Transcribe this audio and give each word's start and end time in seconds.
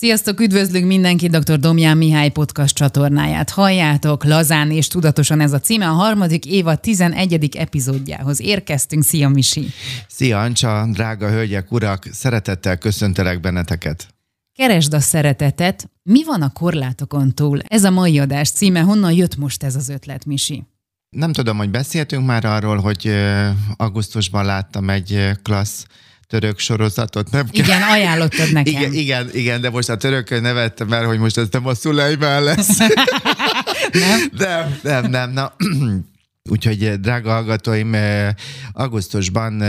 Sziasztok, 0.00 0.40
üdvözlünk 0.40 0.86
mindenki 0.86 1.28
dr. 1.28 1.58
Domján 1.58 1.96
Mihály 1.96 2.30
podcast 2.30 2.74
csatornáját. 2.74 3.50
Halljátok, 3.50 4.24
lazán 4.24 4.70
és 4.70 4.88
tudatosan 4.88 5.40
ez 5.40 5.52
a 5.52 5.58
címe. 5.58 5.88
A 5.88 5.92
harmadik 5.92 6.46
éva 6.46 6.76
11. 6.76 7.56
epizódjához 7.56 8.40
érkeztünk. 8.40 9.02
Szia, 9.02 9.28
Misi! 9.28 9.66
Szia, 10.08 10.40
Ancsa, 10.40 10.88
drága 10.92 11.30
hölgyek, 11.30 11.72
urak! 11.72 12.04
Szeretettel 12.12 12.78
köszöntelek 12.78 13.40
benneteket! 13.40 14.06
Keresd 14.54 14.92
a 14.92 15.00
szeretetet. 15.00 15.90
Mi 16.02 16.24
van 16.24 16.42
a 16.42 16.52
korlátokon 16.52 17.34
túl? 17.34 17.60
Ez 17.62 17.84
a 17.84 17.90
mai 17.90 18.18
adás 18.18 18.50
címe. 18.50 18.80
Honnan 18.80 19.12
jött 19.12 19.36
most 19.36 19.62
ez 19.62 19.76
az 19.76 19.88
ötlet, 19.88 20.24
Misi? 20.24 20.64
Nem 21.10 21.32
tudom, 21.32 21.56
hogy 21.56 21.70
beszéltünk 21.70 22.26
már 22.26 22.44
arról, 22.44 22.76
hogy 22.76 23.10
augusztusban 23.76 24.44
láttam 24.44 24.90
egy 24.90 25.30
klassz 25.42 25.86
török 26.30 26.58
sorozatot. 26.58 27.30
Nem 27.30 27.48
kell. 27.48 27.64
Igen, 27.64 27.82
ajánlottad 27.82 28.52
nekem. 28.52 28.72
Igen, 28.72 28.92
igen, 28.92 29.30
igen, 29.32 29.60
de 29.60 29.70
most 29.70 29.88
a 29.88 29.96
törökön 29.96 30.42
nevettem 30.42 30.92
el, 30.92 31.04
hogy 31.04 31.18
most 31.18 31.38
ez 31.38 31.46
nem 31.50 31.66
a 31.66 31.74
Szulejmán 31.74 32.42
lesz. 32.42 32.78
nem? 33.92 34.20
Nem, 34.38 34.78
nem, 34.82 35.10
nem. 35.10 35.32
Na, 35.32 35.52
Úgyhogy, 36.50 37.00
drága 37.00 37.30
hallgatóim, 37.30 37.96
augusztusban 38.72 39.62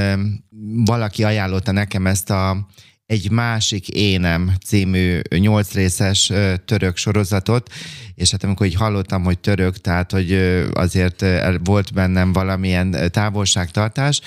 valaki 0.85 1.23
ajánlotta 1.23 1.71
nekem 1.71 2.07
ezt 2.07 2.29
a 2.29 2.67
egy 3.05 3.31
másik 3.31 3.87
énem 3.87 4.51
című 4.65 5.19
nyolc 5.37 5.73
részes 5.73 6.31
török 6.65 6.97
sorozatot, 6.97 7.73
és 8.15 8.31
hát 8.31 8.43
amikor 8.43 8.65
így 8.65 8.75
hallottam, 8.75 9.23
hogy 9.23 9.39
török, 9.39 9.77
tehát 9.77 10.11
hogy 10.11 10.33
azért 10.73 11.25
volt 11.63 11.93
bennem 11.93 12.33
valamilyen 12.33 12.95
távolságtartás, 13.11 14.21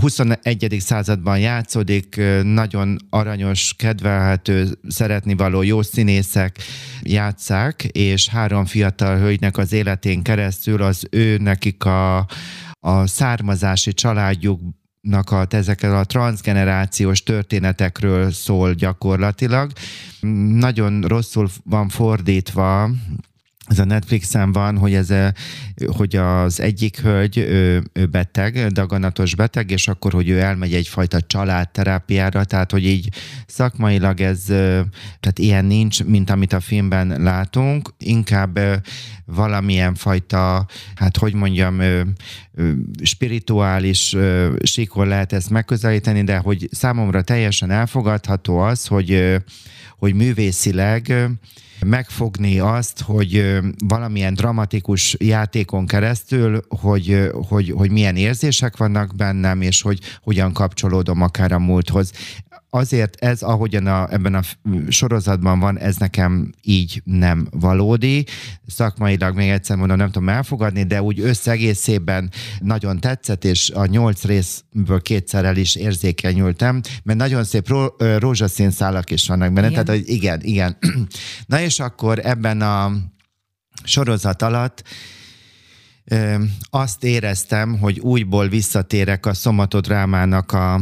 21. 0.00 0.76
században 0.78 1.38
játszódik, 1.38 2.20
nagyon 2.42 2.96
aranyos, 3.10 3.74
kedvelhető, 3.78 4.68
szeretni 4.88 5.34
való 5.34 5.62
jó 5.62 5.82
színészek 5.82 6.58
játszák, 7.02 7.84
és 7.84 8.28
három 8.28 8.64
fiatal 8.64 9.18
hölgynek 9.18 9.56
az 9.56 9.72
életén 9.72 10.22
keresztül 10.22 10.82
az 10.82 11.06
ő 11.10 11.36
nekik 11.36 11.84
a, 11.84 12.26
a 12.80 13.06
származási 13.06 13.92
családjuk 13.92 14.60
a, 15.10 15.46
ezekkel 15.48 15.96
a 15.96 16.04
transgenerációs 16.04 17.22
történetekről 17.22 18.30
szól 18.30 18.74
gyakorlatilag. 18.74 19.72
Nagyon 20.50 21.00
rosszul 21.00 21.48
van 21.64 21.88
fordítva 21.88 22.90
ez 23.66 23.78
a 23.78 23.84
Netflixen 23.84 24.52
van, 24.52 24.78
hogy, 24.78 24.94
ez, 24.94 25.14
hogy 25.86 26.16
az 26.16 26.60
egyik 26.60 27.00
hölgy 27.00 27.38
ő, 27.38 27.82
ő 27.92 28.06
beteg, 28.06 28.66
daganatos 28.66 29.34
beteg, 29.34 29.70
és 29.70 29.88
akkor, 29.88 30.12
hogy 30.12 30.28
ő 30.28 30.40
elmegy 30.40 30.74
egyfajta 30.74 31.20
családterápiára, 31.20 32.44
tehát, 32.44 32.70
hogy 32.70 32.84
így 32.86 33.08
szakmailag 33.46 34.20
ez, 34.20 34.44
tehát 35.20 35.38
ilyen 35.38 35.64
nincs, 35.64 36.04
mint 36.04 36.30
amit 36.30 36.52
a 36.52 36.60
filmben 36.60 37.22
látunk, 37.22 37.94
inkább 37.98 38.58
valamilyen 39.24 39.94
fajta, 39.94 40.66
hát 40.94 41.16
hogy 41.16 41.34
mondjam, 41.34 41.80
spirituális 43.02 44.16
síkon 44.62 45.08
lehet 45.08 45.32
ezt 45.32 45.50
megközelíteni, 45.50 46.24
de 46.24 46.36
hogy 46.36 46.68
számomra 46.70 47.22
teljesen 47.22 47.70
elfogadható 47.70 48.58
az, 48.58 48.86
hogy, 48.86 49.40
hogy 50.02 50.14
művészileg 50.14 51.28
megfogni 51.86 52.58
azt, 52.58 53.00
hogy 53.00 53.58
valamilyen 53.78 54.34
dramatikus 54.34 55.16
játékon 55.18 55.86
keresztül, 55.86 56.64
hogy, 56.68 57.30
hogy, 57.48 57.72
hogy 57.76 57.90
milyen 57.90 58.16
érzések 58.16 58.76
vannak 58.76 59.14
bennem, 59.16 59.60
és 59.60 59.82
hogy 59.82 59.98
hogyan 60.22 60.52
kapcsolódom 60.52 61.20
akár 61.20 61.52
a 61.52 61.58
múlthoz 61.58 62.12
azért 62.74 63.16
ez, 63.24 63.42
ahogyan 63.42 63.86
a, 63.86 64.12
ebben 64.12 64.34
a 64.34 64.40
sorozatban 64.88 65.58
van, 65.58 65.78
ez 65.78 65.96
nekem 65.96 66.52
így 66.62 67.02
nem 67.04 67.48
valódi. 67.50 68.26
Szakmailag 68.66 69.36
még 69.36 69.48
egyszer 69.48 69.76
mondom, 69.76 69.96
nem 69.96 70.10
tudom 70.10 70.28
elfogadni, 70.28 70.82
de 70.82 71.02
úgy 71.02 71.20
összegészében 71.20 72.30
nagyon 72.60 73.00
tetszett, 73.00 73.44
és 73.44 73.70
a 73.70 73.86
nyolc 73.86 74.24
részből 74.24 75.02
kétszer 75.02 75.44
el 75.44 75.56
is 75.56 75.74
érzékenyültem, 75.74 76.80
mert 77.02 77.18
nagyon 77.18 77.44
szép 77.44 77.68
ró, 77.68 77.94
rózsaszín 78.18 78.70
szálak 78.70 79.10
is 79.10 79.26
vannak 79.26 79.52
benne, 79.52 79.70
igen. 79.70 79.84
tehát 79.84 80.00
hogy 80.00 80.14
igen, 80.14 80.40
igen. 80.42 80.76
Na 81.46 81.60
és 81.60 81.80
akkor 81.80 82.18
ebben 82.22 82.60
a 82.60 82.92
sorozat 83.84 84.42
alatt 84.42 84.82
azt 86.70 87.04
éreztem, 87.04 87.78
hogy 87.78 87.98
újból 87.98 88.48
visszatérek 88.48 89.26
a 89.26 89.34
szomatodrámának 89.34 90.52
a 90.52 90.80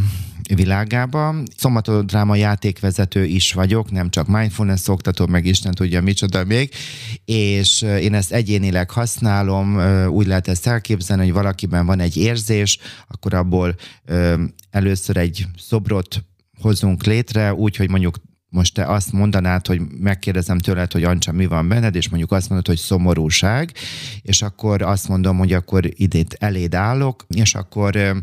világába. 0.55 1.35
Szomatodráma 1.57 2.35
játékvezető 2.37 3.25
is 3.25 3.53
vagyok, 3.53 3.91
nem 3.91 4.11
csak 4.11 4.27
mindfulness 4.27 4.89
oktató, 4.89 5.27
meg 5.27 5.47
Isten 5.47 5.73
tudja 5.75 6.01
micsoda 6.01 6.45
még, 6.45 6.75
és 7.25 7.83
én 7.83 8.15
ezt 8.15 8.33
egyénileg 8.33 8.91
használom, 8.91 9.81
úgy 10.09 10.27
lehet 10.27 10.49
ezt 10.49 10.67
elképzelni, 10.67 11.25
hogy 11.25 11.33
valakiben 11.33 11.87
van 11.87 12.01
egy 12.01 12.17
érzés, 12.17 12.79
akkor 13.09 13.35
abból 13.35 13.75
először 14.71 15.17
egy 15.17 15.47
szobrot 15.59 16.25
hozunk 16.61 17.05
létre, 17.05 17.55
úgy, 17.55 17.77
hogy 17.77 17.91
mondjuk 17.91 18.17
most 18.51 18.75
te 18.75 18.85
azt 18.85 19.13
mondanád, 19.13 19.67
hogy 19.67 19.81
megkérdezem 19.99 20.59
tőled, 20.59 20.93
hogy 20.93 21.05
Ancsa, 21.05 21.33
mi 21.33 21.47
van 21.47 21.69
benned, 21.69 21.95
és 21.95 22.09
mondjuk 22.09 22.33
azt 22.33 22.49
mondod, 22.49 22.67
hogy 22.67 22.79
szomorúság, 22.79 23.73
és 24.23 24.43
akkor 24.43 24.83
azt 24.83 25.09
mondom, 25.09 25.39
hogy 25.39 25.53
akkor 25.53 25.85
idét 25.91 26.37
eléd 26.39 26.75
állok, 26.75 27.25
és 27.29 27.55
akkor 27.55 28.23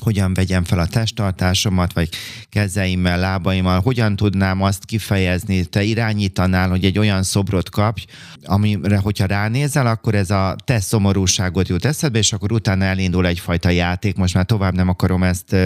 hogyan 0.00 0.34
vegyem 0.34 0.64
fel 0.64 0.78
a 0.78 0.86
testtartásomat, 0.86 1.92
vagy 1.92 2.08
kezeimmel, 2.48 3.18
lábaimmal, 3.18 3.80
hogyan 3.80 4.16
tudnám 4.16 4.62
azt 4.62 4.84
kifejezni, 4.84 5.64
te 5.64 5.82
irányítanál, 5.82 6.68
hogy 6.68 6.84
egy 6.84 6.98
olyan 6.98 7.22
szobrot 7.22 7.70
kapj, 7.70 8.04
amire, 8.44 8.96
hogyha 8.96 9.26
ránézel, 9.26 9.86
akkor 9.86 10.14
ez 10.14 10.30
a 10.30 10.56
te 10.64 10.80
szomorúságot 10.80 11.68
jut 11.68 11.84
eszedbe, 11.84 12.18
és 12.18 12.32
akkor 12.32 12.52
utána 12.52 12.84
elindul 12.84 13.26
egyfajta 13.26 13.68
játék, 13.68 14.16
most 14.16 14.34
már 14.34 14.44
tovább 14.44 14.74
nem 14.74 14.88
akarom 14.88 15.22
ezt 15.22 15.56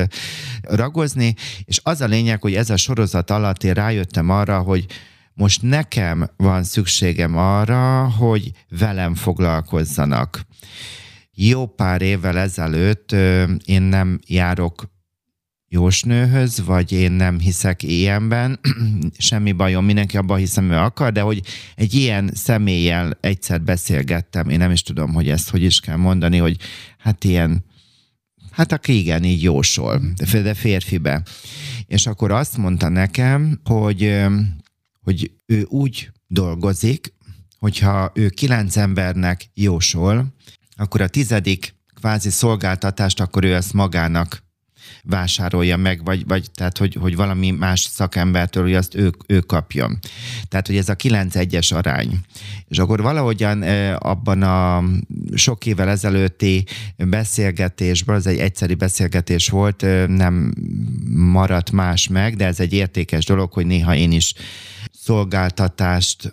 ragozni, 0.61 1.35
és 1.65 1.81
az 1.83 2.01
a 2.01 2.07
lényeg, 2.07 2.41
hogy 2.41 2.55
ez 2.55 2.71
a 2.71 2.77
sorozat 2.77 3.31
alatt 3.31 3.65
én 3.65 3.75
rájöttem 3.75 4.31
arra, 4.31 4.59
hogy 4.59 4.87
most 5.35 5.63
nekem 5.63 6.31
van 6.37 6.63
szükségem 6.63 7.37
arra, 7.37 8.09
hogy 8.09 8.51
velem 8.69 9.15
foglalkozzanak 9.15 10.47
jó 11.35 11.67
pár 11.67 12.03
évvel 12.03 12.39
ezelőtt 12.39 13.13
én 13.65 13.83
nem 13.83 14.19
járok 14.27 14.91
jósnőhöz, 15.73 16.65
vagy 16.65 16.93
én 16.93 17.13
nem 17.13 17.39
hiszek 17.39 17.83
ilyenben, 17.83 18.61
semmi 19.19 19.53
bajom, 19.53 19.85
mindenki 19.85 20.17
abban 20.17 20.39
hiszem, 20.39 20.71
ő 20.71 20.77
akar, 20.77 21.13
de 21.13 21.21
hogy 21.21 21.43
egy 21.75 21.95
ilyen 21.95 22.31
személlyel 22.35 23.19
egyszer 23.21 23.63
beszélgettem, 23.63 24.49
én 24.49 24.59
nem 24.59 24.71
is 24.71 24.83
tudom, 24.83 25.13
hogy 25.13 25.29
ezt 25.29 25.51
hogy 25.51 25.63
is 25.63 25.81
kell 25.81 25.97
mondani, 25.97 26.37
hogy 26.37 26.57
hát 26.99 27.25
ilyen, 27.25 27.65
hát 28.51 28.73
aki 28.73 28.99
igen, 28.99 29.25
így 29.25 29.43
jósol, 29.43 30.01
de 30.31 30.55
férfibe. 30.55 31.23
És 31.87 32.07
akkor 32.07 32.31
azt 32.31 32.57
mondta 32.57 32.89
nekem, 32.89 33.61
hogy, 33.65 34.17
hogy 35.01 35.33
ő 35.47 35.67
úgy 35.69 36.11
dolgozik, 36.27 37.15
hogyha 37.59 38.11
ő 38.15 38.29
kilenc 38.29 38.77
embernek 38.77 39.51
jósol, 39.55 40.35
akkor 40.77 41.01
a 41.01 41.09
tizedik 41.09 41.75
kvázi 41.95 42.31
szolgáltatást, 42.31 43.21
akkor 43.21 43.45
ő 43.45 43.55
ezt 43.55 43.73
magának 43.73 44.43
vásárolja 45.03 45.77
meg, 45.77 46.05
vagy, 46.05 46.27
vagy 46.27 46.51
tehát, 46.55 46.79
hogy, 46.79 46.95
hogy 47.01 47.17
valami 47.17 47.51
más 47.51 47.81
szakembertől, 47.81 48.63
hogy 48.63 48.75
azt 48.75 48.95
ő, 48.95 49.11
ő 49.27 49.41
kapjon. 49.41 49.99
Tehát, 50.49 50.67
hogy 50.67 50.77
ez 50.77 50.89
a 50.89 50.97
9-1-es 50.97 51.75
arány. 51.75 52.19
És 52.69 52.79
akkor 52.79 53.03
valahogyan 53.03 53.63
abban 53.93 54.43
a 54.43 54.85
sok 55.35 55.67
évvel 55.67 55.89
ezelőtti 55.89 56.65
beszélgetésben, 56.97 58.17
az 58.17 58.27
egy 58.27 58.39
egyszeri 58.39 58.75
beszélgetés 58.75 59.49
volt, 59.49 59.85
nem 60.09 60.55
maradt 61.15 61.71
más 61.71 62.09
meg, 62.09 62.37
de 62.37 62.47
ez 62.47 62.61
egy 62.61 62.73
értékes 62.73 63.25
dolog, 63.25 63.53
hogy 63.53 63.67
néha 63.67 63.95
én 63.95 64.13
is 64.13 64.35
szolgáltatást 64.93 66.33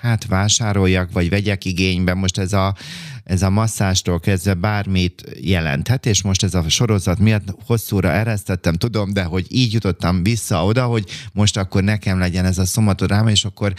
hát 0.00 0.26
vásároljak, 0.26 1.12
vagy 1.12 1.28
vegyek 1.28 1.64
igénybe. 1.64 2.14
Most 2.14 2.38
ez 2.38 2.52
a 2.52 2.76
ez 3.24 3.42
a 3.42 3.50
masszástól 3.50 4.20
kezdve 4.20 4.54
bármit 4.54 5.24
jelenthet, 5.40 6.06
és 6.06 6.22
most 6.22 6.42
ez 6.42 6.54
a 6.54 6.68
sorozat 6.68 7.18
miatt 7.18 7.54
hosszúra 7.66 8.10
eresztettem, 8.10 8.74
tudom, 8.74 9.12
de 9.12 9.22
hogy 9.22 9.46
így 9.48 9.72
jutottam 9.72 10.22
vissza 10.22 10.64
oda, 10.64 10.84
hogy 10.84 11.04
most 11.32 11.56
akkor 11.56 11.82
nekem 11.82 12.18
legyen 12.18 12.44
ez 12.44 12.58
a 12.58 12.66
szomatodráma, 12.66 13.30
és 13.30 13.44
akkor 13.44 13.74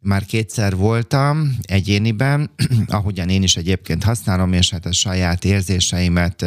már 0.00 0.24
kétszer 0.24 0.76
voltam 0.76 1.56
egyéniben, 1.62 2.50
ahogyan 2.86 3.28
én 3.28 3.42
is 3.42 3.56
egyébként 3.56 4.04
használom, 4.04 4.52
és 4.52 4.70
hát 4.70 4.86
a 4.86 4.92
saját 4.92 5.44
érzéseimet 5.44 6.44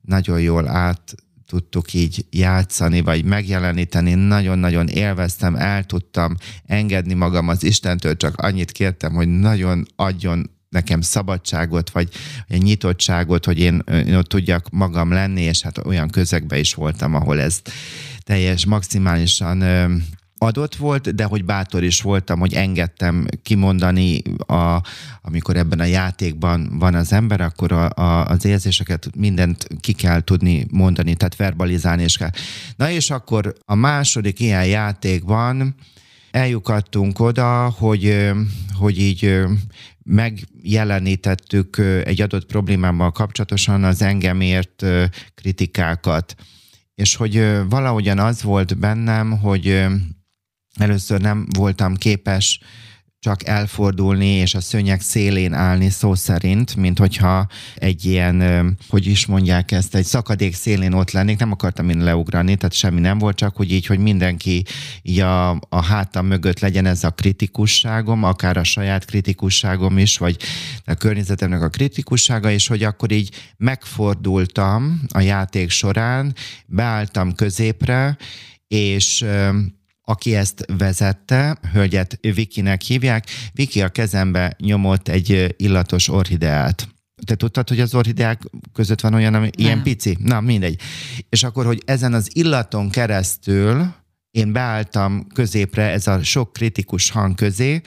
nagyon 0.00 0.40
jól 0.40 0.68
át 0.68 1.14
tudtuk 1.46 1.92
így 1.92 2.26
játszani, 2.30 3.00
vagy 3.00 3.24
megjeleníteni. 3.24 4.14
Nagyon-nagyon 4.14 4.88
élveztem, 4.88 5.54
el 5.54 5.84
tudtam 5.84 6.36
engedni 6.66 7.14
magam 7.14 7.48
az 7.48 7.62
Istentől, 7.62 8.16
csak 8.16 8.36
annyit 8.36 8.72
kértem, 8.72 9.14
hogy 9.14 9.28
nagyon 9.28 9.86
adjon 9.96 10.50
nekem 10.76 11.00
szabadságot, 11.00 11.90
vagy 11.90 12.08
egy 12.48 12.62
nyitottságot, 12.62 13.44
hogy 13.44 13.58
én, 13.58 13.82
én 14.06 14.14
ott 14.14 14.28
tudjak 14.28 14.70
magam 14.70 15.12
lenni, 15.12 15.40
és 15.40 15.62
hát 15.62 15.78
olyan 15.78 16.08
közegben 16.08 16.58
is 16.58 16.74
voltam, 16.74 17.14
ahol 17.14 17.40
ez 17.40 17.62
teljes, 18.24 18.66
maximálisan 18.66 19.62
adott 20.38 20.74
volt, 20.74 21.14
de 21.14 21.24
hogy 21.24 21.44
bátor 21.44 21.82
is 21.84 22.00
voltam, 22.00 22.38
hogy 22.38 22.54
engedtem 22.54 23.26
kimondani, 23.42 24.22
a, 24.46 24.82
amikor 25.22 25.56
ebben 25.56 25.80
a 25.80 25.84
játékban 25.84 26.78
van 26.78 26.94
az 26.94 27.12
ember, 27.12 27.40
akkor 27.40 27.72
a, 27.72 27.90
a, 27.90 28.26
az 28.26 28.44
érzéseket 28.44 29.10
mindent 29.16 29.66
ki 29.80 29.92
kell 29.92 30.20
tudni 30.20 30.66
mondani, 30.70 31.14
tehát 31.14 31.36
verbalizálni 31.36 32.02
is 32.02 32.16
kell. 32.16 32.30
Na 32.76 32.90
és 32.90 33.10
akkor 33.10 33.54
a 33.64 33.74
második 33.74 34.40
ilyen 34.40 34.66
játékban 34.66 35.74
eljukadtunk 36.30 37.20
oda, 37.20 37.68
hogy, 37.68 38.30
hogy 38.74 38.98
így 38.98 39.44
megjelenítettük 40.06 41.78
egy 42.04 42.20
adott 42.20 42.46
problémával 42.46 43.12
kapcsolatosan 43.12 43.84
az 43.84 44.02
engemért 44.02 44.84
kritikákat. 45.34 46.34
És 46.94 47.14
hogy 47.14 47.46
valahogyan 47.68 48.18
az 48.18 48.42
volt 48.42 48.78
bennem, 48.78 49.38
hogy 49.38 49.84
először 50.74 51.20
nem 51.20 51.46
voltam 51.56 51.94
képes 51.94 52.60
csak 53.26 53.46
elfordulni 53.46 54.26
és 54.26 54.54
a 54.54 54.60
szőnyeg 54.60 55.00
szélén 55.00 55.52
állni 55.52 55.90
szó 55.90 56.14
szerint, 56.14 56.76
mint 56.76 56.98
hogyha 56.98 57.46
egy 57.74 58.04
ilyen, 58.04 58.76
hogy 58.88 59.06
is 59.06 59.26
mondják 59.26 59.72
ezt, 59.72 59.94
egy 59.94 60.04
szakadék 60.04 60.54
szélén 60.54 60.92
ott 60.92 61.10
lennék, 61.10 61.38
nem 61.38 61.52
akartam 61.52 61.88
én 61.88 61.98
leugrani, 61.98 62.56
tehát 62.56 62.72
semmi 62.72 63.00
nem 63.00 63.18
volt, 63.18 63.36
csak 63.36 63.56
hogy 63.56 63.72
így, 63.72 63.86
hogy 63.86 63.98
mindenki 63.98 64.64
így 65.02 65.20
a, 65.20 65.50
a 65.50 65.82
hátam 65.82 66.26
mögött 66.26 66.60
legyen 66.60 66.86
ez 66.86 67.04
a 67.04 67.10
kritikusságom, 67.10 68.22
akár 68.22 68.56
a 68.56 68.64
saját 68.64 69.04
kritikusságom 69.04 69.98
is, 69.98 70.18
vagy 70.18 70.36
a 70.84 70.94
környezetemnek 70.94 71.62
a 71.62 71.68
kritikussága, 71.68 72.50
és 72.50 72.66
hogy 72.66 72.82
akkor 72.82 73.10
így 73.10 73.30
megfordultam 73.56 75.00
a 75.12 75.20
játék 75.20 75.70
során, 75.70 76.34
beálltam 76.66 77.34
középre, 77.34 78.16
és 78.68 79.24
aki 80.08 80.34
ezt 80.34 80.64
vezette, 80.78 81.58
hölgyet 81.72 82.18
Vikinek 82.20 82.82
hívják, 82.82 83.26
Viki 83.52 83.82
a 83.82 83.88
kezembe 83.88 84.56
nyomott 84.58 85.08
egy 85.08 85.54
illatos 85.56 86.08
orhideát. 86.08 86.88
Te 87.24 87.34
tudtad, 87.34 87.68
hogy 87.68 87.80
az 87.80 87.94
orhideák 87.94 88.42
között 88.72 89.00
van 89.00 89.14
olyan, 89.14 89.34
ami 89.34 89.50
Nem. 89.56 89.66
ilyen 89.66 89.82
pici? 89.82 90.16
Na, 90.20 90.40
mindegy. 90.40 90.80
És 91.28 91.42
akkor, 91.42 91.66
hogy 91.66 91.82
ezen 91.84 92.14
az 92.14 92.30
illaton 92.32 92.90
keresztül 92.90 93.94
én 94.30 94.52
beálltam 94.52 95.26
középre, 95.34 95.90
ez 95.90 96.06
a 96.06 96.22
sok 96.22 96.52
kritikus 96.52 97.10
hang 97.10 97.34
közé, 97.34 97.80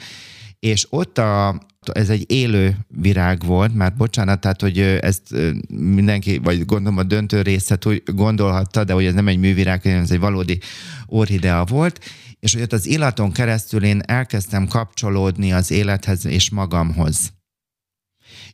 és 0.58 0.86
ott 0.90 1.18
a, 1.18 1.60
ez 1.92 2.10
egy 2.10 2.30
élő 2.30 2.76
virág 2.88 3.44
volt, 3.44 3.74
már 3.74 3.96
bocsánat, 3.96 4.40
tehát, 4.40 4.60
hogy 4.60 4.78
ezt 4.78 5.34
mindenki, 5.68 6.38
vagy 6.38 6.64
gondolom 6.64 6.98
a 6.98 7.02
döntő 7.02 7.42
részet 7.42 7.86
úgy 7.86 8.02
gondolhatta, 8.04 8.84
de 8.84 8.92
hogy 8.92 9.04
ez 9.04 9.14
nem 9.14 9.28
egy 9.28 9.38
művirág, 9.38 9.82
hanem 9.82 10.02
ez 10.02 10.10
egy 10.10 10.18
valódi 10.18 10.58
orhidea 11.06 11.64
volt, 11.64 12.00
és 12.40 12.52
hogy 12.52 12.62
ott 12.62 12.72
az 12.72 12.86
illaton 12.86 13.32
keresztül 13.32 13.84
én 13.84 14.00
elkezdtem 14.06 14.66
kapcsolódni 14.66 15.52
az 15.52 15.70
élethez 15.70 16.26
és 16.26 16.50
magamhoz. 16.50 17.32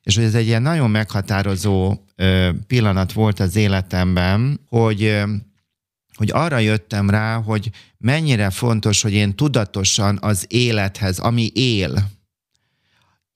És 0.03 0.15
hogy 0.15 0.25
ez 0.25 0.35
egy 0.35 0.47
ilyen 0.47 0.63
nagyon 0.63 0.91
meghatározó 0.91 2.05
pillanat 2.67 3.13
volt 3.13 3.41
az 3.41 3.57
életemben, 3.57 4.61
hogy 4.69 5.23
hogy 6.17 6.31
arra 6.33 6.59
jöttem 6.59 7.11
rá, 7.11 7.37
hogy 7.37 7.71
mennyire 7.99 8.51
fontos, 8.51 9.03
hogy 9.03 9.13
én 9.13 9.35
tudatosan 9.35 10.19
az 10.21 10.45
élethez, 10.49 11.19
ami 11.19 11.51
él, 11.55 12.11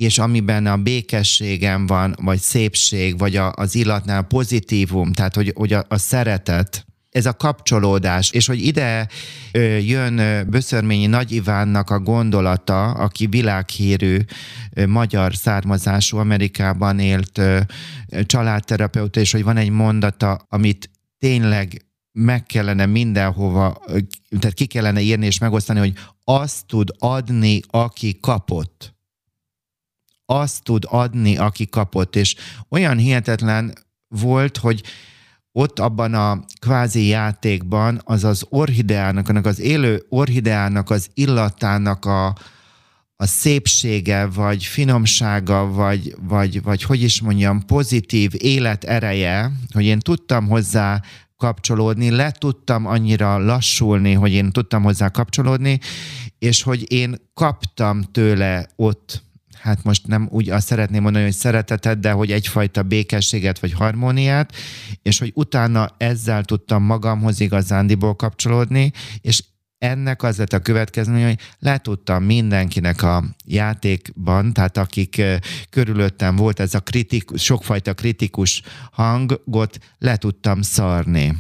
és 0.01 0.19
amiben 0.19 0.67
a 0.67 0.77
békességem 0.77 1.87
van, 1.87 2.17
vagy 2.23 2.39
szépség, 2.39 3.19
vagy 3.19 3.37
a, 3.37 3.53
az 3.57 3.75
illatnál 3.75 4.23
pozitívum, 4.23 5.13
tehát 5.13 5.35
hogy, 5.35 5.53
hogy 5.57 5.73
a, 5.73 5.85
a 5.89 5.99
szeretet, 5.99 6.85
ez 7.11 7.27
a 7.27 7.33
kapcsolódás, 7.33 8.31
és 8.31 8.47
hogy 8.47 8.67
ide 8.67 9.09
ö, 9.53 9.77
jön 9.77 10.47
Böszörményi 10.51 11.07
Nagy 11.07 11.33
Ivánnak 11.33 11.91
a 11.91 11.99
gondolata, 11.99 12.91
aki 12.91 13.27
világhírű 13.27 14.19
ö, 14.73 14.87
magyar 14.87 15.35
származású 15.35 16.17
Amerikában 16.17 16.99
élt 16.99 17.39
ö, 17.39 17.61
családterapeuta, 18.27 19.21
és 19.21 19.33
hogy 19.33 19.45
van 19.45 19.57
egy 19.57 19.71
mondata, 19.71 20.47
amit 20.49 20.91
tényleg 21.19 21.85
meg 22.13 22.47
kellene 22.47 22.87
mindenhova, 22.87 23.83
tehát 24.39 24.55
ki 24.55 24.67
kellene 24.67 25.01
írni 25.01 25.27
és 25.27 25.39
megosztani, 25.39 25.79
hogy 25.79 25.93
azt 26.25 26.67
tud 26.67 26.89
adni, 26.99 27.61
aki 27.71 28.19
kapott. 28.21 28.99
Azt 30.33 30.63
tud 30.63 30.85
adni, 30.89 31.37
aki 31.37 31.69
kapott. 31.69 32.17
És 32.17 32.35
olyan 32.69 32.99
hihetetlen 32.99 33.73
volt, 34.09 34.57
hogy 34.57 34.83
ott 35.53 35.79
abban 35.79 36.15
a 36.15 36.45
kvázi 36.61 37.07
játékban 37.07 38.01
az 38.05 38.25
az 38.25 38.47
orhideának, 38.49 39.29
annak 39.29 39.47
az 39.47 39.61
élő 39.61 40.05
orhideának 40.09 40.91
az 40.91 41.11
illatának 41.15 42.05
a, 42.05 42.27
a 43.17 43.27
szépsége, 43.27 44.27
vagy 44.27 44.65
finomsága, 44.65 45.67
vagy, 45.67 46.15
vagy, 46.21 46.63
vagy 46.63 46.83
hogy 46.83 47.03
is 47.03 47.21
mondjam, 47.21 47.67
pozitív 47.67 48.33
életereje, 48.39 49.53
hogy 49.73 49.85
én 49.85 49.99
tudtam 49.99 50.49
hozzá 50.49 51.03
kapcsolódni, 51.37 52.11
le 52.11 52.31
tudtam 52.31 52.87
annyira 52.87 53.39
lassulni, 53.39 54.13
hogy 54.13 54.33
én 54.33 54.51
tudtam 54.51 54.83
hozzá 54.83 55.09
kapcsolódni, 55.09 55.79
és 56.39 56.63
hogy 56.63 56.93
én 56.93 57.17
kaptam 57.35 58.03
tőle 58.03 58.67
ott, 58.77 59.23
hát 59.61 59.83
most 59.83 60.07
nem 60.07 60.29
úgy 60.31 60.51
azt 60.51 60.67
szeretném 60.67 61.03
mondani, 61.03 61.25
hogy 61.25 61.35
szeretetet, 61.35 62.01
de 62.01 62.11
hogy 62.11 62.33
egyfajta 62.33 62.83
békességet 62.83 63.59
vagy 63.59 63.73
harmóniát, 63.73 64.53
és 65.03 65.19
hogy 65.19 65.33
utána 65.35 65.95
ezzel 65.97 66.45
tudtam 66.45 66.83
magamhoz 66.83 67.41
igazándiból 67.41 68.15
kapcsolódni, 68.15 68.93
és 69.21 69.43
ennek 69.79 70.23
az 70.23 70.37
lett 70.37 70.53
a 70.53 70.59
következménye, 70.59 71.27
hogy 71.27 71.39
letudtam 71.59 72.25
mindenkinek 72.25 73.03
a 73.03 73.25
játékban, 73.45 74.53
tehát 74.53 74.77
akik 74.77 75.23
körülöttem 75.71 76.37
volt 76.37 76.61
ez 76.61 76.75
a 76.75 76.81
kritikus, 76.81 77.43
sokfajta 77.43 77.95
kritikus 77.95 78.63
hangot, 78.93 79.79
le 79.99 80.17
tudtam 80.17 80.63
szarni. 80.63 81.37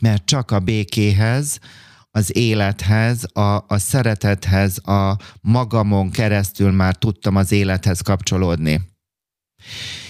Mert 0.00 0.24
csak 0.24 0.50
a 0.50 0.58
békéhez, 0.58 1.58
az 2.10 2.36
élethez, 2.36 3.24
a, 3.32 3.64
a 3.68 3.78
szeretethez, 3.78 4.78
a 4.78 5.18
magamon 5.40 6.10
keresztül 6.10 6.70
már 6.70 6.96
tudtam 6.96 7.36
az 7.36 7.52
élethez 7.52 8.00
kapcsolódni. 8.00 8.80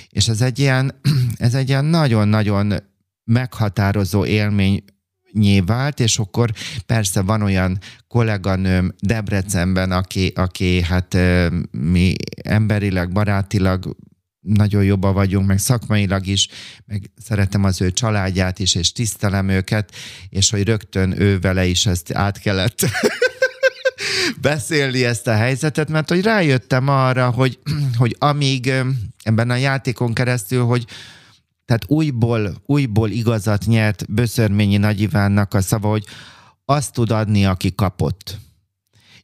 És 0.09 0.29
ez 0.29 0.41
egy 0.41 0.59
ilyen, 0.59 1.01
ez 1.37 1.55
egy 1.55 1.69
ilyen 1.69 1.85
nagyon-nagyon 1.85 2.75
meghatározó 3.25 4.25
élmény 4.25 4.85
vált, 5.67 6.01
és 6.01 6.19
akkor 6.19 6.51
persze 6.87 7.23
van 7.23 7.43
olyan 7.43 7.79
kolléganőm 8.09 8.95
Debrecenben, 8.99 9.93
aki, 9.93 10.33
aki 10.35 10.83
hát 10.83 11.17
mi 11.71 12.15
emberileg, 12.43 13.13
barátilag 13.13 13.97
nagyon 14.41 14.85
jobban 14.85 15.15
vagyunk, 15.15 15.47
meg 15.47 15.59
szakmailag 15.59 16.27
is, 16.27 16.49
meg 16.87 17.11
szeretem 17.17 17.65
az 17.65 17.81
ő 17.81 17.91
családját 17.91 18.59
is, 18.59 18.75
és 18.75 18.93
tisztelem 18.93 19.49
őket, 19.49 19.95
és 20.29 20.51
hogy 20.51 20.63
rögtön 20.63 21.21
ő 21.21 21.39
vele 21.39 21.67
is 21.67 21.87
ezt 21.87 22.13
át 22.13 22.39
kellett 22.39 22.87
beszélni 24.41 25.05
ezt 25.05 25.27
a 25.27 25.35
helyzetet, 25.35 25.89
mert 25.89 26.09
hogy 26.09 26.23
rájöttem 26.23 26.89
arra, 26.89 27.31
hogy, 27.31 27.59
hogy 27.99 28.17
amíg 28.19 28.73
ebben 29.23 29.51
a 29.51 29.57
játékon 29.57 30.15
keresztül, 30.15 30.65
hogy 30.65 30.85
tehát 31.65 31.85
újból, 31.87 32.63
újból 32.67 33.11
igazat 33.11 33.67
nyert 33.67 34.13
Böszörményi 34.13 34.77
Nagy 34.77 35.01
Ivánnak 35.01 35.55
a 35.55 35.61
szava, 35.61 35.89
hogy 35.89 36.05
azt 36.65 36.93
tud 36.93 37.11
adni, 37.11 37.45
aki 37.45 37.75
kapott. 37.75 38.39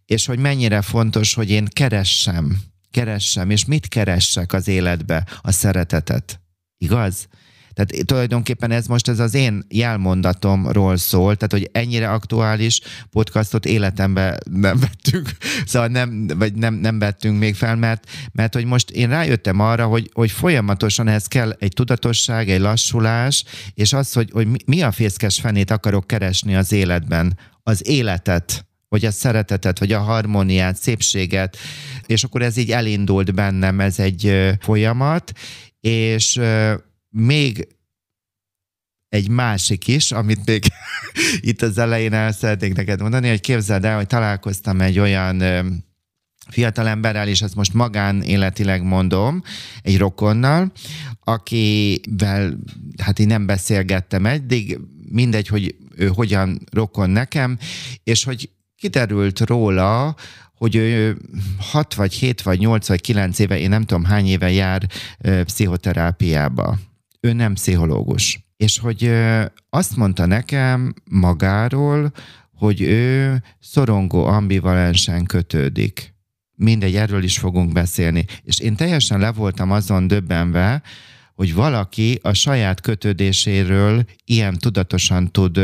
És 0.04 0.26
hogy 0.26 0.38
mennyire 0.38 0.82
fontos, 0.82 1.34
hogy 1.34 1.50
én 1.50 1.64
keressem, 1.64 2.58
keressem, 2.96 3.50
és 3.50 3.64
mit 3.64 3.88
keressek 3.88 4.52
az 4.52 4.68
életbe? 4.68 5.26
A 5.40 5.52
szeretetet. 5.52 6.40
Igaz? 6.78 7.28
Tehát 7.74 8.06
tulajdonképpen 8.06 8.70
ez 8.70 8.86
most 8.86 9.08
ez 9.08 9.18
az 9.18 9.34
én 9.34 9.64
jelmondatomról 9.68 10.96
szól, 10.96 11.36
tehát 11.36 11.52
hogy 11.52 11.70
ennyire 11.72 12.10
aktuális 12.10 12.80
podcastot 13.10 13.66
életemben 13.66 14.38
nem 14.50 14.78
vettünk, 14.78 15.30
szóval 15.66 15.88
nem, 15.88 16.26
vagy 16.26 16.54
nem, 16.54 16.74
nem 16.74 16.98
vettünk 16.98 17.38
még 17.38 17.54
fel, 17.54 17.76
mert, 17.76 18.10
mert 18.32 18.54
hogy 18.54 18.64
most 18.64 18.90
én 18.90 19.08
rájöttem 19.08 19.60
arra, 19.60 19.86
hogy, 19.86 20.10
hogy 20.12 20.30
folyamatosan 20.30 21.08
ez 21.08 21.26
kell 21.26 21.50
egy 21.58 21.72
tudatosság, 21.72 22.50
egy 22.50 22.60
lassulás, 22.60 23.44
és 23.74 23.92
az, 23.92 24.12
hogy, 24.12 24.30
hogy 24.32 24.48
mi 24.66 24.82
a 24.82 24.92
fészkes 24.92 25.40
fenét 25.40 25.70
akarok 25.70 26.06
keresni 26.06 26.54
az 26.54 26.72
életben, 26.72 27.38
az 27.62 27.88
életet, 27.88 28.66
vagy 28.96 29.04
a 29.04 29.10
szeretetet, 29.10 29.78
vagy 29.78 29.92
a 29.92 30.00
harmóniát, 30.00 30.76
szépséget, 30.76 31.56
és 32.06 32.24
akkor 32.24 32.42
ez 32.42 32.56
így 32.56 32.72
elindult 32.72 33.34
bennem, 33.34 33.80
ez 33.80 33.98
egy 33.98 34.50
folyamat, 34.60 35.32
és 35.80 36.40
még 37.10 37.68
egy 39.08 39.28
másik 39.28 39.88
is, 39.88 40.12
amit 40.12 40.46
még 40.46 40.64
itt 41.48 41.62
az 41.62 41.78
elején 41.78 42.12
el 42.12 42.32
szeretnék 42.32 42.74
neked 42.74 43.00
mondani, 43.00 43.28
hogy 43.28 43.40
képzeld 43.40 43.84
el, 43.84 43.96
hogy 43.96 44.06
találkoztam 44.06 44.80
egy 44.80 44.98
olyan 44.98 45.42
fiatal 46.50 46.88
emberrel, 46.88 47.28
és 47.28 47.42
ezt 47.42 47.54
most 47.54 47.74
magánéletileg 47.74 48.82
mondom, 48.82 49.42
egy 49.82 49.98
rokonnal, 49.98 50.72
akivel 51.24 52.58
hát 53.02 53.18
én 53.18 53.26
nem 53.26 53.46
beszélgettem 53.46 54.26
eddig, 54.26 54.78
mindegy, 55.08 55.48
hogy 55.48 55.74
ő 55.96 56.06
hogyan 56.06 56.60
rokon 56.72 57.10
nekem, 57.10 57.58
és 58.04 58.24
hogy 58.24 58.50
kiderült 58.76 59.40
róla, 59.40 60.14
hogy 60.54 60.76
ő 60.76 61.16
6 61.58 61.94
vagy 61.94 62.12
7 62.12 62.42
vagy 62.42 62.58
8 62.58 62.88
vagy 62.88 63.00
9 63.00 63.38
éve, 63.38 63.58
én 63.58 63.68
nem 63.68 63.82
tudom 63.82 64.04
hány 64.04 64.26
éve 64.26 64.50
jár 64.50 64.86
pszichoterápiába. 65.44 66.78
Ő 67.20 67.32
nem 67.32 67.54
pszichológus. 67.54 68.40
És 68.56 68.78
hogy 68.78 69.12
azt 69.70 69.96
mondta 69.96 70.26
nekem 70.26 70.94
magáról, 71.10 72.12
hogy 72.54 72.80
ő 72.80 73.42
szorongó 73.60 74.24
ambivalensen 74.24 75.24
kötődik. 75.24 76.14
Mindegy, 76.54 76.96
erről 76.96 77.22
is 77.22 77.38
fogunk 77.38 77.72
beszélni. 77.72 78.24
És 78.42 78.58
én 78.58 78.76
teljesen 78.76 79.18
le 79.20 79.32
voltam 79.32 79.70
azon 79.70 80.06
döbbenve, 80.06 80.82
hogy 81.34 81.54
valaki 81.54 82.18
a 82.22 82.32
saját 82.32 82.80
kötődéséről 82.80 84.04
ilyen 84.24 84.58
tudatosan 84.58 85.32
tud, 85.32 85.60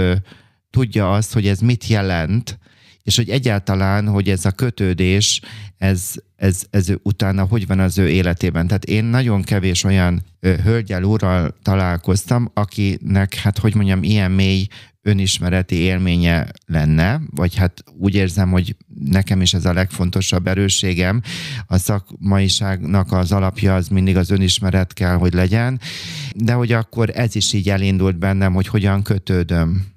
tudja 0.70 1.12
azt, 1.12 1.32
hogy 1.32 1.46
ez 1.46 1.58
mit 1.58 1.86
jelent, 1.86 2.58
és 3.02 3.16
hogy 3.16 3.28
egyáltalán, 3.28 4.08
hogy 4.08 4.28
ez 4.28 4.44
a 4.44 4.50
kötődés, 4.50 5.40
ez, 5.78 6.14
ez, 6.36 6.62
ez 6.70 6.88
utána 7.02 7.44
hogy 7.44 7.66
van 7.66 7.80
az 7.80 7.98
ő 7.98 8.08
életében. 8.08 8.66
Tehát 8.66 8.84
én 8.84 9.04
nagyon 9.04 9.42
kevés 9.42 9.84
olyan 9.84 10.22
hölgyel, 10.40 11.02
úrral 11.02 11.54
találkoztam, 11.62 12.50
akinek, 12.54 13.34
hát 13.34 13.58
hogy 13.58 13.74
mondjam, 13.74 14.02
ilyen 14.02 14.30
mély 14.30 14.66
önismereti 15.02 15.74
élménye 15.74 16.46
lenne, 16.66 17.20
vagy 17.30 17.54
hát 17.54 17.84
úgy 17.98 18.14
érzem, 18.14 18.50
hogy 18.50 18.76
nekem 19.04 19.40
is 19.40 19.54
ez 19.54 19.64
a 19.64 19.72
legfontosabb 19.72 20.46
erősségem. 20.46 21.22
A 21.66 21.78
szakmaiságnak 21.78 23.12
az 23.12 23.32
alapja 23.32 23.74
az 23.74 23.88
mindig 23.88 24.16
az 24.16 24.30
önismeret 24.30 24.92
kell, 24.92 25.14
hogy 25.14 25.32
legyen, 25.32 25.80
de 26.34 26.52
hogy 26.52 26.72
akkor 26.72 27.10
ez 27.14 27.34
is 27.34 27.52
így 27.52 27.70
elindult 27.70 28.18
bennem, 28.18 28.54
hogy 28.54 28.66
hogyan 28.66 29.02
kötődöm 29.02 29.91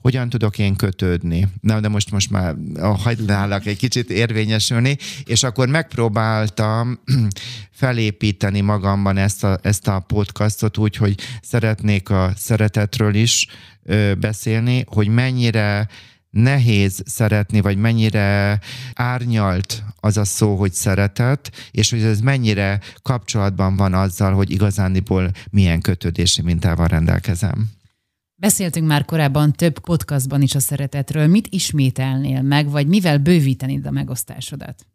hogyan 0.00 0.28
tudok 0.28 0.58
én 0.58 0.76
kötődni? 0.76 1.48
Na, 1.60 1.80
de 1.80 1.88
most, 1.88 2.10
most 2.10 2.30
már 2.30 2.54
hagynálak 2.78 3.66
egy 3.66 3.76
kicsit 3.76 4.10
érvényesülni, 4.10 4.96
és 5.24 5.42
akkor 5.42 5.68
megpróbáltam 5.68 7.00
felépíteni 7.70 8.60
magamban 8.60 9.16
ezt 9.16 9.44
a, 9.44 9.58
ezt 9.62 9.88
a 9.88 10.00
podcastot 10.00 10.78
úgy, 10.78 10.96
hogy 10.96 11.14
szeretnék 11.42 12.10
a 12.10 12.32
szeretetről 12.36 13.14
is 13.14 13.46
ö, 13.82 14.14
beszélni, 14.14 14.84
hogy 14.86 15.08
mennyire 15.08 15.88
nehéz 16.36 17.02
szeretni, 17.06 17.60
vagy 17.60 17.76
mennyire 17.76 18.60
árnyalt 18.94 19.84
az 19.96 20.16
a 20.16 20.24
szó, 20.24 20.56
hogy 20.56 20.72
szeretet, 20.72 21.52
és 21.70 21.90
hogy 21.90 22.02
ez 22.02 22.20
mennyire 22.20 22.80
kapcsolatban 23.02 23.76
van 23.76 23.94
azzal, 23.94 24.32
hogy 24.34 24.50
igazándiból 24.50 25.30
milyen 25.50 25.80
kötődési 25.80 26.42
mintával 26.42 26.86
rendelkezem. 26.86 27.75
Beszéltünk 28.38 28.86
már 28.86 29.04
korábban 29.04 29.52
több 29.52 29.78
podcastban 29.78 30.42
is 30.42 30.54
a 30.54 30.60
szeretetről. 30.60 31.26
Mit 31.26 31.46
ismételnél 31.50 32.42
meg, 32.42 32.70
vagy 32.70 32.86
mivel 32.86 33.18
bővítenéd 33.18 33.86
a 33.86 33.90
megosztásodat? 33.90 34.86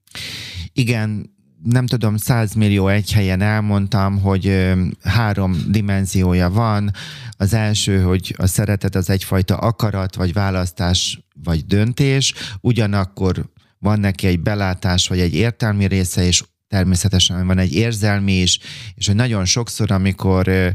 Igen, 0.74 1.36
nem 1.64 1.86
tudom, 1.86 2.18
százmillió 2.18 2.88
egy 2.88 3.12
helyen 3.12 3.42
elmondtam, 3.42 4.20
hogy 4.20 4.72
három 5.04 5.58
dimenziója 5.70 6.50
van. 6.50 6.92
Az 7.38 7.54
első, 7.54 8.02
hogy 8.02 8.36
a 8.38 8.46
szeretet 8.46 8.96
az 8.96 9.10
egyfajta 9.10 9.58
akarat, 9.58 10.16
vagy 10.16 10.34
választás, 10.34 11.20
vagy 11.44 11.66
döntés. 11.66 12.34
Ugyanakkor 12.60 13.50
van 13.80 14.00
neki 14.00 14.28
egy 14.28 14.40
belátás, 14.40 15.08
vagy 15.08 15.20
egy 15.20 15.34
értelmi 15.34 15.88
része, 15.88 16.26
és 16.26 16.44
természetesen 16.68 17.48
van 17.48 17.58
egy 17.58 17.74
érzelmi 17.74 18.42
is, 18.42 18.60
és 18.96 19.08
hogy 19.08 19.16
nagyon 19.16 19.46
sokszor, 19.46 19.92
amikor 19.92 20.74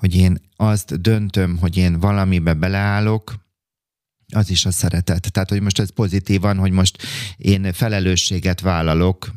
hogy 0.00 0.16
én 0.16 0.40
azt 0.56 1.00
döntöm, 1.00 1.56
hogy 1.58 1.76
én 1.76 2.00
valamibe 2.00 2.54
beleállok, 2.54 3.34
az 4.32 4.50
is 4.50 4.64
a 4.64 4.70
szeretet. 4.70 5.32
Tehát, 5.32 5.50
hogy 5.50 5.60
most 5.60 5.78
ez 5.78 5.90
pozitívan, 5.90 6.58
hogy 6.58 6.70
most 6.70 7.02
én 7.36 7.72
felelősséget 7.72 8.60
vállalok, 8.60 9.30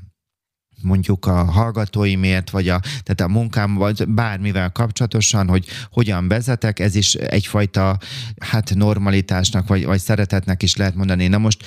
mondjuk 0.82 1.26
a 1.26 1.44
hallgatóimért, 1.44 2.50
vagy 2.50 2.70
a, 2.70 2.80
tehát 2.80 3.22
a 3.22 3.28
munkám, 3.28 3.76
vagy 3.76 4.08
bármivel 4.08 4.72
kapcsolatosan, 4.72 5.48
hogy 5.48 5.66
hogyan 5.92 6.28
vezetek, 6.28 6.80
ez 6.80 6.96
is 6.96 7.14
egyfajta 7.14 7.98
hát 8.40 8.76
normalitásnak, 8.76 9.68
vagy, 9.68 9.86
vagy 9.86 10.00
szeretetnek 10.00 10.64
is 10.64 10.76
lehet 10.76 10.96
mondani. 10.96 11.28
Na 11.28 11.38
most 11.38 11.66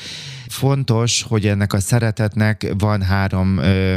fontos, 0.49 1.23
hogy 1.23 1.47
ennek 1.47 1.73
a 1.73 1.81
szeretetnek 1.81 2.73
van 2.79 3.03
három 3.03 3.59
ö, 3.59 3.97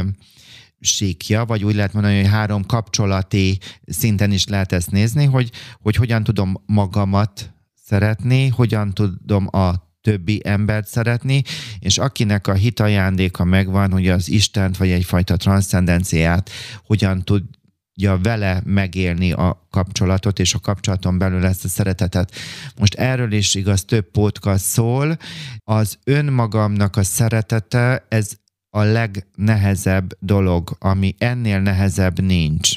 síkja, 0.80 1.44
vagy 1.44 1.64
úgy 1.64 1.74
lehet 1.74 1.92
mondani, 1.92 2.20
hogy 2.20 2.30
három 2.30 2.64
kapcsolati 2.64 3.58
szinten 3.86 4.32
is 4.32 4.46
lehet 4.46 4.72
ezt 4.72 4.90
nézni, 4.90 5.24
hogy, 5.24 5.50
hogy 5.80 5.96
hogyan 5.96 6.24
tudom 6.24 6.62
magamat 6.66 7.52
szeretni, 7.84 8.48
hogyan 8.48 8.92
tudom 8.92 9.46
a 9.50 9.88
többi 10.00 10.40
embert 10.44 10.86
szeretni, 10.86 11.42
és 11.78 11.98
akinek 11.98 12.46
a 12.46 12.52
hitajándéka 12.52 13.44
megvan, 13.44 13.92
hogy 13.92 14.08
az 14.08 14.28
Istent 14.28 14.76
vagy 14.76 14.90
egyfajta 14.90 15.36
transzcendenciát 15.36 16.50
hogyan 16.84 17.22
tudja 17.22 18.18
vele 18.22 18.62
megélni 18.64 19.32
a 19.32 19.66
kapcsolatot, 19.70 20.38
és 20.38 20.54
a 20.54 20.58
kapcsolaton 20.58 21.18
belül 21.18 21.46
ezt 21.46 21.64
a 21.64 21.68
szeretetet. 21.68 22.34
Most 22.78 22.94
erről 22.94 23.32
is 23.32 23.54
igaz, 23.54 23.84
több 23.84 24.10
podcast 24.10 24.64
szól. 24.64 25.18
Az 25.64 25.98
önmagamnak 26.04 26.96
a 26.96 27.02
szeretete, 27.02 28.06
ez 28.08 28.38
a 28.70 28.82
legnehezebb 28.82 30.16
dolog, 30.18 30.76
ami 30.78 31.14
ennél 31.18 31.60
nehezebb 31.60 32.20
nincs. 32.20 32.70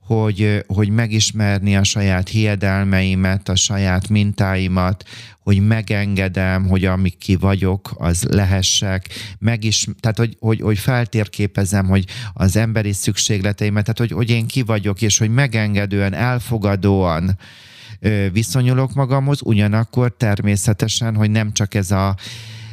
Hogy, 0.00 0.64
hogy 0.66 0.88
megismerni 0.88 1.76
a 1.76 1.84
saját 1.84 2.28
hiedelmeimet, 2.28 3.48
a 3.48 3.56
saját 3.56 4.08
mintáimat, 4.08 5.04
hogy 5.40 5.66
megengedem, 5.66 6.68
hogy 6.68 6.84
amik 6.84 7.18
ki 7.18 7.36
vagyok, 7.36 7.94
az 7.98 8.22
lehessek, 8.22 9.08
megis, 9.38 9.86
tehát 10.00 10.18
hogy, 10.18 10.36
hogy, 10.40 10.60
hogy 10.60 10.78
feltérképezem, 10.78 11.86
hogy 11.86 12.04
az 12.32 12.56
emberi 12.56 12.92
szükségleteimet, 12.92 13.82
tehát 13.82 13.98
hogy, 13.98 14.10
hogy 14.10 14.30
én 14.30 14.46
ki 14.46 14.62
vagyok, 14.62 15.02
és 15.02 15.18
hogy 15.18 15.30
megengedően, 15.30 16.12
elfogadóan 16.12 17.38
viszonyulok 18.32 18.94
magamhoz, 18.94 19.40
ugyanakkor 19.42 20.16
természetesen, 20.16 21.14
hogy 21.14 21.30
nem 21.30 21.52
csak 21.52 21.74
ez 21.74 21.90
a 21.90 22.16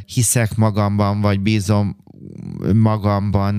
hiszek 0.05 0.55
magamban, 0.55 1.21
vagy 1.21 1.39
bízom 1.39 2.02
magamban 2.73 3.55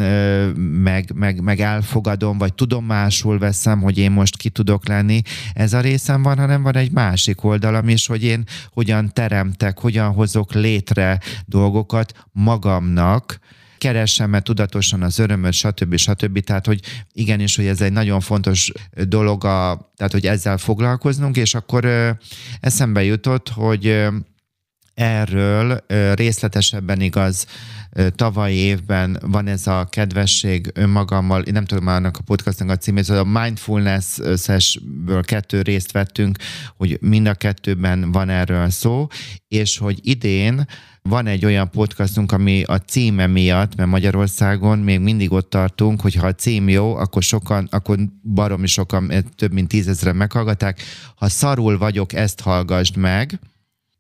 meg, 0.57 1.13
meg, 1.15 1.41
meg 1.41 1.61
elfogadom, 1.61 2.39
vagy 2.39 2.55
tudomásul 2.55 3.39
veszem, 3.39 3.81
hogy 3.81 3.99
én 3.99 4.11
most 4.11 4.37
ki 4.37 4.49
tudok 4.49 4.89
lenni. 4.89 5.21
Ez 5.53 5.73
a 5.73 5.81
részem 5.81 6.23
van, 6.23 6.39
hanem 6.39 6.63
van 6.63 6.77
egy 6.77 6.93
másik 6.93 7.45
oldalam 7.45 7.89
is, 7.89 8.07
hogy 8.07 8.25
én 8.25 8.45
hogyan 8.73 9.13
teremtek, 9.13 9.79
hogyan 9.79 10.13
hozok 10.13 10.53
létre 10.53 11.19
dolgokat 11.47 12.13
magamnak, 12.33 13.39
keresem-e 13.79 14.41
tudatosan 14.41 15.03
az 15.03 15.19
örömöt, 15.19 15.53
stb. 15.53 15.97
stb. 15.97 16.41
Tehát, 16.41 16.67
hogy 16.67 16.81
igenis, 17.13 17.57
hogy 17.57 17.67
ez 17.67 17.81
egy 17.81 17.93
nagyon 17.93 18.21
fontos 18.21 18.73
dolog, 19.09 19.45
a, 19.45 19.91
tehát, 19.97 20.13
hogy 20.13 20.27
ezzel 20.27 20.59
foglalkoznunk, 20.59 21.37
és 21.37 21.55
akkor 21.55 21.89
eszembe 22.61 23.05
jutott, 23.05 23.49
hogy 23.49 24.07
erről 24.95 25.85
részletesebben 26.15 27.01
igaz 27.01 27.47
tavaly 28.15 28.53
évben 28.53 29.19
van 29.27 29.47
ez 29.47 29.67
a 29.67 29.87
kedvesség 29.91 30.71
önmagammal, 30.75 31.43
én 31.43 31.53
nem 31.53 31.65
tudom 31.65 31.85
már 31.85 31.97
annak 31.97 32.17
a 32.17 32.23
podcastnak 32.23 32.71
a 32.71 32.77
címét, 32.77 33.09
a 33.09 33.25
mindfulness-esből 33.25 35.23
kettő 35.23 35.63
részt 35.63 35.93
vettünk, 35.93 36.37
hogy 36.77 36.99
mind 37.01 37.27
a 37.27 37.35
kettőben 37.35 38.13
van 38.13 38.29
erről 38.29 38.71
szó, 38.71 39.07
és 39.49 39.79
hogy 39.79 39.99
idén 40.03 40.67
van 41.03 41.27
egy 41.27 41.45
olyan 41.45 41.71
podcastunk, 41.71 42.33
ami 42.33 42.63
a 42.63 42.79
címe 42.79 43.27
miatt, 43.27 43.77
mert 43.77 43.89
Magyarországon 43.89 44.79
még 44.79 45.01
mindig 45.01 45.33
ott 45.33 45.51
tartunk, 45.51 46.01
hogy 46.01 46.15
ha 46.15 46.27
a 46.27 46.35
cím 46.35 46.69
jó, 46.69 46.95
akkor 46.95 47.23
sokan, 47.23 47.69
akkor 47.71 47.99
baromi 48.23 48.67
sokan, 48.67 49.13
több 49.37 49.53
mint 49.53 49.69
tízezren 49.69 50.17
meghallgatták. 50.17 50.83
Ha 51.17 51.29
szarul 51.29 51.79
vagyok, 51.79 52.13
ezt 52.13 52.41
hallgassd 52.41 52.97
meg, 52.97 53.41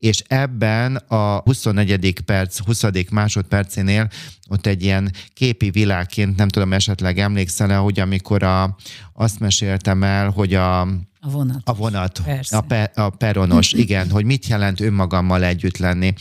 és 0.04 0.22
ebben 0.26 0.96
a 0.96 1.40
24. 1.44 2.20
perc, 2.20 2.58
20. 2.58 2.84
másodpercénél 3.10 4.08
ott 4.48 4.66
egy 4.66 4.82
ilyen 4.82 5.12
képi 5.34 5.70
világként, 5.70 6.36
nem 6.36 6.48
tudom, 6.48 6.72
esetleg 6.72 7.18
emlékszel-e, 7.18 7.76
hogy 7.76 8.00
amikor 8.00 8.42
a, 8.42 8.76
azt 9.12 9.40
meséltem 9.40 10.02
el, 10.02 10.30
hogy 10.30 10.54
a, 10.54 10.80
a 10.80 11.30
vonat. 11.30 11.60
A 11.64 11.74
vonat, 11.74 12.22
a, 12.50 12.60
pe, 12.60 12.82
a 12.94 13.10
peronos, 13.10 13.72
igen, 13.84 14.10
hogy 14.10 14.24
mit 14.24 14.46
jelent 14.46 14.80
önmagammal 14.80 15.44
együtt 15.44 15.76
lenni. 15.76 16.12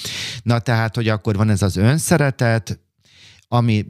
Na 0.43 0.59
tehát, 0.59 0.95
hogy 0.95 1.07
akkor 1.07 1.35
van 1.35 1.49
ez 1.49 1.61
az 1.61 1.75
önszeretet, 1.75 2.79
ami 3.47 3.85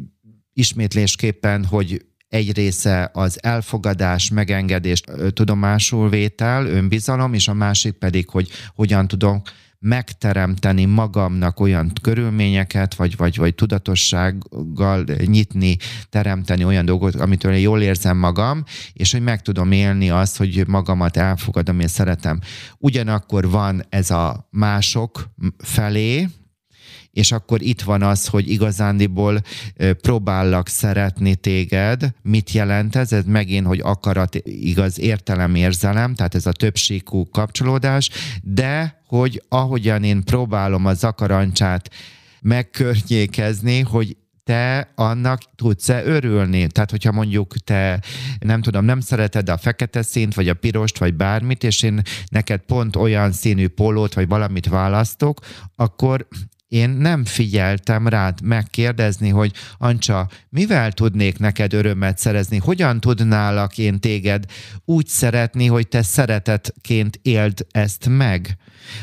ismétlésképpen, 0.53 1.65
hogy 1.65 2.05
egy 2.29 2.55
része 2.55 3.09
az 3.13 3.43
elfogadás, 3.43 4.29
megengedés, 4.29 5.01
tudomásul 5.33 6.09
vétel, 6.09 6.65
önbizalom, 6.65 7.33
és 7.33 7.47
a 7.47 7.53
másik 7.53 7.93
pedig, 7.93 8.29
hogy 8.29 8.49
hogyan 8.75 9.07
tudom 9.07 9.41
megteremteni 9.83 10.85
magamnak 10.85 11.59
olyan 11.59 11.91
körülményeket, 12.01 12.95
vagy, 12.95 13.15
vagy, 13.17 13.37
vagy 13.37 13.55
tudatossággal 13.55 15.03
nyitni, 15.25 15.77
teremteni 16.09 16.63
olyan 16.63 16.85
dolgot, 16.85 17.15
amitől 17.15 17.53
én 17.53 17.61
jól 17.61 17.81
érzem 17.81 18.17
magam, 18.17 18.63
és 18.93 19.11
hogy 19.11 19.21
meg 19.21 19.41
tudom 19.41 19.71
élni 19.71 20.09
azt, 20.09 20.37
hogy 20.37 20.67
magamat 20.67 21.17
elfogadom 21.17 21.79
és 21.79 21.91
szeretem. 21.91 22.39
Ugyanakkor 22.77 23.49
van 23.49 23.83
ez 23.89 24.11
a 24.11 24.47
mások 24.51 25.29
felé, 25.57 26.27
és 27.13 27.31
akkor 27.31 27.61
itt 27.61 27.81
van 27.81 28.01
az, 28.01 28.27
hogy 28.27 28.49
igazándiból 28.49 29.41
próbállak 30.01 30.67
szeretni 30.67 31.35
téged. 31.35 32.13
Mit 32.21 32.51
jelent 32.51 32.95
ez? 32.95 33.13
Ez 33.13 33.23
megint, 33.25 33.65
hogy 33.65 33.79
akarat, 33.83 34.35
igaz, 34.43 34.99
értelem, 34.99 35.55
érzelem, 35.55 36.15
tehát 36.15 36.35
ez 36.35 36.45
a 36.45 36.51
többségú 36.51 37.29
kapcsolódás, 37.29 38.09
de 38.41 39.01
hogy 39.07 39.43
ahogyan 39.49 40.03
én 40.03 40.23
próbálom 40.23 40.85
a 40.85 40.93
zakarancsát 40.93 41.89
megkörnyékezni, 42.41 43.79
hogy 43.79 44.17
te 44.43 44.91
annak 44.95 45.41
tudsz-e 45.55 46.03
örülni? 46.05 46.67
Tehát, 46.67 46.91
hogyha 46.91 47.11
mondjuk 47.11 47.57
te, 47.57 48.01
nem 48.39 48.61
tudom, 48.61 48.85
nem 48.85 48.99
szereted 48.99 49.49
a 49.49 49.57
fekete 49.57 50.01
színt, 50.01 50.33
vagy 50.33 50.49
a 50.49 50.53
pirost, 50.53 50.97
vagy 50.97 51.13
bármit, 51.13 51.63
és 51.63 51.81
én 51.83 52.01
neked 52.29 52.61
pont 52.61 52.95
olyan 52.95 53.31
színű 53.31 53.67
pólót, 53.67 54.13
vagy 54.13 54.27
valamit 54.27 54.67
választok, 54.67 55.39
akkor 55.75 56.27
én 56.73 56.89
nem 56.89 57.25
figyeltem 57.25 58.07
rád 58.07 58.41
megkérdezni, 58.41 59.29
hogy 59.29 59.51
Ancsa, 59.77 60.29
mivel 60.49 60.91
tudnék 60.91 61.37
neked 61.37 61.73
örömet 61.73 62.17
szerezni? 62.17 62.57
Hogyan 62.57 62.99
tudnálak 62.99 63.77
én 63.77 63.99
téged 63.99 64.45
úgy 64.85 65.07
szeretni, 65.07 65.67
hogy 65.67 65.87
te 65.87 66.01
szeretetként 66.01 67.19
éld 67.21 67.67
ezt 67.71 68.07
meg? 68.09 68.57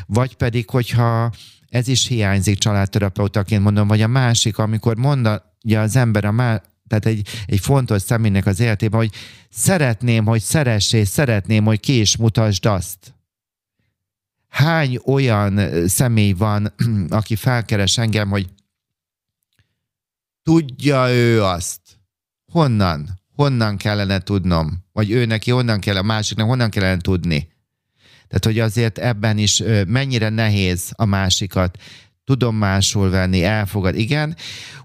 Vagy 0.06 0.34
pedig, 0.34 0.70
hogyha 0.70 1.32
ez 1.68 1.88
is 1.88 2.06
hiányzik 2.06 2.58
családterapeutaként, 2.58 3.62
mondom, 3.62 3.88
vagy 3.88 4.02
a 4.02 4.08
másik, 4.08 4.58
amikor 4.58 4.96
mondja 4.96 5.80
az 5.80 5.96
ember 5.96 6.24
a 6.24 6.32
má, 6.32 6.62
tehát 6.88 7.06
egy, 7.06 7.28
egy 7.46 7.60
fontos 7.60 8.02
személynek 8.02 8.46
az 8.46 8.60
életében, 8.60 9.00
hogy 9.00 9.12
szeretném, 9.50 10.24
hogy 10.24 10.40
szeress 10.40 10.92
és 10.92 11.08
szeretném, 11.08 11.64
hogy 11.64 11.80
ki 11.80 12.00
is 12.00 12.16
mutasd 12.16 12.66
azt. 12.66 13.19
Hány 14.50 14.98
olyan 15.04 15.88
személy 15.88 16.32
van, 16.32 16.74
aki 17.08 17.36
felkeres 17.36 17.98
engem, 17.98 18.28
hogy 18.28 18.48
tudja 20.42 21.10
ő 21.10 21.42
azt? 21.42 21.80
Honnan? 22.52 23.08
Honnan 23.34 23.76
kellene 23.76 24.18
tudnom? 24.18 24.84
Vagy 24.92 25.10
ő 25.10 25.24
neki 25.24 25.50
honnan 25.50 25.80
kell, 25.80 25.96
a 25.96 26.02
másiknak 26.02 26.46
honnan 26.46 26.70
kellene 26.70 27.00
tudni? 27.00 27.48
Tehát, 28.28 28.44
hogy 28.44 28.58
azért 28.58 28.98
ebben 28.98 29.38
is 29.38 29.62
mennyire 29.86 30.28
nehéz 30.28 30.92
a 30.96 31.04
másikat 31.04 31.78
tudomásul 32.30 33.10
venni, 33.10 33.44
elfogad, 33.44 33.98
igen. 33.98 34.36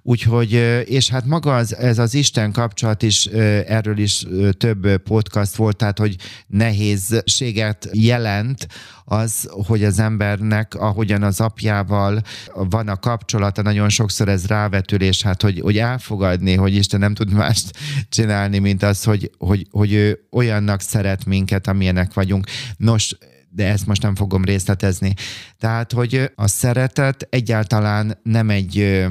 Úgyhogy, 0.01 0.51
és 0.85 1.09
hát 1.09 1.25
maga 1.25 1.55
az, 1.55 1.75
ez 1.75 1.99
az 1.99 2.13
Isten 2.13 2.51
kapcsolat 2.51 3.03
is, 3.03 3.25
erről 3.25 3.97
is 3.97 4.25
több 4.57 4.97
podcast 4.97 5.55
volt, 5.55 5.77
tehát, 5.77 5.99
hogy 5.99 6.15
nehézséget 6.47 7.89
jelent 7.91 8.67
az, 9.03 9.49
hogy 9.67 9.83
az 9.83 9.99
embernek, 9.99 10.75
ahogyan 10.75 11.23
az 11.23 11.39
apjával 11.39 12.21
van 12.53 12.87
a 12.87 12.95
kapcsolata, 12.95 13.61
nagyon 13.61 13.89
sokszor 13.89 14.29
ez 14.29 14.45
rávetülés, 14.45 15.21
hát, 15.21 15.41
hogy, 15.41 15.59
hogy 15.59 15.77
elfogadni, 15.77 16.55
hogy 16.55 16.75
Isten 16.75 16.99
nem 16.99 17.13
tud 17.13 17.33
mást 17.33 17.77
csinálni, 18.09 18.59
mint 18.59 18.83
az, 18.83 19.03
hogy, 19.03 19.31
hogy, 19.37 19.67
hogy 19.71 19.93
ő 19.93 20.19
olyannak 20.31 20.81
szeret 20.81 21.25
minket, 21.25 21.67
amilyenek 21.67 22.13
vagyunk. 22.13 22.45
Nos, 22.77 23.15
de 23.55 23.67
ezt 23.67 23.85
most 23.85 24.01
nem 24.01 24.15
fogom 24.15 24.43
részletezni. 24.43 25.13
Tehát, 25.57 25.91
hogy 25.91 26.31
a 26.35 26.47
szeretet 26.47 27.27
egyáltalán 27.29 28.19
nem 28.23 28.49
egy 28.49 29.05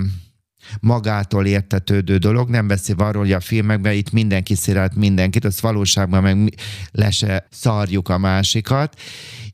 magától 0.80 1.46
értetődő 1.46 2.16
dolog, 2.16 2.48
nem 2.48 2.66
beszél 2.66 2.94
arról, 2.98 3.22
hogy 3.22 3.32
a 3.32 3.40
filmekben 3.40 3.92
itt 3.92 4.10
mindenki 4.10 4.54
szeret 4.54 4.94
mindenkit, 4.94 5.44
az 5.44 5.60
valóságban 5.60 6.22
meg 6.22 6.54
le 6.90 7.46
szarjuk 7.50 8.08
a 8.08 8.18
másikat, 8.18 9.00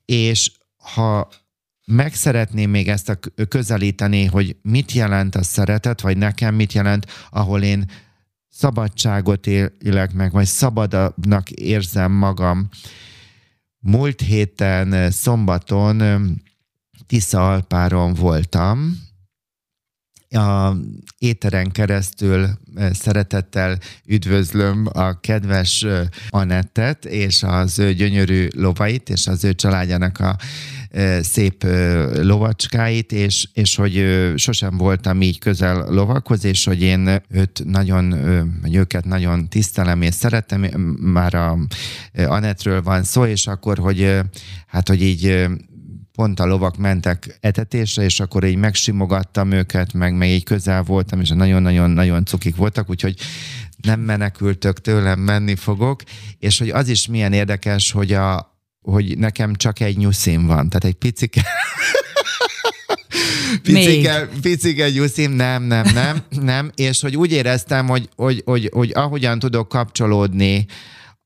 és 0.05 0.53
ha 0.95 1.29
meg 1.85 2.15
szeretném 2.15 2.71
még 2.71 2.89
ezt 2.89 3.09
a 3.09 3.19
közelíteni, 3.49 4.25
hogy 4.25 4.57
mit 4.63 4.93
jelent 4.93 5.35
a 5.35 5.43
szeretet, 5.43 6.01
vagy 6.01 6.17
nekem 6.17 6.55
mit 6.55 6.73
jelent, 6.73 7.07
ahol 7.31 7.63
én 7.63 7.91
szabadságot 8.49 9.47
élek 9.47 10.13
meg, 10.13 10.33
vagy 10.33 10.47
szabadabbnak 10.47 11.51
érzem 11.51 12.13
magam, 12.13 12.69
Múlt 13.81 14.21
héten 14.21 15.11
szombaton 15.11 16.03
Tisza 17.07 17.53
Alpáron 17.53 18.15
voltam, 18.15 19.09
a 20.31 20.73
éteren 21.19 21.71
keresztül 21.71 22.49
szeretettel 22.93 23.79
üdvözlöm 24.07 24.89
a 24.93 25.21
kedves 25.21 25.87
Anettet 26.29 27.05
és 27.05 27.43
az 27.43 27.79
ő 27.79 27.95
gyönyörű 27.95 28.49
lovait, 28.57 29.09
és 29.09 29.27
az 29.27 29.45
ő 29.45 29.55
családjának 29.55 30.19
a 30.19 30.37
szép 31.21 31.67
lovacskáit, 32.23 33.13
és, 33.13 33.49
és 33.53 33.77
hogy 33.77 34.23
sosem 34.37 34.77
voltam 34.77 35.23
így 35.23 35.39
közel 35.39 35.87
lovakhoz, 35.89 36.45
és 36.45 36.65
hogy 36.65 36.83
én 36.83 37.23
őt 37.29 37.63
nagyon, 37.65 38.15
vagy 38.63 38.75
őket 38.75 39.05
nagyon 39.05 39.49
tisztelem 39.49 40.03
és 40.03 40.15
szeretem, 40.15 40.63
már 41.01 41.35
a 41.35 41.59
Anetről 42.15 42.83
van 42.83 43.03
szó, 43.03 43.25
és 43.25 43.47
akkor, 43.47 43.79
hogy 43.79 44.21
hát, 44.67 44.89
hogy 44.89 45.03
így 45.03 45.49
pont 46.13 46.41
a 46.41 46.47
lovak 46.47 46.77
mentek 46.77 47.39
etetésre, 47.41 48.03
és 48.03 48.21
akkor 48.21 48.45
így 48.45 48.57
megsimogattam 48.57 49.51
őket, 49.51 49.93
meg, 49.93 50.17
meg 50.17 50.29
így 50.29 50.45
közel 50.45 50.83
voltam, 50.83 51.21
és 51.21 51.29
nagyon-nagyon-nagyon 51.29 52.25
cukik 52.25 52.57
voltak, 52.57 52.91
úgyhogy 52.91 53.15
nem 53.83 54.01
menekültök 54.01 54.81
tőlem, 54.81 55.19
menni 55.19 55.55
fogok, 55.55 56.03
és 56.39 56.59
hogy 56.59 56.69
az 56.69 56.89
is 56.89 57.09
milyen 57.09 57.33
érdekes, 57.33 57.93
hogy 57.93 58.13
a, 58.13 58.60
hogy 58.83 59.19
nekem 59.19 59.55
csak 59.55 59.81
egy 59.81 59.97
nyuszim 59.97 60.47
van, 60.47 60.69
tehát 60.69 60.85
egy 60.85 60.95
picike... 60.95 61.43
picike, 63.63 64.29
picike 64.41 64.91
nyuszim, 64.91 65.33
nem, 65.33 65.63
nem, 65.63 65.85
nem, 65.95 66.23
nem, 66.29 66.71
és 66.75 67.01
hogy 67.01 67.17
úgy 67.17 67.33
éreztem, 67.33 67.89
hogy, 67.89 68.09
hogy, 68.17 68.43
hogy, 68.45 68.71
hogy 68.73 68.91
ahogyan 68.95 69.39
tudok 69.39 69.69
kapcsolódni 69.69 70.67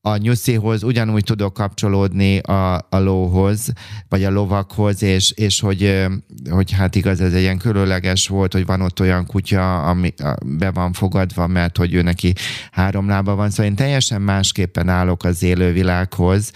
a 0.05 0.17
nyuszihoz, 0.17 0.83
ugyanúgy 0.83 1.23
tudok 1.23 1.53
kapcsolódni 1.53 2.37
a, 2.37 2.73
a 2.73 2.97
lóhoz, 2.97 3.73
vagy 4.09 4.23
a 4.23 4.29
lovakhoz, 4.29 5.03
és, 5.03 5.31
és 5.31 5.59
hogy, 5.59 6.05
hogy 6.49 6.71
hát 6.71 6.95
igaz, 6.95 7.21
ez 7.21 7.33
egy 7.33 7.41
ilyen 7.41 7.57
különleges 7.57 8.27
volt, 8.27 8.53
hogy 8.53 8.65
van 8.65 8.81
ott 8.81 8.99
olyan 8.99 9.25
kutya, 9.25 9.83
ami 9.83 10.13
be 10.45 10.71
van 10.71 10.93
fogadva, 10.93 11.47
mert 11.47 11.77
hogy 11.77 11.93
ő 11.93 12.01
neki 12.01 12.33
három 12.71 13.07
lába 13.07 13.35
van, 13.35 13.49
szóval 13.49 13.65
én 13.65 13.75
teljesen 13.75 14.21
másképpen 14.21 14.89
állok 14.89 15.23
az 15.23 15.43
élővilághoz, 15.43 16.51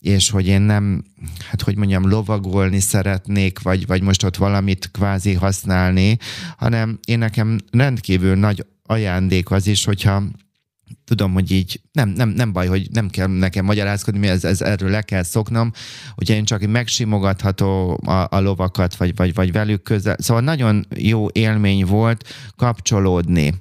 és 0.00 0.30
hogy 0.30 0.46
én 0.46 0.60
nem, 0.60 1.04
hát 1.50 1.62
hogy 1.62 1.76
mondjam, 1.76 2.08
lovagolni 2.08 2.80
szeretnék, 2.80 3.62
vagy, 3.62 3.86
vagy 3.86 4.02
most 4.02 4.24
ott 4.24 4.36
valamit 4.36 4.90
kvázi 4.92 5.34
használni, 5.34 6.18
hanem 6.56 6.98
én 7.06 7.18
nekem 7.18 7.58
rendkívül 7.70 8.34
nagy 8.34 8.66
ajándék 8.82 9.50
az 9.50 9.66
is, 9.66 9.84
hogyha 9.84 10.22
tudom, 11.04 11.32
hogy 11.32 11.50
így 11.50 11.80
nem, 11.92 12.08
nem, 12.08 12.28
nem 12.28 12.52
baj, 12.52 12.66
hogy 12.66 12.88
nem 12.92 13.08
kell 13.08 13.26
nekem 13.26 13.64
magyarázkodni, 13.64 14.26
ez, 14.26 14.44
ez 14.44 14.60
erről 14.60 14.90
le 14.90 15.02
kell 15.02 15.22
szoknom, 15.22 15.72
hogyha 16.14 16.34
én 16.34 16.44
csak 16.44 16.66
megsimogatható 16.66 18.00
a, 18.04 18.26
a 18.30 18.40
lovakat, 18.40 18.96
vagy, 18.96 19.16
vagy, 19.16 19.34
vagy 19.34 19.52
velük 19.52 19.82
közel. 19.82 20.16
Szóval 20.18 20.42
nagyon 20.42 20.86
jó 20.96 21.28
élmény 21.32 21.84
volt 21.84 22.28
kapcsolódni. 22.56 23.54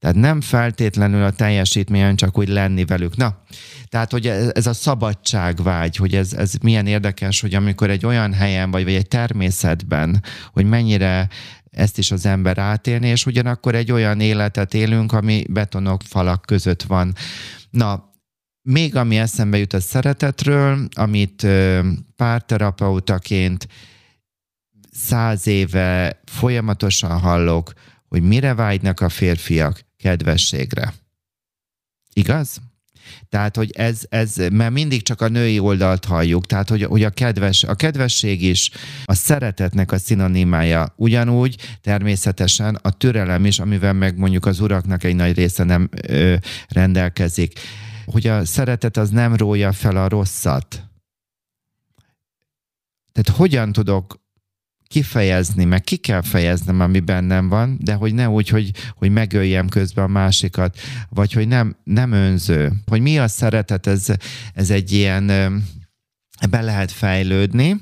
Tehát 0.00 0.16
nem 0.16 0.40
feltétlenül 0.40 1.24
a 1.24 1.30
teljesítményen 1.30 2.16
csak 2.16 2.38
úgy 2.38 2.48
lenni 2.48 2.84
velük. 2.84 3.16
Na, 3.16 3.42
tehát, 3.88 4.10
hogy 4.10 4.26
ez 4.26 4.66
a 4.66 4.72
szabadságvágy, 4.72 5.96
hogy 5.96 6.14
ez, 6.14 6.32
ez 6.32 6.52
milyen 6.62 6.86
érdekes, 6.86 7.40
hogy 7.40 7.54
amikor 7.54 7.90
egy 7.90 8.06
olyan 8.06 8.32
helyen 8.32 8.70
vagy, 8.70 8.84
vagy 8.84 8.94
egy 8.94 9.08
természetben, 9.08 10.22
hogy 10.52 10.64
mennyire 10.64 11.28
ezt 11.70 11.98
is 11.98 12.10
az 12.10 12.26
ember 12.26 12.58
átélni, 12.58 13.08
és 13.08 13.26
ugyanakkor 13.26 13.74
egy 13.74 13.92
olyan 13.92 14.20
életet 14.20 14.74
élünk, 14.74 15.12
ami 15.12 15.44
betonok, 15.48 16.02
falak 16.02 16.42
között 16.46 16.82
van. 16.82 17.14
Na, 17.70 18.12
még 18.62 18.96
ami 18.96 19.18
eszembe 19.18 19.58
jut 19.58 19.72
a 19.72 19.80
szeretetről, 19.80 20.88
amit 20.96 21.46
párterapeutaként 22.16 23.68
száz 24.92 25.46
éve 25.46 26.20
folyamatosan 26.24 27.18
hallok, 27.18 27.72
hogy 28.08 28.22
mire 28.22 28.54
vágynak 28.54 29.00
a 29.00 29.08
férfiak 29.08 29.88
kedvességre. 30.02 30.94
Igaz? 32.12 32.60
Tehát, 33.28 33.56
hogy 33.56 33.70
ez, 33.70 34.02
ez, 34.08 34.36
mert 34.52 34.72
mindig 34.72 35.02
csak 35.02 35.20
a 35.20 35.28
női 35.28 35.58
oldalt 35.58 36.04
halljuk, 36.04 36.46
tehát, 36.46 36.68
hogy, 36.68 36.82
hogy 36.82 37.02
a, 37.02 37.10
kedves, 37.10 37.62
a 37.62 37.74
kedvesség 37.74 38.42
is 38.42 38.70
a 39.04 39.14
szeretetnek 39.14 39.92
a 39.92 39.98
szinonimája. 39.98 40.94
Ugyanúgy 40.96 41.78
természetesen 41.80 42.74
a 42.82 42.90
türelem 42.90 43.44
is, 43.44 43.58
amivel 43.58 43.92
meg 43.92 44.18
mondjuk 44.18 44.46
az 44.46 44.60
uraknak 44.60 45.04
egy 45.04 45.14
nagy 45.14 45.36
része 45.36 45.64
nem 45.64 45.88
ö, 46.06 46.34
rendelkezik. 46.68 47.58
Hogy 48.04 48.26
a 48.26 48.44
szeretet 48.44 48.96
az 48.96 49.10
nem 49.10 49.34
rója 49.36 49.72
fel 49.72 49.96
a 49.96 50.08
rosszat. 50.08 50.84
Tehát 53.12 53.38
hogyan 53.38 53.72
tudok 53.72 54.20
kifejezni, 54.90 55.64
meg 55.64 55.80
ki 55.80 55.96
kell 55.96 56.22
fejeznem, 56.22 56.80
ami 56.80 57.00
bennem 57.00 57.48
van, 57.48 57.78
de 57.80 57.94
hogy 57.94 58.14
ne 58.14 58.28
úgy, 58.28 58.48
hogy, 58.48 58.70
hogy 58.94 59.10
megöljem 59.10 59.68
közben 59.68 60.04
a 60.04 60.08
másikat, 60.08 60.78
vagy 61.08 61.32
hogy 61.32 61.48
nem, 61.48 61.76
nem 61.84 62.12
önző. 62.12 62.72
Hogy 62.86 63.00
mi 63.00 63.18
a 63.18 63.28
szeretet, 63.28 63.86
ez, 63.86 64.06
ez 64.54 64.70
egy 64.70 64.92
ilyen, 64.92 65.26
be 66.50 66.60
lehet 66.60 66.92
fejlődni, 66.92 67.80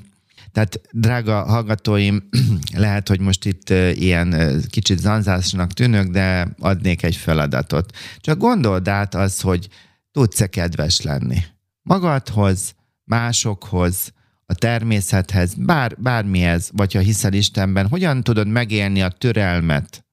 Tehát, 0.51 0.81
drága 0.91 1.43
hallgatóim, 1.43 2.29
lehet, 2.85 3.07
hogy 3.07 3.19
most 3.19 3.45
itt 3.45 3.69
ilyen 3.93 4.61
kicsit 4.69 4.99
zanzásnak 4.99 5.73
tűnök, 5.73 6.07
de 6.07 6.47
adnék 6.59 7.03
egy 7.03 7.15
feladatot. 7.15 7.95
Csak 8.17 8.37
gondold 8.37 8.87
át 8.87 9.15
az, 9.15 9.41
hogy 9.41 9.67
tudsz-e 10.11 10.47
kedves 10.47 11.01
lenni. 11.01 11.37
Magadhoz, 11.81 12.75
másokhoz, 13.03 14.13
a 14.49 14.53
természethez, 14.53 15.53
bár, 15.53 15.95
bármihez, 15.97 16.69
vagy 16.73 16.93
ha 16.93 16.99
hiszel 16.99 17.33
Istenben, 17.33 17.87
hogyan 17.87 18.23
tudod 18.23 18.47
megélni 18.47 19.01
a 19.01 19.09
türelmet? 19.09 20.05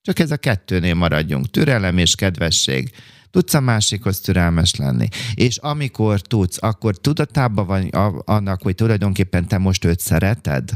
Csak 0.00 0.18
ez 0.18 0.30
a 0.30 0.36
kettőnél 0.36 0.94
maradjunk. 0.94 1.50
Türelem 1.50 1.98
és 1.98 2.14
kedvesség. 2.14 2.90
Tudsz 3.30 3.54
a 3.54 3.60
másikhoz 3.60 4.20
türelmes 4.20 4.74
lenni. 4.74 5.08
És 5.34 5.56
amikor 5.56 6.20
tudsz, 6.20 6.58
akkor 6.60 6.96
tudatában 6.96 7.66
van 7.66 7.88
annak, 8.24 8.62
hogy 8.62 8.74
tulajdonképpen 8.74 9.48
te 9.48 9.58
most 9.58 9.84
őt 9.84 10.00
szereted? 10.00 10.70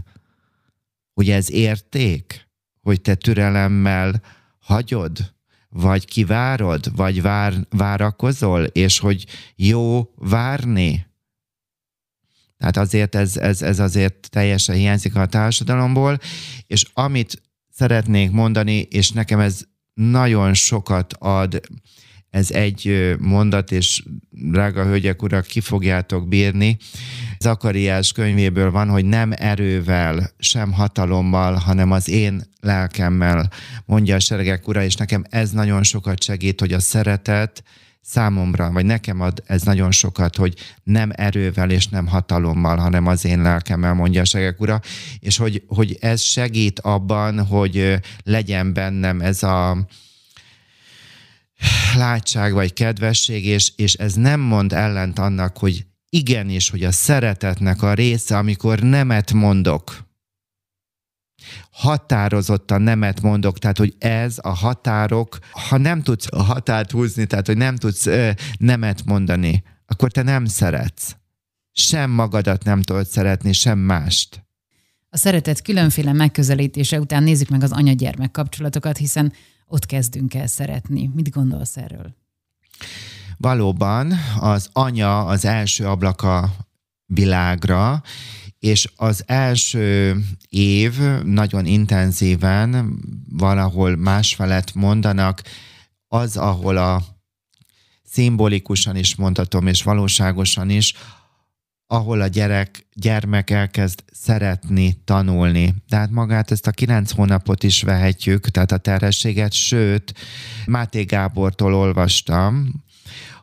Hogy 1.12 1.30
ez 1.30 1.50
érték? 1.50 2.48
Hogy 2.80 3.00
te 3.00 3.14
türelemmel 3.14 4.22
hagyod? 4.58 5.34
Vagy 5.68 6.04
kivárod? 6.04 6.96
Vagy 6.96 7.22
vár, 7.22 7.54
várakozol? 7.70 8.64
És 8.64 8.98
hogy 8.98 9.26
jó 9.56 10.10
várni? 10.14 11.10
Tehát 12.62 12.76
azért 12.76 13.14
ez, 13.14 13.36
ez, 13.36 13.62
ez 13.62 13.78
azért 13.78 14.30
teljesen 14.30 14.76
hiányzik 14.76 15.16
a 15.16 15.26
társadalomból, 15.26 16.18
és 16.66 16.84
amit 16.92 17.42
szeretnék 17.70 18.30
mondani, 18.30 18.78
és 18.90 19.10
nekem 19.10 19.40
ez 19.40 19.60
nagyon 19.94 20.54
sokat 20.54 21.14
ad, 21.18 21.60
ez 22.30 22.50
egy 22.50 23.14
mondat, 23.18 23.72
és 23.72 24.02
drága 24.30 24.84
hölgyek, 24.84 25.22
urak, 25.22 25.46
ki 25.46 25.60
fogjátok 25.60 26.28
bírni. 26.28 26.76
Zakariás 27.38 28.12
könyvéből 28.12 28.70
van, 28.70 28.88
hogy 28.88 29.04
nem 29.04 29.32
erővel, 29.36 30.30
sem 30.38 30.72
hatalommal, 30.72 31.54
hanem 31.54 31.90
az 31.90 32.08
én 32.08 32.42
lelkemmel, 32.60 33.50
mondja 33.84 34.14
a 34.14 34.20
seregek 34.20 34.68
ura, 34.68 34.82
és 34.82 34.94
nekem 34.94 35.24
ez 35.30 35.50
nagyon 35.50 35.82
sokat 35.82 36.22
segít, 36.22 36.60
hogy 36.60 36.72
a 36.72 36.80
szeretet, 36.80 37.62
számomra, 38.02 38.70
vagy 38.72 38.84
nekem 38.84 39.20
ad 39.20 39.42
ez 39.46 39.62
nagyon 39.62 39.90
sokat, 39.90 40.36
hogy 40.36 40.54
nem 40.82 41.10
erővel 41.14 41.70
és 41.70 41.88
nem 41.88 42.06
hatalommal, 42.06 42.76
hanem 42.76 43.06
az 43.06 43.24
én 43.24 43.42
lelkemmel, 43.42 43.94
mondja 43.94 44.20
a 44.20 44.24
segek 44.24 44.60
ura, 44.60 44.80
és 45.18 45.36
hogy, 45.36 45.62
hogy 45.66 45.96
ez 46.00 46.20
segít 46.20 46.80
abban, 46.80 47.46
hogy 47.46 48.00
legyen 48.24 48.72
bennem 48.72 49.20
ez 49.20 49.42
a 49.42 49.86
látság 51.96 52.52
vagy 52.52 52.72
kedvesség, 52.72 53.46
és, 53.46 53.72
és 53.76 53.94
ez 53.94 54.14
nem 54.14 54.40
mond 54.40 54.72
ellent 54.72 55.18
annak, 55.18 55.58
hogy 55.58 55.86
igenis, 56.08 56.70
hogy 56.70 56.84
a 56.84 56.92
szeretetnek 56.92 57.82
a 57.82 57.94
része, 57.94 58.38
amikor 58.38 58.78
nemet 58.78 59.32
mondok, 59.32 60.10
határozottan 61.70 62.82
nemet 62.82 63.20
mondok, 63.20 63.58
tehát 63.58 63.78
hogy 63.78 63.94
ez 63.98 64.38
a 64.40 64.48
határok, 64.48 65.38
ha 65.50 65.76
nem 65.76 66.02
tudsz 66.02 66.26
a 66.30 66.42
határt 66.42 66.90
húzni, 66.90 67.26
tehát 67.26 67.46
hogy 67.46 67.56
nem 67.56 67.76
tudsz 67.76 68.06
ö, 68.06 68.30
nemet 68.58 69.04
mondani, 69.04 69.62
akkor 69.86 70.10
te 70.10 70.22
nem 70.22 70.44
szeretsz. 70.44 71.16
Sem 71.72 72.10
magadat 72.10 72.64
nem 72.64 72.82
tudod 72.82 73.06
szeretni, 73.06 73.52
sem 73.52 73.78
mást. 73.78 74.44
A 75.08 75.16
szeretet 75.16 75.62
különféle 75.62 76.12
megközelítése 76.12 77.00
után 77.00 77.22
nézzük 77.22 77.48
meg 77.48 77.62
az 77.62 77.72
anya-gyermek 77.72 78.30
kapcsolatokat, 78.30 78.96
hiszen 78.96 79.32
ott 79.66 79.86
kezdünk 79.86 80.34
el 80.34 80.46
szeretni. 80.46 81.10
Mit 81.14 81.30
gondolsz 81.30 81.76
erről? 81.76 82.14
Valóban 83.36 84.12
az 84.40 84.68
anya 84.72 85.24
az 85.24 85.44
első 85.44 85.86
ablaka 85.86 86.50
világra, 87.06 88.02
és 88.62 88.88
az 88.96 89.22
első 89.26 90.16
év 90.48 90.98
nagyon 91.24 91.66
intenzíven 91.66 93.00
valahol 93.28 93.96
másfelett 93.96 94.74
mondanak, 94.74 95.42
az, 96.08 96.36
ahol 96.36 96.76
a 96.76 97.02
szimbolikusan 98.04 98.96
is 98.96 99.14
mondhatom, 99.14 99.66
és 99.66 99.82
valóságosan 99.82 100.70
is, 100.70 100.94
ahol 101.86 102.20
a 102.20 102.26
gyerek, 102.26 102.86
gyermek 102.94 103.50
elkezd 103.50 104.04
szeretni, 104.12 104.98
tanulni. 105.04 105.74
Tehát 105.88 106.10
magát 106.10 106.50
ezt 106.50 106.66
a 106.66 106.70
kilenc 106.70 107.10
hónapot 107.10 107.62
is 107.62 107.82
vehetjük, 107.82 108.48
tehát 108.48 108.72
a 108.72 108.78
terhességet, 108.78 109.52
sőt, 109.52 110.14
Máté 110.66 111.02
Gábortól 111.02 111.74
olvastam, 111.74 112.82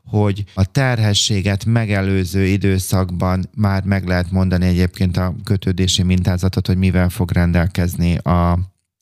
hogy 0.09 0.43
a 0.53 0.65
terhességet 0.65 1.65
megelőző 1.65 2.45
időszakban 2.45 3.49
már 3.55 3.83
meg 3.83 4.07
lehet 4.07 4.31
mondani 4.31 4.65
egyébként 4.65 5.17
a 5.17 5.35
kötődési 5.43 6.03
mintázatot, 6.03 6.67
hogy 6.67 6.77
mivel 6.77 7.09
fog 7.09 7.31
rendelkezni 7.31 8.17
a, 8.17 8.51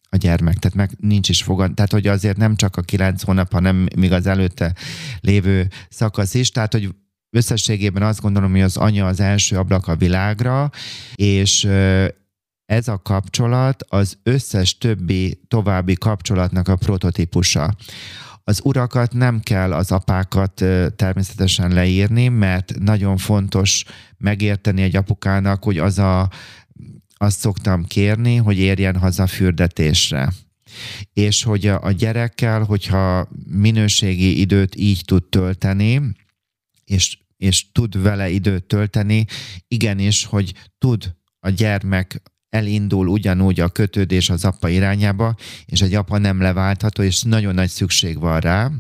a 0.10 0.18
gyermek. 0.18 0.58
Tehát 0.58 0.78
meg 0.78 0.92
nincs 1.00 1.30
is 1.30 1.44
fogad. 1.44 1.74
Tehát, 1.74 1.92
hogy 1.92 2.08
azért 2.08 2.38
nem 2.38 2.56
csak 2.56 2.76
a 2.76 2.82
kilenc 2.82 3.24
hónap, 3.24 3.52
hanem 3.52 3.88
még 3.96 4.12
az 4.12 4.28
előtte 4.28 4.76
lévő 5.20 5.68
szakasz 5.90 6.34
is. 6.34 6.52
Tehát, 6.52 6.74
hogy 6.74 6.96
összességében 7.30 8.04
azt 8.04 8.22
gondolom, 8.22 8.52
hogy 8.52 8.62
az 8.62 8.78
anya 8.78 9.06
az 9.06 9.20
első 9.20 9.58
ablak 9.58 9.88
a 9.88 9.96
világra, 9.96 10.70
és 11.16 11.70
ez 12.66 12.88
a 12.88 13.02
kapcsolat 13.04 13.84
az 13.90 14.18
összes 14.24 14.78
többi 14.78 15.40
további 15.48 15.94
kapcsolatnak 15.94 16.68
a 16.68 16.76
prototípusa. 16.76 17.76
Az 18.50 18.60
urakat 18.64 19.14
nem 19.14 19.40
kell 19.40 19.74
az 19.74 19.92
apákat 19.92 20.64
természetesen 20.96 21.74
leírni, 21.74 22.28
mert 22.28 22.80
nagyon 22.80 23.18
fontos 23.18 23.84
megérteni 24.18 24.82
egy 24.82 24.96
apukának, 24.96 25.64
hogy 25.64 25.78
az 25.78 26.00
a, 26.00 26.30
azt 27.18 27.40
szoktam 27.40 27.86
kérni, 27.86 28.36
hogy 28.36 28.58
érjen 28.58 28.96
haza 28.96 29.28
fürdetésre. 29.28 30.34
És 31.14 31.44
hogy 31.44 31.68
a, 31.68 31.92
gyerekkel, 31.92 32.64
hogyha 32.64 33.28
minőségi 33.46 34.40
időt 34.40 34.76
így 34.76 35.02
tud 35.06 35.24
tölteni, 35.24 36.02
és, 36.84 37.18
és 37.38 37.72
tud 37.72 38.02
vele 38.02 38.30
időt 38.30 38.64
tölteni, 38.64 39.26
igenis, 39.68 40.26
hogy 40.26 40.54
tud 40.78 41.16
a 41.40 41.50
gyermek 41.50 42.22
elindul 42.50 43.08
ugyanúgy 43.08 43.60
a 43.60 43.70
kötődés 43.70 44.30
az 44.30 44.46
apa 44.46 44.70
irányába, 44.70 45.36
és 45.66 45.82
egy 45.82 45.94
apa 45.94 46.18
nem 46.18 46.42
leváltható, 46.42 47.04
és 47.04 47.22
nagyon 47.22 47.54
nagy 47.54 47.70
szükség 47.70 48.20
van 48.20 48.40
rá, 48.40 48.72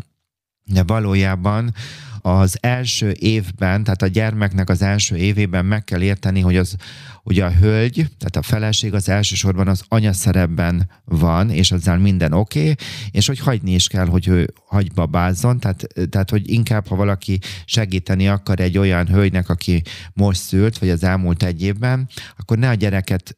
de 0.63 0.83
valójában 0.83 1.73
az 2.21 2.57
első 2.61 3.15
évben, 3.19 3.83
tehát 3.83 4.01
a 4.01 4.07
gyermeknek 4.07 4.69
az 4.69 4.81
első 4.81 5.15
évében 5.15 5.65
meg 5.65 5.83
kell 5.83 6.01
érteni, 6.01 6.39
hogy, 6.41 6.57
az, 6.57 6.75
hogy 7.23 7.39
a 7.39 7.51
hölgy, 7.51 7.93
tehát 7.93 8.35
a 8.35 8.41
feleség 8.41 8.93
az 8.93 9.09
elsősorban 9.09 9.67
az 9.67 9.83
anyaszerepben 9.87 10.89
van, 11.05 11.49
és 11.49 11.71
azzal 11.71 11.97
minden 11.97 12.33
oké, 12.33 12.59
okay, 12.59 12.75
és 13.11 13.27
hogy 13.27 13.39
hagyni 13.39 13.73
is 13.73 13.87
kell, 13.87 14.05
hogy 14.05 14.27
ő 14.27 14.53
babázzon, 14.95 15.59
tehát, 15.59 15.87
tehát 16.09 16.29
hogy 16.29 16.51
inkább, 16.51 16.87
ha 16.87 16.95
valaki 16.95 17.39
segíteni 17.65 18.27
akar 18.27 18.59
egy 18.59 18.77
olyan 18.77 19.07
hölgynek, 19.07 19.49
aki 19.49 19.81
most 20.13 20.41
szült, 20.41 20.77
vagy 20.77 20.89
az 20.89 21.03
elmúlt 21.03 21.43
egy 21.43 21.63
évben, 21.63 22.09
akkor 22.37 22.57
ne 22.57 22.69
a 22.69 22.73
gyereket 22.73 23.37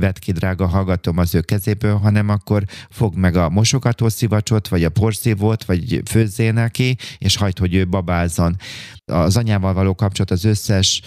vett 0.00 0.18
ki, 0.18 0.32
drága 0.32 0.66
hallgatom 0.66 1.18
az 1.18 1.34
ő 1.34 1.40
kezéből, 1.40 1.96
hanem 1.96 2.28
akkor 2.28 2.64
fog 2.90 3.16
meg 3.16 3.36
a 3.36 3.48
mosogatószivacsot, 3.48 4.68
vagy 4.68 4.84
a 4.84 4.90
porszívót, 4.90 5.64
vagy 5.64 6.02
főzzé 6.04 6.50
neki, 6.50 6.96
és 7.18 7.36
hagyd, 7.36 7.58
hogy 7.58 7.74
ő 7.74 7.88
babázzon. 7.88 8.56
Az 9.04 9.36
anyával 9.36 9.72
való 9.72 9.94
kapcsolat 9.94 10.30
az 10.30 10.44
összes 10.44 11.02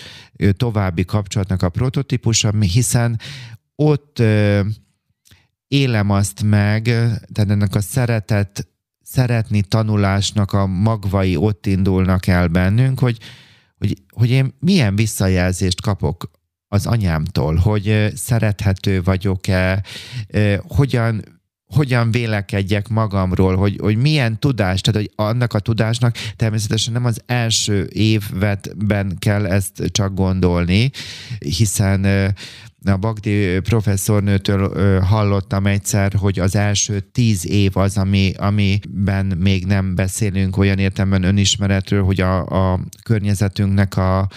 további 0.51 1.05
kapcsolatnak 1.05 1.61
a 1.61 1.69
prototípusa, 1.69 2.51
hiszen 2.59 3.19
ott 3.75 4.21
élem 5.67 6.09
azt 6.09 6.43
meg, 6.43 6.83
tehát 6.83 7.49
ennek 7.49 7.75
a 7.75 7.81
szeretet, 7.81 8.67
szeretni 9.03 9.61
tanulásnak 9.61 10.53
a 10.53 10.65
magvai 10.65 11.35
ott 11.35 11.65
indulnak 11.65 12.27
el 12.27 12.47
bennünk, 12.47 12.99
hogy, 12.99 13.17
hogy, 13.77 13.97
hogy 14.09 14.29
én 14.29 14.53
milyen 14.59 14.95
visszajelzést 14.95 15.81
kapok 15.81 16.31
az 16.73 16.85
anyámtól, 16.85 17.55
hogy 17.55 18.11
szerethető 18.15 19.01
vagyok-e, 19.03 19.83
hogyan 20.67 21.41
hogyan 21.73 22.11
vélekedjek 22.11 22.87
magamról, 22.87 23.55
hogy, 23.55 23.77
hogy 23.81 23.97
milyen 23.97 24.39
tudás, 24.39 24.81
tehát 24.81 25.01
hogy 25.01 25.11
annak 25.25 25.53
a 25.53 25.59
tudásnak 25.59 26.15
természetesen 26.35 26.93
nem 26.93 27.05
az 27.05 27.21
első 27.25 27.89
évben 27.93 29.15
kell 29.19 29.45
ezt 29.45 29.83
csak 29.91 30.13
gondolni, 30.13 30.91
hiszen 31.39 32.33
a 32.85 32.97
Bagdi 32.97 33.59
professzornőtől 33.59 34.99
hallottam 34.99 35.65
egyszer, 35.65 36.13
hogy 36.13 36.39
az 36.39 36.55
első 36.55 36.99
tíz 36.99 37.47
év 37.47 37.77
az, 37.77 37.97
ami, 37.97 38.33
amiben 38.37 39.25
még 39.25 39.65
nem 39.65 39.95
beszélünk 39.95 40.57
olyan 40.57 40.79
értelemben 40.79 41.23
önismeretről, 41.23 42.03
hogy 42.03 42.21
a, 42.21 42.45
a 42.73 42.79
környezetünknek 43.03 43.97
a, 43.97 44.27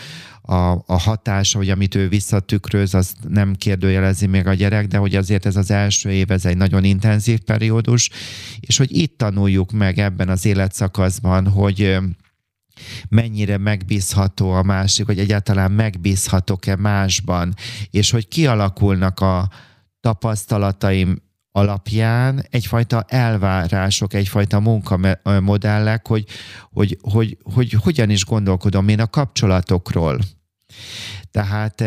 a, 0.43 0.71
a 0.87 0.99
hatása, 0.99 1.59
hogy 1.59 1.71
amit 1.71 1.95
ő 1.95 2.09
visszatükröz, 2.09 2.95
az 2.95 3.15
nem 3.29 3.55
kérdőjelezi 3.55 4.27
még 4.27 4.47
a 4.47 4.55
gyerek, 4.55 4.87
de 4.87 4.99
hogy 4.99 5.15
azért 5.15 5.47
ez 5.47 5.57
az 5.57 5.71
első 5.71 6.11
év, 6.11 6.31
ez 6.31 6.45
egy 6.45 6.57
nagyon 6.57 6.85
intenzív 6.85 7.39
periódus, 7.39 8.11
és 8.61 8.77
hogy 8.77 8.97
itt 8.97 9.19
tanuljuk 9.19 9.73
meg 9.73 9.99
ebben 9.99 10.29
az 10.29 10.45
életszakaszban, 10.45 11.49
hogy 11.49 11.99
mennyire 13.09 13.59
megbízható 13.59 14.51
a 14.51 14.63
másik, 14.63 15.07
vagy 15.07 15.19
egyáltalán 15.19 15.73
megbízhatok-e 15.73 16.77
másban, 16.77 17.55
és 17.91 18.11
hogy 18.11 18.29
kialakulnak 18.29 19.21
a 19.21 19.51
tapasztalataim 20.01 21.25
alapján 21.57 22.47
egyfajta 22.51 23.05
elvárások, 23.09 24.15
egyfajta 24.15 24.61
munkamodellek, 24.61 26.07
hogy, 26.07 26.25
hogy, 26.73 26.99
hogy, 27.01 27.39
hogy 27.43 27.73
hogyan 27.73 28.11
is 28.11 28.25
gondolkodom 28.25 28.89
én 28.89 29.01
a 29.01 29.07
kapcsolatokról. 29.07 30.19
Tehát 31.31 31.81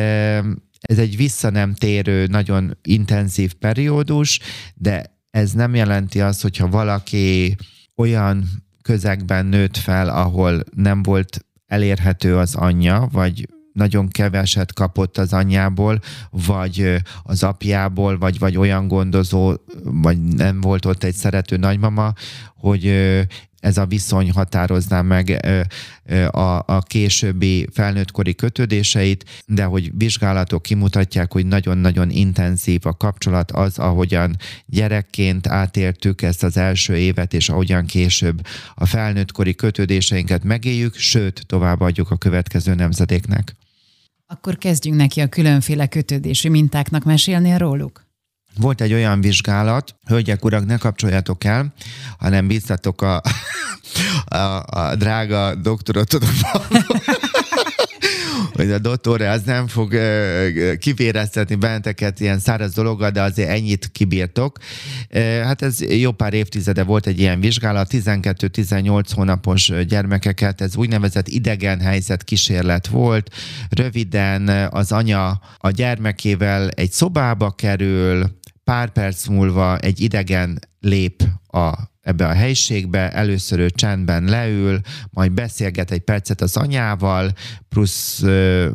ez 0.80 0.98
egy 0.98 1.18
vissza 1.18 1.50
nem 1.50 1.74
térő, 1.74 2.26
nagyon 2.26 2.78
intenzív 2.82 3.54
periódus, 3.54 4.40
de 4.76 5.20
ez 5.32 5.52
nem 5.52 5.76
jelenti 5.76 6.22
azt, 6.22 6.42
hogyha 6.42 6.68
valaki 6.68 7.56
olyan 7.96 8.48
közegben 8.90 9.46
nőtt 9.46 9.78
fel, 9.78 10.10
ahol 10.10 10.64
nem 10.76 11.04
volt 11.04 11.46
elérhető 11.68 12.38
az 12.38 12.56
anyja, 12.56 13.08
vagy 13.12 13.48
nagyon 13.74 14.08
keveset 14.08 14.74
kapott 14.74 15.18
az 15.18 15.34
anyjából, 15.34 16.00
vagy 16.30 16.96
az 17.24 17.44
apjából, 17.44 18.18
vagy, 18.18 18.40
vagy 18.40 18.58
olyan 18.58 18.88
gondozó, 18.88 19.54
vagy 19.84 20.20
nem 20.22 20.62
volt 20.62 20.86
ott 20.86 21.04
egy 21.04 21.14
szerető 21.14 21.58
nagymama, 21.58 22.14
hogy 22.56 22.86
ez 23.60 23.78
a 23.78 23.86
viszony 23.86 24.32
határozná 24.32 25.02
meg 25.02 25.46
a, 26.32 26.64
a 26.66 26.82
későbbi 26.88 27.68
felnőttkori 27.72 28.36
kötődéseit, 28.36 29.26
de 29.46 29.64
hogy 29.64 29.92
vizsgálatok 29.98 30.62
kimutatják, 30.62 31.32
hogy 31.32 31.46
nagyon-nagyon 31.46 32.10
intenzív 32.10 32.80
a 32.84 32.98
kapcsolat 32.98 33.52
az, 33.52 33.80
ahogyan 33.80 34.36
gyerekként 34.66 35.48
átértük 35.48 36.22
ezt 36.22 36.44
az 36.44 36.58
első 36.58 36.98
évet, 36.98 37.34
és 37.34 37.50
ahogyan 37.50 37.86
később 37.86 38.46
a 38.76 38.86
felnőttkori 38.86 39.56
kötődéseinket 39.56 40.44
megéljük, 40.44 40.96
sőt, 40.96 41.44
továbbadjuk 41.48 42.12
a 42.12 42.18
következő 42.18 42.74
nemzedéknek. 42.74 43.56
Akkor 44.28 44.58
kezdjünk 44.58 44.98
neki 44.98 45.22
a 45.22 45.28
különféle 45.28 45.88
kötődési 45.88 46.50
mintáknak 46.50 47.04
mesélni 47.04 47.58
róluk. 47.58 48.09
Volt 48.60 48.82
egy 48.82 48.94
olyan 48.94 49.22
vizsgálat, 49.22 49.96
hölgyek, 50.06 50.46
urak, 50.46 50.66
ne 50.66 50.78
kapcsoljatok 50.78 51.44
el, 51.44 51.74
hanem 52.18 52.48
bíztatok 52.48 53.02
a, 53.02 53.22
a, 54.26 54.64
a 54.66 54.96
drága 54.96 55.56
doktoratot 55.56 56.24
hogy 58.60 58.72
a 58.72 58.80
dottore 58.80 59.30
az 59.30 59.42
nem 59.42 59.68
fog 59.68 59.96
kivéreztetni 60.80 61.56
benneteket 61.56 62.20
ilyen 62.20 62.40
száraz 62.40 62.74
dologgal, 62.74 63.10
de 63.10 63.22
azért 63.22 63.50
ennyit 63.50 63.90
kibírtok. 63.92 64.58
Hát 65.44 65.62
ez 65.62 65.82
jó 65.82 66.12
pár 66.12 66.34
évtizede 66.34 66.84
volt 66.84 67.08
egy 67.08 67.20
ilyen 67.20 67.40
vizsgálat, 67.40 67.90
12-18 67.92 69.04
hónapos 69.14 69.72
gyermekeket, 69.88 70.62
ez 70.62 70.76
úgynevezett 70.76 71.28
idegen 71.28 71.80
helyzet 71.80 72.24
kísérlet 72.24 72.88
volt. 72.88 73.36
Röviden 73.70 74.48
az 74.72 74.92
anya 74.92 75.42
a 75.58 75.70
gyermekével 75.70 76.70
egy 76.70 76.92
szobába 76.92 77.52
kerül, 77.52 78.39
pár 78.70 78.90
perc 78.90 79.28
múlva 79.28 79.78
egy 79.78 80.02
idegen 80.02 80.60
lép 80.80 81.24
a, 81.48 81.74
ebbe 82.02 82.28
a 82.28 82.34
helyiségbe, 82.34 83.12
először 83.12 83.60
ő 83.60 83.70
csendben 83.70 84.24
leül, 84.24 84.82
majd 85.10 85.32
beszélget 85.32 85.92
egy 85.92 86.00
percet 86.00 86.42
az 86.42 86.58
anyával, 86.58 87.32
plusz, 87.70 88.24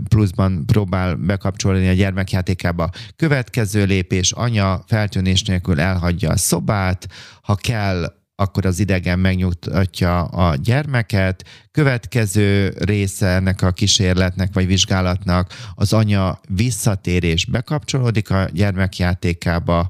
pluszban 0.08 0.66
próbál 0.66 1.14
bekapcsolni 1.14 1.88
a 1.88 1.92
gyermekjátékába. 1.92 2.90
Következő 3.16 3.84
lépés, 3.84 4.32
anya 4.32 4.84
feltűnés 4.86 5.42
nélkül 5.42 5.80
elhagyja 5.80 6.30
a 6.30 6.36
szobát, 6.36 7.08
ha 7.42 7.54
kell, 7.54 8.12
akkor 8.36 8.66
az 8.66 8.78
idegen 8.78 9.18
megnyugtatja 9.18 10.24
a 10.24 10.56
gyermeket. 10.56 11.44
Következő 11.70 12.74
része 12.78 13.26
ennek 13.26 13.62
a 13.62 13.70
kísérletnek 13.70 14.54
vagy 14.54 14.66
vizsgálatnak 14.66 15.52
az 15.74 15.92
anya 15.92 16.40
visszatérés 16.48 17.44
bekapcsolódik 17.44 18.30
a 18.30 18.48
gyermekjátékába, 18.52 19.88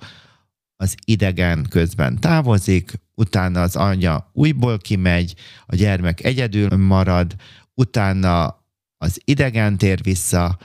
az 0.76 0.94
idegen 1.04 1.66
közben 1.70 2.20
távozik, 2.20 2.92
utána 3.14 3.62
az 3.62 3.76
anya 3.76 4.30
újból 4.32 4.78
kimegy, 4.78 5.34
a 5.66 5.74
gyermek 5.74 6.24
egyedül 6.24 6.76
marad, 6.76 7.34
utána 7.74 8.62
az 8.98 9.20
idegen 9.24 9.78
tér 9.78 10.02
vissza, 10.02 10.58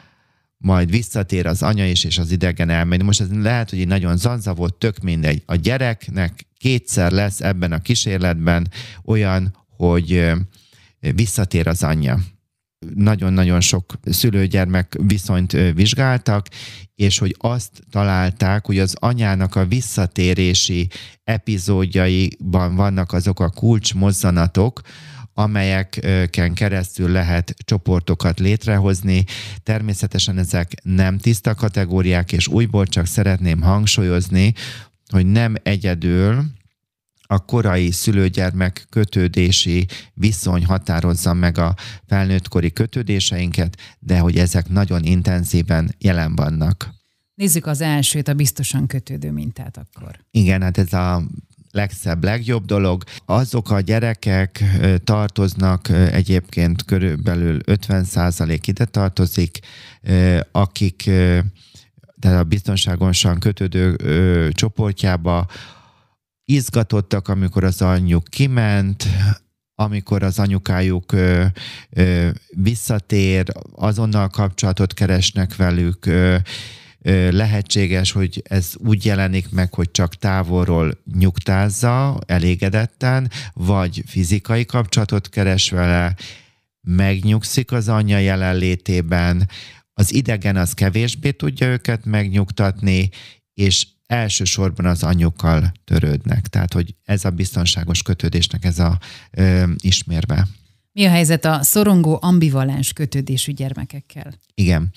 majd 0.64 0.90
visszatér 0.90 1.46
az 1.46 1.64
anya 1.64 1.86
is, 1.86 2.04
és 2.04 2.18
az 2.18 2.32
idegen 2.32 2.70
elmegy. 2.70 3.04
Most 3.04 3.22
ez 3.22 3.28
lehet, 3.32 3.70
hogy 3.70 3.88
nagyon 3.88 4.18
zanza 4.18 4.54
volt, 4.54 4.76
tök 4.76 5.00
mindegy. 5.00 5.44
A 5.46 5.56
gyereknek 5.56 6.48
kétszer 6.58 7.12
lesz 7.12 7.42
ebben 7.42 7.72
a 7.72 7.80
kísérletben 7.80 8.72
olyan, 9.06 9.56
hogy 9.68 10.32
visszatér 11.00 11.68
az 11.68 11.84
anyja. 11.84 12.20
Nagyon-nagyon 12.96 13.62
sok 13.62 13.94
szülőgyermek 14.04 14.96
viszonyt 15.02 15.52
vizsgáltak, 15.52 16.48
és 16.96 17.18
hogy 17.18 17.36
azt 17.38 17.84
találták, 17.92 18.66
hogy 18.66 18.80
az 18.80 18.96
anyának 19.00 19.56
a 19.56 19.66
visszatérési 19.66 20.88
epizódjaiban 21.24 22.76
vannak 22.76 23.14
azok 23.14 23.40
a 23.40 23.50
kulcsmozzanatok, 23.50 24.82
amelyeken 25.40 26.54
keresztül 26.54 27.12
lehet 27.12 27.54
csoportokat 27.58 28.40
létrehozni. 28.40 29.24
Természetesen 29.64 30.38
ezek 30.38 30.74
nem 30.84 31.18
tiszta 31.18 31.56
kategóriák, 31.56 32.32
és 32.32 32.48
újból 32.48 32.86
csak 32.86 33.06
szeretném 33.06 33.62
hangsúlyozni, 33.62 34.54
hogy 35.12 35.26
nem 35.26 35.56
egyedül 35.64 36.44
a 37.22 37.46
korai 37.46 37.92
szülőgyermek 37.92 38.86
kötődési 38.90 39.88
viszony 40.14 40.66
határozza 40.66 41.34
meg 41.34 41.58
a 41.58 41.76
felnőttkori 42.08 42.74
kötődéseinket, 42.74 43.78
de 44.00 44.20
hogy 44.20 44.38
ezek 44.38 44.70
nagyon 44.70 45.04
intenzíven 45.04 45.96
jelen 45.98 46.36
vannak. 46.36 46.90
Nézzük 47.36 47.66
az 47.66 47.82
elsőt, 47.82 48.28
a 48.28 48.34
biztosan 48.34 48.88
kötődő 48.88 49.32
mintát 49.32 49.78
akkor. 49.78 50.20
Igen, 50.32 50.62
hát 50.62 50.78
ez 50.78 50.94
a 50.94 51.24
legszebb, 51.72 52.24
legjobb 52.24 52.66
dolog. 52.66 53.04
Azok 53.26 53.72
a 53.72 53.80
gyerekek 53.80 54.64
tartoznak 55.04 55.90
egyébként 55.90 56.86
körülbelül 56.86 57.60
50% 57.66 58.60
ide 58.66 58.86
tartozik, 58.86 59.60
akik 60.52 61.10
tehát 62.20 62.40
a 62.40 62.44
biztonságosan 62.44 63.40
kötődő 63.40 63.96
csoportjába 64.52 65.48
izgatottak, 66.46 67.28
amikor 67.28 67.64
az 67.64 67.82
anyjuk 67.82 68.24
kiment, 68.24 69.06
amikor 69.76 70.24
az 70.24 70.40
anyukájuk 70.40 71.12
ö, 71.12 71.46
ö, 71.90 72.30
visszatér, 72.50 73.46
azonnal 73.72 74.28
kapcsolatot 74.28 74.94
keresnek 74.94 75.56
velük, 75.56 76.06
ö, 76.06 76.38
lehetséges, 77.30 78.12
hogy 78.12 78.42
ez 78.44 78.74
úgy 78.78 79.06
jelenik 79.06 79.50
meg, 79.50 79.74
hogy 79.74 79.92
csak 79.92 80.16
távolról 80.16 80.98
nyugtázza, 81.18 82.20
elégedetten, 82.26 83.32
vagy 83.54 84.04
fizikai 84.08 84.66
kapcsolatot 84.66 85.30
keres 85.30 85.70
vele, 85.70 86.16
megnyugszik 86.82 87.72
az 87.72 87.88
anyja 87.88 88.18
jelenlétében, 88.18 89.50
az 89.94 90.14
idegen 90.14 90.56
az 90.56 90.74
kevésbé 90.74 91.32
tudja 91.32 91.68
őket 91.68 92.06
megnyugtatni, 92.06 93.10
és 93.54 93.88
elsősorban 94.06 94.86
az 94.86 95.04
anyukkal 95.04 95.72
törődnek. 95.86 96.48
Tehát, 96.48 96.74
hogy 96.74 96.96
ez 97.04 97.26
a 97.26 97.30
biztonságos 97.30 98.02
kötődésnek 98.02 98.66
ez 98.66 98.80
a 98.80 99.00
ö, 99.32 99.64
ismérve. 99.82 100.48
Mi 100.92 101.06
a 101.06 101.10
helyzet 101.10 101.46
a 101.46 101.64
szorongó 101.64 102.20
ambivalens 102.22 102.94
kötődésű 102.94 103.52
gyermekekkel? 103.52 104.34
Igen. 104.54 104.94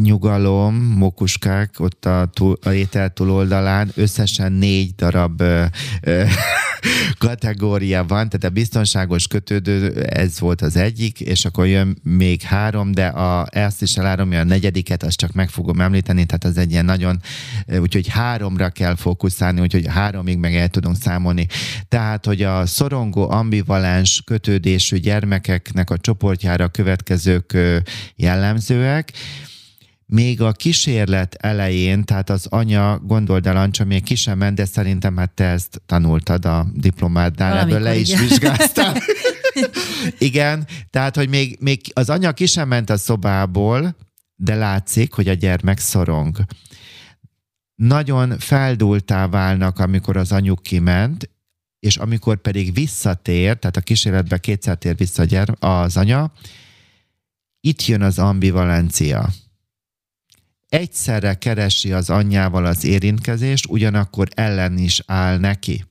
Nyugalom, 0.00 0.74
mokuskák 0.74 1.70
ott 1.78 2.04
a, 2.06 2.30
túl, 2.32 2.56
a 2.62 2.70
étel 2.70 3.10
túloldalán 3.10 3.90
összesen 3.94 4.52
négy 4.52 4.94
darab 4.94 5.40
ö, 5.40 5.64
ö, 6.00 6.24
kategória 7.18 8.04
van, 8.04 8.28
tehát 8.28 8.44
a 8.44 8.48
biztonságos 8.48 9.26
kötődő, 9.26 10.02
ez 10.02 10.40
volt 10.40 10.60
az 10.60 10.76
egyik, 10.76 11.20
és 11.20 11.44
akkor 11.44 11.66
jön 11.66 11.98
még 12.02 12.42
három, 12.42 12.92
de 12.92 13.06
a, 13.06 13.46
ezt 13.50 13.82
is 13.82 13.96
elárom, 13.96 14.30
a 14.30 14.44
negyediket, 14.44 15.02
azt 15.02 15.16
csak 15.16 15.32
meg 15.32 15.48
fogom 15.48 15.80
említeni, 15.80 16.24
tehát 16.24 16.44
az 16.44 16.56
egy 16.56 16.70
ilyen 16.70 16.84
nagyon, 16.84 17.20
úgyhogy 17.78 18.08
háromra 18.08 18.70
kell 18.70 18.94
fókuszálni, 18.94 19.60
úgyhogy 19.60 19.86
háromig 19.86 20.38
meg 20.38 20.54
el 20.54 20.68
tudunk 20.68 20.96
számolni. 20.96 21.46
Tehát, 21.88 22.26
hogy 22.26 22.42
a 22.42 22.66
szorongó, 22.66 23.30
ambivalens 23.30 24.22
kötődésű 24.24 24.96
gyermekeknek 24.96 25.90
a 25.90 25.98
csoportjára 25.98 26.68
következők 26.68 27.56
jellemzőek, 28.16 29.12
még 30.12 30.40
a 30.40 30.52
kísérlet 30.52 31.34
elején, 31.34 32.04
tehát 32.04 32.30
az 32.30 32.46
anya, 32.46 32.98
gondold 32.98 33.46
el, 33.46 33.56
Ancsa, 33.56 33.84
még 33.84 34.02
ki 34.02 34.14
sem 34.14 34.38
ment, 34.38 34.56
de 34.56 34.64
szerintem 34.64 35.16
hát 35.16 35.30
te 35.30 35.44
ezt 35.44 35.82
tanultad 35.86 36.44
a 36.44 36.66
diplomádnál, 36.74 37.50
Valamikor 37.50 37.76
ebből 37.76 37.92
le 37.92 37.96
is 37.98 38.08
igen. 38.08 38.22
vizsgáztál. 38.22 38.96
igen, 40.18 40.66
tehát, 40.90 41.16
hogy 41.16 41.28
még, 41.28 41.56
még 41.60 41.80
az 41.92 42.10
anya 42.10 42.32
ki 42.32 42.46
sem 42.46 42.68
ment 42.68 42.90
a 42.90 42.96
szobából, 42.96 43.96
de 44.36 44.54
látszik, 44.54 45.12
hogy 45.12 45.28
a 45.28 45.32
gyermek 45.32 45.78
szorong. 45.78 46.36
Nagyon 47.74 48.38
feldultá 48.38 49.28
válnak, 49.28 49.78
amikor 49.78 50.16
az 50.16 50.32
anyuk 50.32 50.62
kiment, 50.62 51.30
és 51.78 51.96
amikor 51.96 52.40
pedig 52.40 52.74
visszatér, 52.74 53.56
tehát 53.56 53.76
a 53.76 53.80
kísérletbe 53.80 54.38
kétszer 54.38 54.76
tér 54.76 54.96
vissza 54.96 55.22
az 55.58 55.96
anya, 55.96 56.32
itt 57.60 57.86
jön 57.86 58.02
az 58.02 58.18
ambivalencia. 58.18 59.28
Egyszerre 60.72 61.34
keresi 61.34 61.92
az 61.92 62.10
anyjával 62.10 62.64
az 62.64 62.84
érintkezést, 62.84 63.66
ugyanakkor 63.68 64.28
ellen 64.34 64.78
is 64.78 65.02
áll 65.06 65.38
neki. 65.38 65.84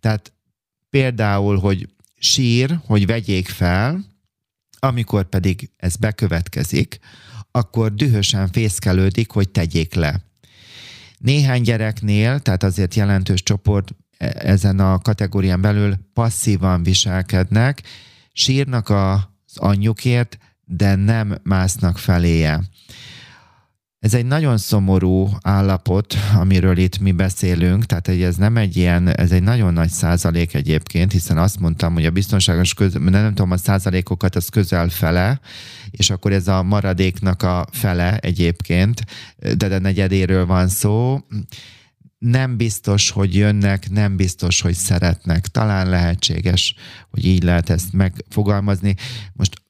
Tehát 0.00 0.32
például, 0.90 1.58
hogy 1.58 1.88
sír, 2.18 2.78
hogy 2.86 3.06
vegyék 3.06 3.48
fel, 3.48 4.04
amikor 4.78 5.28
pedig 5.28 5.70
ez 5.76 5.96
bekövetkezik, 5.96 6.98
akkor 7.50 7.94
dühösen 7.94 8.48
fészkelődik, 8.48 9.30
hogy 9.30 9.48
tegyék 9.48 9.94
le. 9.94 10.24
Néhány 11.18 11.62
gyereknél, 11.62 12.38
tehát 12.38 12.62
azért 12.62 12.94
jelentős 12.94 13.42
csoport 13.42 13.94
e- 14.18 14.32
ezen 14.36 14.78
a 14.78 14.98
kategórián 14.98 15.60
belül 15.60 15.96
passzívan 16.12 16.82
viselkednek, 16.82 17.82
sírnak 18.32 18.88
az 18.88 19.26
anyjukért, 19.54 20.38
de 20.64 20.94
nem 20.94 21.38
másznak 21.42 21.98
feléje. 21.98 22.60
Ez 23.98 24.14
egy 24.14 24.26
nagyon 24.26 24.58
szomorú 24.58 25.28
állapot, 25.42 26.14
amiről 26.34 26.76
itt 26.76 26.98
mi 26.98 27.12
beszélünk, 27.12 27.84
tehát 27.84 28.08
ez 28.08 28.36
nem 28.36 28.56
egy 28.56 28.76
ilyen, 28.76 29.08
ez 29.08 29.32
egy 29.32 29.42
nagyon 29.42 29.72
nagy 29.72 29.88
százalék 29.88 30.54
egyébként, 30.54 31.12
hiszen 31.12 31.38
azt 31.38 31.60
mondtam, 31.60 31.92
hogy 31.92 32.06
a 32.06 32.10
biztonságos 32.10 32.74
közel, 32.74 33.00
nem 33.00 33.34
tudom 33.34 33.50
a 33.50 33.56
százalékokat, 33.56 34.36
az 34.36 34.48
közel 34.48 34.88
fele, 34.88 35.40
és 35.90 36.10
akkor 36.10 36.32
ez 36.32 36.48
a 36.48 36.62
maradéknak 36.62 37.42
a 37.42 37.66
fele 37.72 38.18
egyébként, 38.18 39.04
de 39.56 39.74
a 39.74 39.78
negyedéről 39.78 40.46
van 40.46 40.68
szó 40.68 41.20
nem 42.18 42.56
biztos, 42.56 43.10
hogy 43.10 43.34
jönnek, 43.34 43.90
nem 43.90 44.16
biztos, 44.16 44.60
hogy 44.60 44.74
szeretnek. 44.74 45.46
Talán 45.46 45.88
lehetséges, 45.88 46.74
hogy 47.10 47.24
így 47.24 47.42
lehet 47.42 47.70
ezt 47.70 47.92
megfogalmazni. 47.92 48.94
Most 49.32 49.62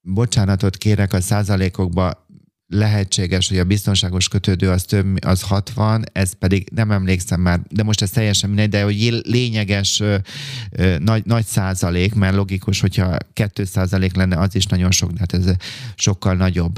bocsánatot 0.00 0.76
kérek 0.76 1.12
a 1.12 1.20
százalékokba, 1.20 2.26
lehetséges, 2.68 3.48
hogy 3.48 3.58
a 3.58 3.64
biztonságos 3.64 4.28
kötődő 4.28 4.70
az 4.70 4.82
több, 4.82 5.24
az 5.24 5.42
60, 5.42 6.04
ez 6.12 6.32
pedig 6.32 6.68
nem 6.74 6.90
emlékszem 6.90 7.40
már, 7.40 7.60
de 7.70 7.82
most 7.82 8.02
ez 8.02 8.10
teljesen 8.10 8.48
mindegy, 8.48 8.68
de 8.68 8.82
hogy 8.82 9.20
lényeges 9.26 10.00
ö, 10.00 10.16
ö, 10.70 10.98
nagy, 10.98 11.24
nagy 11.24 11.44
százalék, 11.44 12.14
mert 12.14 12.34
logikus, 12.34 12.80
hogyha 12.80 13.16
2 13.32 13.64
százalék 13.64 14.16
lenne, 14.16 14.36
az 14.38 14.54
is 14.54 14.66
nagyon 14.66 14.90
sok, 14.90 15.10
de 15.10 15.18
hát 15.18 15.32
ez 15.32 15.52
sokkal 15.94 16.34
nagyobb. 16.34 16.76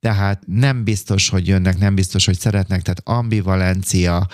Tehát 0.00 0.42
nem 0.46 0.84
biztos, 0.84 1.28
hogy 1.28 1.46
jönnek, 1.46 1.78
nem 1.78 1.94
biztos, 1.94 2.24
hogy 2.24 2.38
szeretnek, 2.38 2.82
tehát 2.82 3.00
ambivalencia 3.04 4.28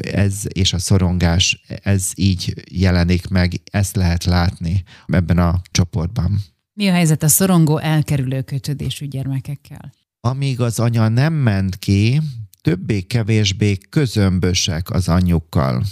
ez 0.00 0.42
és 0.48 0.72
a 0.72 0.78
szorongás, 0.78 1.62
ez 1.82 2.10
így 2.14 2.54
jelenik 2.70 3.28
meg, 3.28 3.60
ezt 3.70 3.96
lehet 3.96 4.24
látni 4.24 4.82
ebben 5.06 5.38
a 5.38 5.60
csoportban. 5.70 6.40
Mi 6.74 6.88
a 6.88 6.92
helyzet 6.92 7.22
a 7.22 7.28
szorongó 7.28 7.78
elkerülő 7.78 8.42
kötődésű 8.42 9.06
gyermekekkel? 9.06 9.92
Amíg 10.24 10.60
az 10.60 10.78
anya 10.78 11.08
nem 11.08 11.32
ment 11.32 11.76
ki, 11.76 12.20
többé-kevésbé 12.60 13.78
közömbösek 13.90 14.90
az 14.90 15.08
anyukkal. 15.08 15.84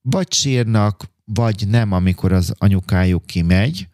Vagy 0.00 0.32
sírnak, 0.32 1.04
vagy 1.24 1.68
nem, 1.68 1.92
amikor 1.92 2.32
az 2.32 2.54
anyukájuk 2.58 3.26
kimegy. 3.26 3.88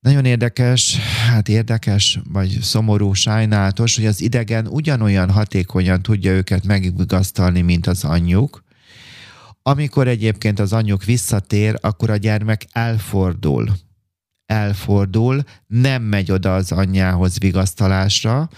Nagyon 0.00 0.24
érdekes, 0.24 0.96
hát 0.96 1.48
érdekes, 1.48 2.20
vagy 2.28 2.58
szomorú, 2.60 3.12
sajnálatos, 3.12 3.96
hogy 3.96 4.06
az 4.06 4.20
idegen 4.20 4.66
ugyanolyan 4.66 5.30
hatékonyan 5.30 6.02
tudja 6.02 6.32
őket 6.32 6.66
megvigasztalni, 6.66 7.60
mint 7.60 7.86
az 7.86 8.04
anyjuk. 8.04 8.64
Amikor 9.62 10.08
egyébként 10.08 10.58
az 10.58 10.72
anyjuk 10.72 11.04
visszatér, 11.04 11.78
akkor 11.80 12.10
a 12.10 12.16
gyermek 12.16 12.66
elfordul 12.72 13.85
elfordul, 14.46 15.42
nem 15.66 16.02
megy 16.02 16.30
oda 16.30 16.54
az 16.54 16.72
anyjához 16.72 17.38
vigasztalásra. 17.38 18.48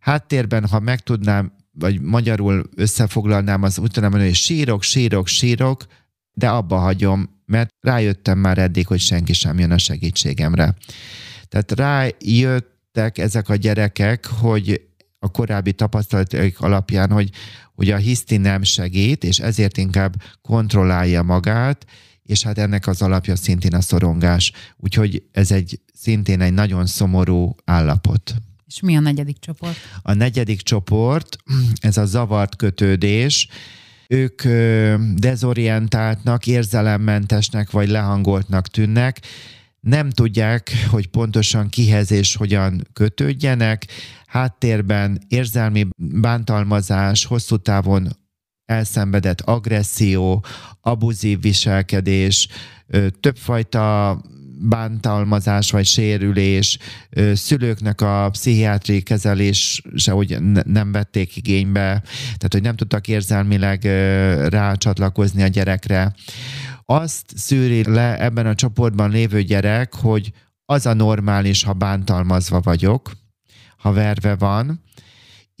Háttérben, 0.00 0.66
ha 0.66 0.80
meg 0.80 1.00
tudnám, 1.00 1.52
vagy 1.72 2.00
magyarul 2.00 2.68
összefoglalnám, 2.76 3.62
az 3.62 3.78
úgy 3.78 3.90
tudnám 3.90 4.10
mondani, 4.10 4.30
hogy 4.30 4.40
sírok, 4.40 4.82
sírok, 4.82 5.26
sírok, 5.26 5.86
de 6.32 6.48
abba 6.48 6.76
hagyom, 6.76 7.38
mert 7.46 7.74
rájöttem 7.80 8.38
már 8.38 8.58
eddig, 8.58 8.86
hogy 8.86 9.00
senki 9.00 9.32
sem 9.32 9.58
jön 9.58 9.70
a 9.70 9.78
segítségemre. 9.78 10.74
Tehát 11.48 11.72
rájöttek 11.72 13.18
ezek 13.18 13.48
a 13.48 13.54
gyerekek, 13.54 14.26
hogy 14.26 14.88
a 15.18 15.30
korábbi 15.30 15.72
tapasztalatok 15.72 16.60
alapján, 16.60 17.10
hogy, 17.10 17.30
hogy 17.74 17.90
a 17.90 17.96
hiszti 17.96 18.36
nem 18.36 18.62
segít, 18.62 19.24
és 19.24 19.38
ezért 19.38 19.76
inkább 19.76 20.14
kontrollálja 20.42 21.22
magát, 21.22 21.86
és 22.30 22.42
hát 22.42 22.58
ennek 22.58 22.86
az 22.86 23.02
alapja 23.02 23.36
szintén 23.36 23.74
a 23.74 23.80
szorongás. 23.80 24.52
Úgyhogy 24.76 25.22
ez 25.32 25.50
egy 25.50 25.80
szintén 25.94 26.40
egy 26.40 26.52
nagyon 26.52 26.86
szomorú 26.86 27.54
állapot. 27.64 28.34
És 28.66 28.80
mi 28.80 28.96
a 28.96 29.00
negyedik 29.00 29.38
csoport? 29.38 29.76
A 30.02 30.12
negyedik 30.12 30.60
csoport, 30.60 31.36
ez 31.80 31.96
a 31.96 32.06
zavart 32.06 32.56
kötődés, 32.56 33.48
ők 34.08 34.42
dezorientáltnak, 35.14 36.46
érzelemmentesnek 36.46 37.70
vagy 37.70 37.88
lehangoltnak 37.88 38.68
tűnnek, 38.68 39.20
nem 39.80 40.10
tudják, 40.10 40.72
hogy 40.88 41.06
pontosan 41.06 41.68
kihez 41.68 42.10
és 42.10 42.36
hogyan 42.36 42.86
kötődjenek, 42.92 43.86
háttérben 44.26 45.20
érzelmi 45.28 45.86
bántalmazás, 45.96 47.24
hosszú 47.24 47.56
távon 47.56 48.08
elszenvedett 48.70 49.40
agresszió, 49.40 50.44
abuzív 50.80 51.40
viselkedés, 51.40 52.48
többfajta 53.20 54.20
bántalmazás 54.62 55.70
vagy 55.70 55.86
sérülés, 55.86 56.78
szülőknek 57.34 58.00
a 58.00 58.28
pszichiátriai 58.30 59.00
kezelése, 59.00 60.12
hogy 60.12 60.38
nem 60.64 60.92
vették 60.92 61.36
igénybe, 61.36 62.02
tehát 62.12 62.52
hogy 62.52 62.62
nem 62.62 62.76
tudtak 62.76 63.08
érzelmileg 63.08 63.84
rácsatlakozni 64.48 65.42
a 65.42 65.46
gyerekre. 65.46 66.14
Azt 66.84 67.24
szűri 67.36 67.84
le 67.84 68.20
ebben 68.22 68.46
a 68.46 68.54
csoportban 68.54 69.10
lévő 69.10 69.42
gyerek, 69.42 69.94
hogy 69.94 70.32
az 70.64 70.86
a 70.86 70.94
normális, 70.94 71.62
ha 71.62 71.72
bántalmazva 71.72 72.60
vagyok, 72.60 73.10
ha 73.76 73.92
verve 73.92 74.34
van, 74.34 74.82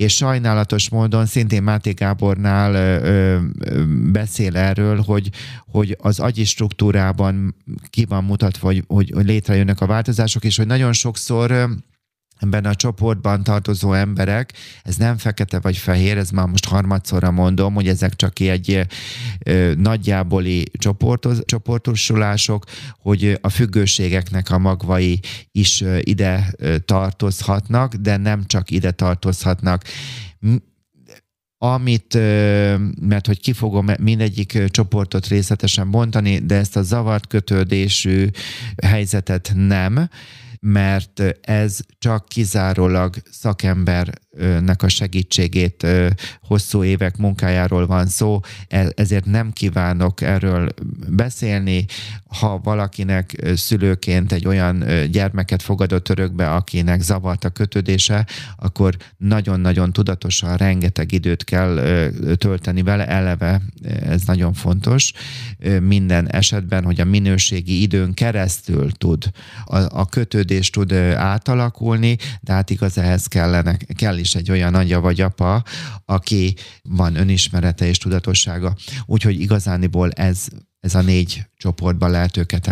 és 0.00 0.14
sajnálatos 0.14 0.88
módon 0.90 1.26
szintén 1.26 1.62
Máté 1.62 1.90
Gábornál 1.90 2.74
ö, 2.74 3.38
ö, 3.58 3.84
beszél 4.12 4.56
erről, 4.56 5.00
hogy, 5.00 5.30
hogy 5.66 5.96
az 6.00 6.20
agyi 6.20 6.44
struktúrában 6.44 7.54
ki 7.90 8.04
van 8.04 8.24
mutatva, 8.24 8.66
hogy, 8.66 8.84
hogy, 8.86 9.10
hogy 9.14 9.26
létrejönnek 9.26 9.80
a 9.80 9.86
változások, 9.86 10.44
és 10.44 10.56
hogy 10.56 10.66
nagyon 10.66 10.92
sokszor 10.92 11.68
ebben 12.40 12.64
a 12.64 12.74
csoportban 12.74 13.42
tartozó 13.42 13.92
emberek, 13.92 14.52
ez 14.82 14.96
nem 14.96 15.16
fekete 15.16 15.60
vagy 15.60 15.76
fehér, 15.76 16.16
ez 16.16 16.30
már 16.30 16.46
most 16.46 16.64
harmadszorra 16.64 17.30
mondom, 17.30 17.74
hogy 17.74 17.88
ezek 17.88 18.16
csak 18.16 18.40
egy 18.40 18.86
ö, 19.44 19.72
nagyjáboli 19.76 20.66
csoportos, 20.72 21.38
csoportosulások, 21.44 22.64
hogy 22.98 23.38
a 23.40 23.48
függőségeknek 23.48 24.50
a 24.50 24.58
magvai 24.58 25.20
is 25.52 25.84
ide 26.00 26.54
tartozhatnak, 26.84 27.94
de 27.94 28.16
nem 28.16 28.46
csak 28.46 28.70
ide 28.70 28.90
tartozhatnak. 28.90 29.84
Amit, 31.62 32.14
mert 33.00 33.26
hogy 33.26 33.40
ki 33.40 33.52
fogom 33.52 33.86
mindegyik 34.00 34.64
csoportot 34.66 35.26
részletesen 35.26 35.86
mondani, 35.86 36.38
de 36.38 36.54
ezt 36.54 36.76
a 36.76 36.82
zavart 36.82 37.26
kötődésű 37.26 38.28
helyzetet 38.82 39.52
nem, 39.54 40.08
mert 40.60 41.22
ez 41.40 41.78
csak 41.98 42.28
kizárólag 42.28 43.14
szakembernek 44.30 44.82
a 44.82 44.88
segítségét, 44.88 45.86
hosszú 46.42 46.84
évek 46.84 47.16
munkájáról 47.16 47.86
van 47.86 48.06
szó, 48.06 48.40
e, 48.68 48.92
ezért 48.94 49.24
nem 49.24 49.52
kívánok 49.52 50.20
erről 50.20 50.68
beszélni. 51.08 51.84
Ha 52.38 52.60
valakinek 52.62 53.42
szülőként 53.54 54.32
egy 54.32 54.46
olyan 54.46 54.84
gyermeket 55.10 55.62
fogadott 55.62 56.08
örökbe, 56.08 56.50
akinek 56.50 57.00
zavart 57.00 57.44
a 57.44 57.48
kötődése, 57.48 58.26
akkor 58.56 58.96
nagyon-nagyon 59.16 59.92
tudatosan 59.92 60.56
rengeteg 60.56 61.12
időt 61.12 61.44
kell 61.44 61.80
tölteni 62.36 62.82
vele, 62.82 63.06
eleve 63.06 63.60
ez 64.02 64.22
nagyon 64.22 64.52
fontos 64.52 65.12
minden 65.80 66.30
esetben, 66.30 66.84
hogy 66.84 67.00
a 67.00 67.04
minőségi 67.04 67.82
időn 67.82 68.14
keresztül 68.14 68.92
tud 68.92 69.30
a, 69.64 70.00
a 70.00 70.06
kötődés 70.06 70.70
tud 70.70 70.92
átalakulni, 71.16 72.16
de 72.40 72.52
hát 72.52 72.70
igaz 72.70 72.98
ehhez 72.98 73.26
kellene, 73.26 73.76
kell 73.96 74.18
is 74.20 74.34
egy 74.34 74.50
olyan 74.50 74.74
anyja 74.74 75.00
vagy 75.00 75.20
apa, 75.20 75.64
aki 76.04 76.54
van 76.82 77.16
önismerete 77.16 77.86
és 77.86 77.98
tudatossága. 77.98 78.76
Úgyhogy 79.06 79.40
igazániból 79.40 80.10
ez, 80.10 80.46
ez 80.80 80.94
a 80.94 81.00
négy 81.00 81.44
csoportba 81.56 82.08
lehet 82.08 82.36
őket, 82.36 82.66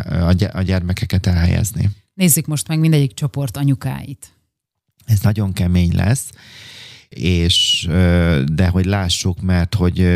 a 0.53 0.63
gyermekeket 0.63 1.27
elhelyezni. 1.27 1.91
Nézzük 2.15 2.47
most 2.47 2.69
meg 2.69 2.79
mindegyik 2.79 3.15
csoport 3.15 3.57
anyukáit. 3.57 4.33
Ez 5.05 5.21
nagyon 5.21 5.53
kemény 5.53 5.95
lesz, 5.95 6.31
és 7.09 7.87
de 8.53 8.69
hogy 8.69 8.85
lássuk, 8.85 9.41
mert 9.41 9.75
hogy 9.75 10.09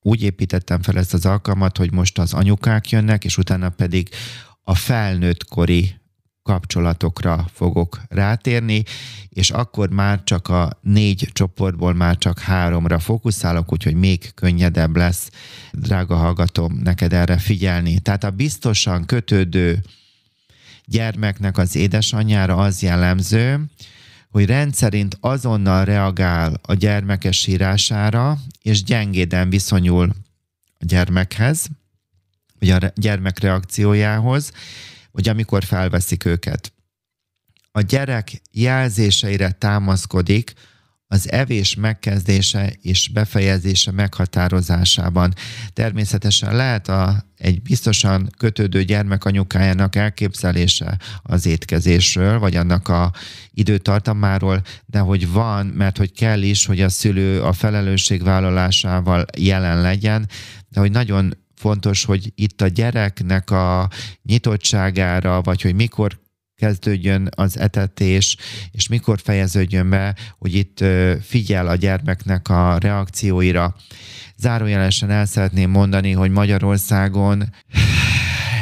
úgy 0.00 0.22
építettem 0.22 0.82
fel 0.82 0.98
ezt 0.98 1.14
az 1.14 1.26
alkalmat, 1.26 1.76
hogy 1.76 1.92
most 1.92 2.18
az 2.18 2.32
anyukák 2.32 2.90
jönnek, 2.90 3.24
és 3.24 3.38
utána 3.38 3.68
pedig 3.68 4.08
a 4.62 4.74
felnőtt 4.74 5.44
kori 5.44 5.94
kapcsolatokra 6.46 7.46
fogok 7.52 8.00
rátérni, 8.08 8.82
és 9.28 9.50
akkor 9.50 9.90
már 9.90 10.24
csak 10.24 10.48
a 10.48 10.78
négy 10.80 11.28
csoportból 11.32 11.94
már 11.94 12.18
csak 12.18 12.38
háromra 12.38 12.98
fókuszálok, 12.98 13.72
úgyhogy 13.72 13.94
még 13.94 14.30
könnyedebb 14.34 14.96
lesz, 14.96 15.30
drága 15.72 16.16
hallgatom, 16.16 16.72
neked 16.82 17.12
erre 17.12 17.38
figyelni. 17.38 17.98
Tehát 17.98 18.24
a 18.24 18.30
biztosan 18.30 19.04
kötődő 19.04 19.82
gyermeknek 20.84 21.58
az 21.58 21.76
édesanyjára 21.76 22.56
az 22.56 22.82
jellemző, 22.82 23.64
hogy 24.30 24.46
rendszerint 24.46 25.16
azonnal 25.20 25.84
reagál 25.84 26.60
a 26.62 26.74
gyermekes 26.74 27.38
sírására, 27.38 28.38
és 28.62 28.82
gyengéden 28.82 29.50
viszonyul 29.50 30.10
a 30.78 30.84
gyermekhez, 30.84 31.66
vagy 32.58 32.70
a 32.70 32.92
gyermek 32.94 33.38
reakciójához, 33.38 34.52
vagy 35.16 35.28
amikor 35.28 35.64
felveszik 35.64 36.24
őket. 36.24 36.72
A 37.72 37.80
gyerek 37.80 38.40
jelzéseire 38.52 39.50
támaszkodik 39.50 40.52
az 41.06 41.30
evés 41.30 41.74
megkezdése 41.74 42.72
és 42.82 43.08
befejezése 43.08 43.90
meghatározásában. 43.90 45.32
Természetesen 45.72 46.56
lehet 46.56 46.88
a, 46.88 47.24
egy 47.36 47.62
biztosan 47.62 48.30
kötődő 48.38 48.82
gyermek 48.84 49.24
anyukájának 49.24 49.96
elképzelése 49.96 50.98
az 51.22 51.46
étkezésről, 51.46 52.38
vagy 52.38 52.56
annak 52.56 52.88
a 52.88 53.12
időtartamáról, 53.50 54.62
de 54.86 54.98
hogy 54.98 55.30
van, 55.30 55.66
mert 55.66 55.96
hogy 55.96 56.12
kell 56.12 56.42
is, 56.42 56.66
hogy 56.66 56.80
a 56.80 56.88
szülő 56.88 57.42
a 57.42 57.52
felelősségvállalásával 57.52 59.24
jelen 59.38 59.80
legyen, 59.80 60.28
de 60.68 60.80
hogy 60.80 60.90
nagyon 60.90 61.45
fontos, 61.56 62.04
hogy 62.04 62.32
itt 62.34 62.60
a 62.60 62.68
gyereknek 62.68 63.50
a 63.50 63.88
nyitottságára, 64.22 65.42
vagy 65.42 65.62
hogy 65.62 65.74
mikor 65.74 66.18
kezdődjön 66.56 67.28
az 67.36 67.58
etetés, 67.58 68.36
és 68.70 68.88
mikor 68.88 69.20
fejeződjön 69.22 69.90
be, 69.90 70.14
hogy 70.38 70.54
itt 70.54 70.84
figyel 71.22 71.66
a 71.68 71.74
gyermeknek 71.74 72.48
a 72.48 72.78
reakcióira. 72.78 73.74
Zárójelesen 74.36 75.10
el 75.10 75.26
szeretném 75.26 75.70
mondani, 75.70 76.12
hogy 76.12 76.30
Magyarországon 76.30 77.54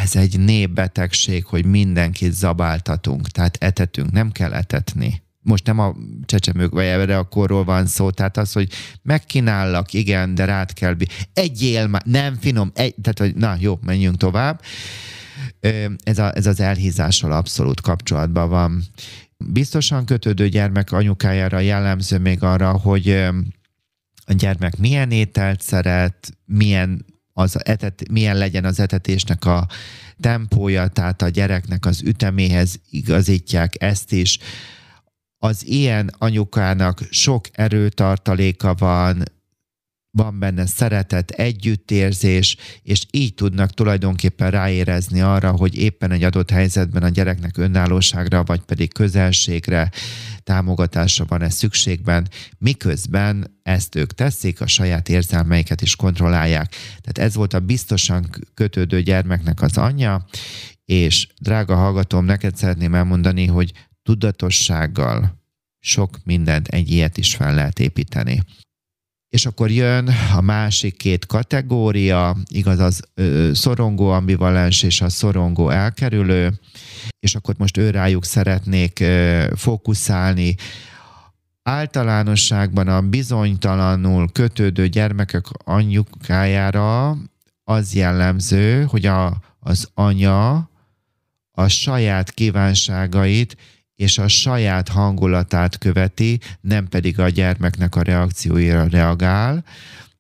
ez 0.02 0.16
egy 0.16 0.40
népbetegség, 0.40 1.44
hogy 1.44 1.64
mindenkit 1.64 2.32
zabáltatunk, 2.32 3.28
tehát 3.28 3.56
etetünk, 3.60 4.10
nem 4.10 4.32
kell 4.32 4.52
etetni 4.52 5.22
most 5.44 5.66
nem 5.66 5.78
a 5.78 5.94
csecsemők 6.24 6.72
vagy 6.72 6.84
erre 6.84 7.18
a 7.18 7.22
korról 7.22 7.64
van 7.64 7.86
szó, 7.86 8.10
tehát 8.10 8.36
az, 8.36 8.52
hogy 8.52 8.68
megkínállak, 9.02 9.92
igen, 9.92 10.34
de 10.34 10.44
rád 10.44 10.72
kell, 10.72 10.96
egyél 11.32 11.86
már, 11.86 12.02
nem 12.04 12.34
finom, 12.34 12.70
egy, 12.74 12.94
tehát, 13.02 13.18
hogy 13.18 13.34
na 13.34 13.56
jó, 13.58 13.78
menjünk 13.82 14.16
tovább. 14.16 14.60
Ez, 16.04 16.18
a, 16.18 16.36
ez 16.36 16.46
az 16.46 16.60
elhízással 16.60 17.32
abszolút 17.32 17.80
kapcsolatban 17.80 18.48
van. 18.48 18.82
Biztosan 19.36 20.04
kötődő 20.04 20.48
gyermek 20.48 20.92
anyukájára 20.92 21.58
jellemző 21.58 22.18
még 22.18 22.42
arra, 22.42 22.70
hogy 22.72 23.10
a 24.26 24.32
gyermek 24.32 24.76
milyen 24.76 25.10
ételt 25.10 25.60
szeret, 25.60 26.38
milyen, 26.44 27.04
az 27.32 27.64
etet, 27.64 28.08
milyen 28.10 28.36
legyen 28.36 28.64
az 28.64 28.80
etetésnek 28.80 29.44
a 29.44 29.66
tempója, 30.20 30.88
tehát 30.88 31.22
a 31.22 31.28
gyereknek 31.28 31.86
az 31.86 32.02
üteméhez 32.02 32.80
igazítják 32.90 33.82
ezt 33.82 34.12
is 34.12 34.38
az 35.44 35.66
ilyen 35.66 36.10
anyukának 36.18 37.00
sok 37.10 37.48
erőtartaléka 37.52 38.74
van, 38.74 39.22
van 40.10 40.38
benne 40.38 40.66
szeretet, 40.66 41.30
együttérzés, 41.30 42.56
és 42.82 43.02
így 43.10 43.34
tudnak 43.34 43.70
tulajdonképpen 43.70 44.50
ráérezni 44.50 45.20
arra, 45.20 45.50
hogy 45.50 45.76
éppen 45.76 46.10
egy 46.10 46.22
adott 46.22 46.50
helyzetben 46.50 47.02
a 47.02 47.08
gyereknek 47.08 47.56
önállóságra, 47.56 48.44
vagy 48.44 48.60
pedig 48.60 48.92
közelségre, 48.92 49.90
támogatásra 50.42 51.24
van-e 51.28 51.50
szükségben, 51.50 52.28
miközben 52.58 53.60
ezt 53.62 53.94
ők 53.94 54.14
teszik, 54.14 54.60
a 54.60 54.66
saját 54.66 55.08
érzelmeiket 55.08 55.82
is 55.82 55.96
kontrollálják. 55.96 56.74
Tehát 57.00 57.28
ez 57.30 57.34
volt 57.34 57.52
a 57.52 57.60
biztosan 57.60 58.30
kötődő 58.54 59.02
gyermeknek 59.02 59.62
az 59.62 59.78
anyja, 59.78 60.26
és 60.84 61.26
drága 61.40 61.74
hallgatom, 61.74 62.24
neked 62.24 62.56
szeretném 62.56 62.94
elmondani, 62.94 63.46
hogy 63.46 63.72
tudatossággal 64.04 65.42
sok 65.80 66.18
mindent 66.24 66.68
egy 66.68 66.90
ilyet 66.90 67.16
is 67.16 67.34
fel 67.34 67.54
lehet 67.54 67.78
építeni. 67.78 68.42
És 69.28 69.46
akkor 69.46 69.70
jön 69.70 70.10
a 70.36 70.40
másik 70.40 70.96
két 70.96 71.26
kategória, 71.26 72.36
igaz, 72.48 72.78
az 72.78 73.02
ö, 73.14 73.50
szorongó 73.54 74.08
ambivalens 74.08 74.82
és 74.82 75.00
a 75.00 75.08
szorongó 75.08 75.70
elkerülő, 75.70 76.52
és 77.20 77.34
akkor 77.34 77.54
most 77.58 77.76
ő 77.76 77.90
rájuk 77.90 78.24
szeretnék 78.24 79.00
ö, 79.00 79.46
fókuszálni. 79.56 80.54
Általánosságban 81.62 82.88
a 82.88 83.00
bizonytalanul 83.00 84.32
kötődő 84.32 84.88
gyermekek 84.88 85.44
anyukájára 85.64 87.16
az 87.64 87.94
jellemző, 87.94 88.84
hogy 88.84 89.06
a, 89.06 89.36
az 89.60 89.90
anya 89.94 90.70
a 91.50 91.68
saját 91.68 92.30
kívánságait 92.30 93.56
és 93.96 94.18
a 94.18 94.28
saját 94.28 94.88
hangulatát 94.88 95.78
követi, 95.78 96.40
nem 96.60 96.88
pedig 96.88 97.18
a 97.18 97.28
gyermeknek 97.28 97.96
a 97.96 98.02
reakcióira 98.02 98.86
reagál. 98.86 99.64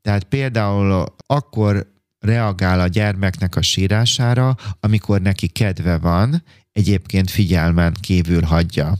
Tehát 0.02 0.24
például 0.24 1.14
akkor 1.26 1.92
reagál 2.18 2.80
a 2.80 2.86
gyermeknek 2.86 3.56
a 3.56 3.62
sírására, 3.62 4.56
amikor 4.80 5.20
neki 5.20 5.46
kedve 5.46 5.98
van, 5.98 6.42
egyébként 6.72 7.30
figyelmen 7.30 7.94
kívül 8.00 8.42
hagyja. 8.42 8.98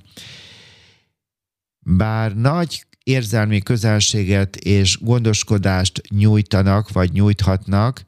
Bár 1.86 2.36
nagy 2.36 2.86
érzelmi 3.02 3.60
közelséget 3.60 4.56
és 4.56 4.98
gondoskodást 5.00 6.00
nyújtanak, 6.08 6.92
vagy 6.92 7.12
nyújthatnak, 7.12 8.04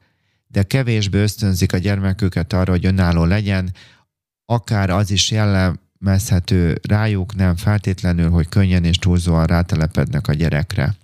de 0.47 0.63
kevésbé 0.63 1.21
ösztönzik 1.21 1.73
a 1.73 1.77
gyermeküket 1.77 2.53
arra, 2.53 2.71
hogy 2.71 2.85
önálló 2.85 3.23
legyen, 3.23 3.73
akár 4.45 4.89
az 4.89 5.11
is 5.11 5.31
jellem, 5.31 5.79
mezhető 5.99 6.79
rájuk, 6.87 7.35
nem 7.35 7.55
feltétlenül, 7.55 8.29
hogy 8.29 8.49
könnyen 8.49 8.83
és 8.83 8.97
túlzóan 8.97 9.45
rátelepednek 9.45 10.27
a 10.27 10.33
gyerekre. 10.33 10.95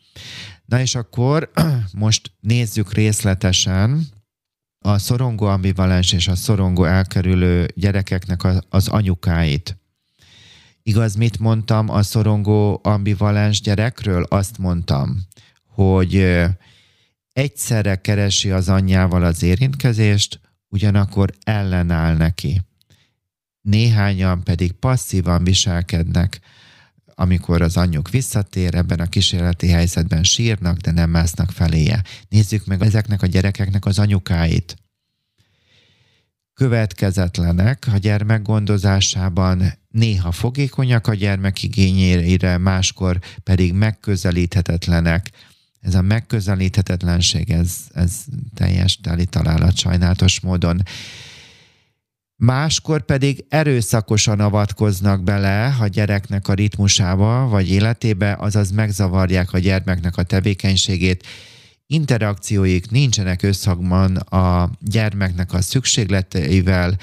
Na 0.65 0.79
és 0.79 0.95
akkor 0.95 1.51
most 1.93 2.31
nézzük 2.39 2.93
részletesen 2.93 4.07
a 4.79 4.97
szorongó 4.97 5.45
ambivalens 5.45 6.11
és 6.11 6.27
a 6.27 6.35
szorongó 6.35 6.83
elkerülő 6.83 7.67
gyerekeknek 7.75 8.41
az 8.69 8.87
anyukáit. 8.87 9.77
Igaz, 10.83 11.15
mit 11.15 11.39
mondtam 11.39 11.89
a 11.89 12.03
szorongó 12.03 12.79
ambivalens 12.83 13.61
gyerekről? 13.61 14.23
Azt 14.23 14.57
mondtam, 14.57 15.21
hogy 15.65 16.43
egyszerre 17.33 17.95
keresi 17.95 18.51
az 18.51 18.69
anyjával 18.69 19.23
az 19.23 19.43
érintkezést, 19.43 20.39
ugyanakkor 20.67 21.33
ellenáll 21.43 22.15
neki 22.15 22.61
néhányan 23.63 24.43
pedig 24.43 24.71
passzívan 24.71 25.43
viselkednek, 25.43 26.39
amikor 27.15 27.61
az 27.61 27.77
anyjuk 27.77 28.09
visszatér, 28.09 28.75
ebben 28.75 28.99
a 28.99 29.05
kísérleti 29.05 29.67
helyzetben 29.67 30.23
sírnak, 30.23 30.77
de 30.77 30.91
nem 30.91 31.09
másznak 31.09 31.51
feléje. 31.51 32.01
Nézzük 32.29 32.65
meg 32.65 32.81
ezeknek 32.81 33.21
a 33.21 33.27
gyerekeknek 33.27 33.85
az 33.85 33.99
anyukáit. 33.99 34.75
Következetlenek 36.53 37.87
a 37.93 37.97
gyermek 37.97 38.41
gondozásában, 38.41 39.73
néha 39.89 40.31
fogékonyak 40.31 41.07
a 41.07 41.13
gyermek 41.13 41.63
igényére, 41.63 42.57
máskor 42.57 43.19
pedig 43.43 43.73
megközelíthetetlenek. 43.73 45.29
Ez 45.79 45.95
a 45.95 46.01
megközelíthetetlenség, 46.01 47.49
ez, 47.49 47.75
ez 47.93 48.23
teljes 48.53 48.97
teli 48.97 49.25
találat 49.25 49.77
sajnálatos 49.77 50.39
módon 50.39 50.83
Máskor 52.35 53.05
pedig 53.05 53.45
erőszakosan 53.49 54.39
avatkoznak 54.39 55.23
bele 55.23 55.75
a 55.79 55.87
gyereknek 55.87 56.47
a 56.47 56.53
ritmusába 56.53 57.47
vagy 57.47 57.69
életébe, 57.69 58.35
azaz 58.39 58.71
megzavarják 58.71 59.53
a 59.53 59.59
gyermeknek 59.59 60.17
a 60.17 60.23
tevékenységét, 60.23 61.27
interakcióik 61.87 62.91
nincsenek 62.91 63.43
összhangban 63.43 64.15
a 64.15 64.69
gyermeknek 64.79 65.53
a 65.53 65.61
szükségleteivel, 65.61 66.97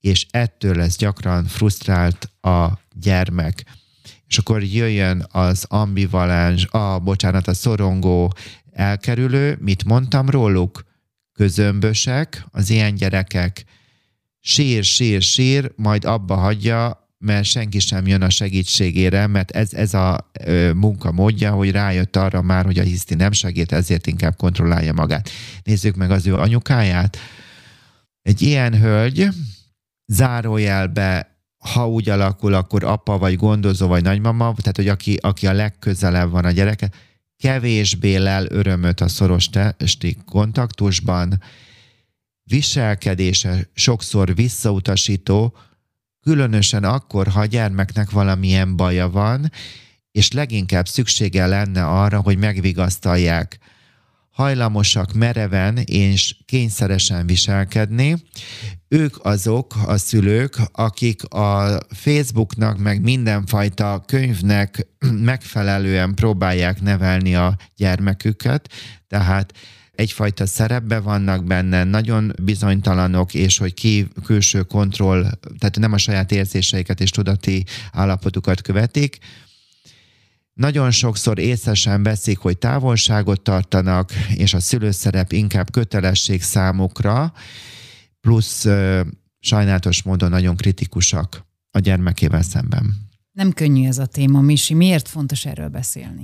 és 0.00 0.26
ettől 0.30 0.76
lesz 0.76 0.96
gyakran 0.96 1.44
frusztrált 1.44 2.30
a 2.40 2.68
gyermek. 2.94 3.64
És 4.26 4.38
akkor 4.38 4.62
jöjjön 4.62 5.26
az 5.30 5.64
ambivalens, 5.68 6.66
a, 6.66 6.98
bocsánat, 6.98 7.48
a 7.48 7.54
szorongó 7.54 8.34
elkerülő, 8.72 9.58
mit 9.60 9.84
mondtam 9.84 10.30
róluk? 10.30 10.84
Közömbösek, 11.32 12.44
az 12.50 12.70
ilyen 12.70 12.94
gyerekek 12.94 13.64
sír, 14.46 14.84
sír, 14.84 15.22
sír, 15.22 15.72
majd 15.76 16.04
abba 16.04 16.34
hagyja, 16.34 17.08
mert 17.18 17.44
senki 17.44 17.78
sem 17.78 18.06
jön 18.06 18.22
a 18.22 18.30
segítségére, 18.30 19.26
mert 19.26 19.50
ez, 19.50 19.72
ez 19.74 19.94
a 19.94 20.30
ö, 20.44 20.72
munka 20.72 21.12
módja, 21.12 21.52
hogy 21.52 21.70
rájött 21.70 22.16
arra 22.16 22.42
már, 22.42 22.64
hogy 22.64 22.78
a 22.78 22.82
hiszti 22.82 23.14
nem 23.14 23.32
segít, 23.32 23.72
ezért 23.72 24.06
inkább 24.06 24.36
kontrollálja 24.36 24.92
magát. 24.92 25.30
Nézzük 25.62 25.96
meg 25.96 26.10
az 26.10 26.26
ő 26.26 26.34
anyukáját. 26.34 27.18
Egy 28.22 28.42
ilyen 28.42 28.80
hölgy 28.80 29.28
zárójelbe 30.06 31.34
ha 31.72 31.88
úgy 31.88 32.08
alakul, 32.08 32.54
akkor 32.54 32.84
apa, 32.84 33.18
vagy 33.18 33.36
gondozó, 33.36 33.86
vagy 33.86 34.02
nagymama, 34.02 34.54
tehát 34.58 34.76
hogy 34.76 34.88
aki, 34.88 35.18
aki 35.20 35.46
a 35.46 35.52
legközelebb 35.52 36.30
van 36.30 36.44
a 36.44 36.50
gyereke, 36.50 36.90
kevésbé 37.36 38.16
lel 38.16 38.46
örömöt 38.48 39.00
a 39.00 39.08
szoros 39.08 39.48
testi 39.48 40.16
kontaktusban, 40.24 41.40
viselkedése 42.46 43.68
sokszor 43.74 44.34
visszautasító, 44.34 45.56
különösen 46.20 46.84
akkor, 46.84 47.28
ha 47.28 47.40
a 47.40 47.44
gyermeknek 47.44 48.10
valamilyen 48.10 48.76
baja 48.76 49.10
van, 49.10 49.50
és 50.12 50.32
leginkább 50.32 50.88
szüksége 50.88 51.46
lenne 51.46 51.86
arra, 51.86 52.20
hogy 52.20 52.38
megvigasztalják. 52.38 53.58
Hajlamosak 54.30 55.12
mereven 55.12 55.76
és 55.76 56.36
kényszeresen 56.44 57.26
viselkedni. 57.26 58.16
Ők 58.88 59.24
azok 59.24 59.74
a 59.86 59.96
szülők, 59.96 60.56
akik 60.72 61.24
a 61.24 61.80
Facebooknak, 61.90 62.78
meg 62.78 63.00
mindenfajta 63.00 64.02
könyvnek 64.06 64.86
megfelelően 65.32 66.14
próbálják 66.14 66.80
nevelni 66.80 67.34
a 67.34 67.56
gyermeküket, 67.76 68.68
tehát 69.08 69.52
egyfajta 69.96 70.46
szerepbe 70.46 71.00
vannak 71.00 71.44
benne, 71.44 71.84
nagyon 71.84 72.32
bizonytalanok, 72.42 73.34
és 73.34 73.58
hogy 73.58 73.74
ki 73.74 74.08
külső 74.24 74.62
kontroll, 74.62 75.22
tehát 75.58 75.78
nem 75.78 75.92
a 75.92 75.98
saját 75.98 76.32
érzéseiket 76.32 77.00
és 77.00 77.10
tudati 77.10 77.64
állapotukat 77.92 78.60
követik, 78.60 79.18
nagyon 80.54 80.90
sokszor 80.90 81.38
észesen 81.38 82.02
veszik, 82.02 82.38
hogy 82.38 82.58
távolságot 82.58 83.40
tartanak, 83.40 84.12
és 84.34 84.54
a 84.54 84.60
szülőszerep 84.60 85.32
inkább 85.32 85.70
kötelesség 85.70 86.42
számukra, 86.42 87.32
plusz 88.20 88.66
sajnálatos 89.40 90.02
módon 90.02 90.30
nagyon 90.30 90.56
kritikusak 90.56 91.46
a 91.70 91.78
gyermekével 91.78 92.42
szemben. 92.42 93.05
Nem 93.36 93.52
könnyű 93.52 93.86
ez 93.86 93.98
a 93.98 94.06
téma, 94.06 94.40
Misi. 94.40 94.74
Miért 94.74 95.08
fontos 95.08 95.44
erről 95.44 95.68
beszélni? 95.68 96.22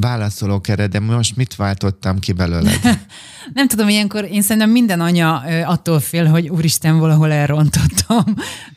Válaszolok 0.00 0.68
erre, 0.68 0.86
de 0.86 1.00
most 1.00 1.36
mit 1.36 1.56
váltottam 1.56 2.18
ki 2.18 2.32
belőle? 2.32 2.72
nem 3.54 3.68
tudom, 3.68 3.88
ilyenkor 3.88 4.24
én 4.24 4.42
szerintem 4.42 4.70
minden 4.70 5.00
anya 5.00 5.36
attól 5.66 6.00
fél, 6.00 6.26
hogy 6.26 6.48
úristen, 6.48 6.98
valahol 6.98 7.32
elrontottam, 7.32 8.24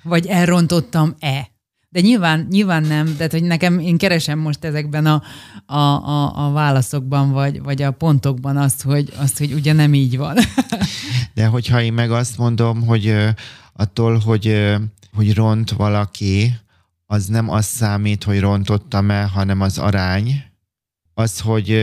vagy 0.03 0.25
elrontottam-e. 0.25 1.51
De 1.89 1.99
nyilván, 1.99 2.47
nyilván 2.49 2.83
nem, 2.83 3.15
de 3.17 3.27
hogy 3.31 3.43
nekem 3.43 3.79
én 3.79 3.97
keresem 3.97 4.39
most 4.39 4.63
ezekben 4.63 5.05
a, 5.05 5.23
a, 5.65 5.79
a, 6.09 6.45
a 6.45 6.51
válaszokban, 6.51 7.31
vagy, 7.31 7.61
vagy 7.61 7.81
a 7.81 7.91
pontokban 7.91 8.57
azt 8.57 8.81
hogy, 8.81 9.13
azt, 9.17 9.37
hogy 9.37 9.53
ugye 9.53 9.73
nem 9.73 9.93
így 9.93 10.17
van. 10.17 10.37
de 11.35 11.45
hogyha 11.45 11.81
én 11.81 11.93
meg 11.93 12.11
azt 12.11 12.37
mondom, 12.37 12.85
hogy 12.85 13.15
attól, 13.73 14.17
hogy, 14.17 14.75
hogy 15.13 15.33
ront 15.33 15.71
valaki, 15.71 16.53
az 17.13 17.25
nem 17.25 17.49
az 17.49 17.65
számít, 17.65 18.23
hogy 18.23 18.39
rontottam-e, 18.39 19.23
hanem 19.23 19.61
az 19.61 19.77
arány. 19.77 20.43
Az, 21.13 21.39
hogy 21.39 21.79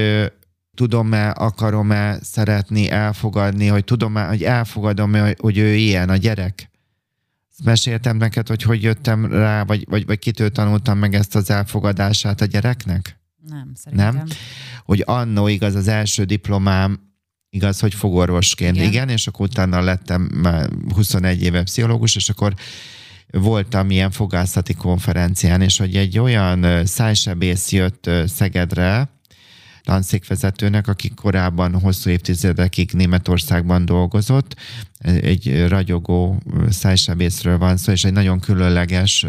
tudom-e, 0.74 1.30
akarom-e 1.30 2.18
szeretni, 2.22 2.90
elfogadni, 2.90 3.66
hogy 3.66 3.84
tudom-e, 3.84 4.26
hogy 4.26 4.42
elfogadom-e, 4.42 5.34
hogy 5.38 5.58
ő 5.58 5.74
ilyen, 5.74 6.08
a 6.08 6.16
gyerek. 6.16 6.70
Ezt 7.50 7.64
meséltem 7.64 8.16
neked, 8.16 8.48
hogy 8.48 8.62
hogy 8.62 8.82
jöttem 8.82 9.32
rá, 9.32 9.64
vagy, 9.64 9.84
vagy, 9.88 10.06
vagy 10.06 10.18
kitől 10.18 10.50
tanultam 10.50 10.98
meg 10.98 11.14
ezt 11.14 11.34
az 11.34 11.50
elfogadását 11.50 12.40
a 12.40 12.44
gyereknek? 12.44 13.18
Nem, 13.48 13.70
szerintem. 13.74 14.14
Nem? 14.14 14.26
Hogy 14.84 15.02
annó 15.06 15.48
igaz 15.48 15.74
az 15.74 15.88
első 15.88 16.24
diplomám, 16.24 17.00
igaz, 17.50 17.80
hogy 17.80 17.94
fogorvosként, 17.94 18.76
igen, 18.76 18.88
igen 18.88 19.08
és 19.08 19.26
akkor 19.26 19.46
utána 19.46 19.80
lettem 19.80 20.22
már 20.22 20.70
21 20.94 21.42
éve 21.42 21.62
pszichológus, 21.62 22.16
és 22.16 22.28
akkor 22.28 22.54
voltam 23.30 23.90
ilyen 23.90 24.10
fogászati 24.10 24.74
konferencián, 24.74 25.60
és 25.60 25.78
hogy 25.78 25.96
egy 25.96 26.18
olyan 26.18 26.86
szájsebész 26.86 27.72
jött 27.72 28.10
Szegedre, 28.26 29.08
tanszékvezetőnek, 29.82 30.88
aki 30.88 31.08
korábban 31.14 31.80
hosszú 31.80 32.10
évtizedekig 32.10 32.90
Németországban 32.92 33.84
dolgozott. 33.84 34.56
Egy 34.98 35.68
ragyogó 35.68 36.42
szájsebészről 36.68 37.58
van 37.58 37.76
szó, 37.76 37.92
és 37.92 38.04
egy 38.04 38.12
nagyon 38.12 38.40
különleges 38.40 39.26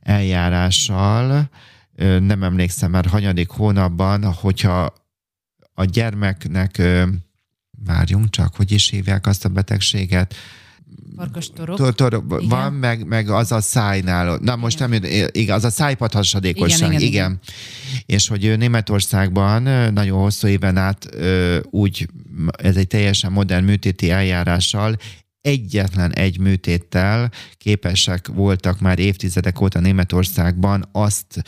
eljárással, 0.00 1.50
nem 2.20 2.42
emlékszem 2.42 2.90
már 2.90 3.06
hanyadik 3.06 3.48
hónapban, 3.48 4.32
hogyha 4.32 4.92
a 5.74 5.84
gyermeknek, 5.84 6.82
várjunk 7.84 8.30
csak, 8.30 8.54
hogy 8.54 8.72
is 8.72 8.88
hívják 8.88 9.26
azt 9.26 9.44
a 9.44 9.48
betegséget, 9.48 10.34
torok. 11.54 11.94
Tor, 11.94 12.22
van, 12.26 12.72
meg, 12.72 13.06
meg 13.06 13.28
az 13.28 13.52
a 13.52 13.60
szájnál. 13.60 14.38
Na 14.42 14.56
most 14.56 14.76
igen. 14.80 14.90
nem, 14.90 15.28
igen, 15.32 15.56
az 15.56 15.64
a 15.64 15.70
szájpadhasadékosság, 15.70 16.78
igen, 16.78 17.00
igen, 17.00 17.08
igen. 17.08 17.30
igen. 17.30 17.40
És 18.06 18.28
hogy 18.28 18.58
Németországban 18.58 19.62
nagyon 19.92 20.20
hosszú 20.20 20.46
éven 20.46 20.76
át 20.76 21.08
úgy, 21.70 22.08
ez 22.62 22.76
egy 22.76 22.86
teljesen 22.86 23.32
modern 23.32 23.64
műtéti 23.64 24.10
eljárással 24.10 24.96
egyetlen 25.40 26.14
egy 26.14 26.38
műtéttel 26.38 27.30
képesek 27.56 28.26
voltak 28.26 28.80
már 28.80 28.98
évtizedek 28.98 29.60
óta 29.60 29.80
Németországban 29.80 30.88
azt 30.92 31.42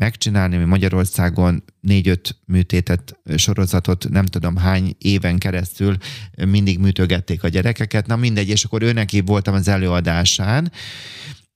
megcsinálni, 0.00 0.56
mi 0.56 0.64
Magyarországon 0.64 1.64
négy-öt 1.80 2.36
műtétet, 2.46 3.20
sorozatot 3.36 4.08
nem 4.08 4.24
tudom 4.24 4.56
hány 4.56 4.94
éven 4.98 5.38
keresztül 5.38 5.96
mindig 6.46 6.78
műtögették 6.78 7.42
a 7.42 7.48
gyerekeket. 7.48 8.06
Na 8.06 8.16
mindegy, 8.16 8.48
és 8.48 8.64
akkor 8.64 8.82
őneki 8.82 9.20
voltam 9.20 9.54
az 9.54 9.68
előadásán, 9.68 10.72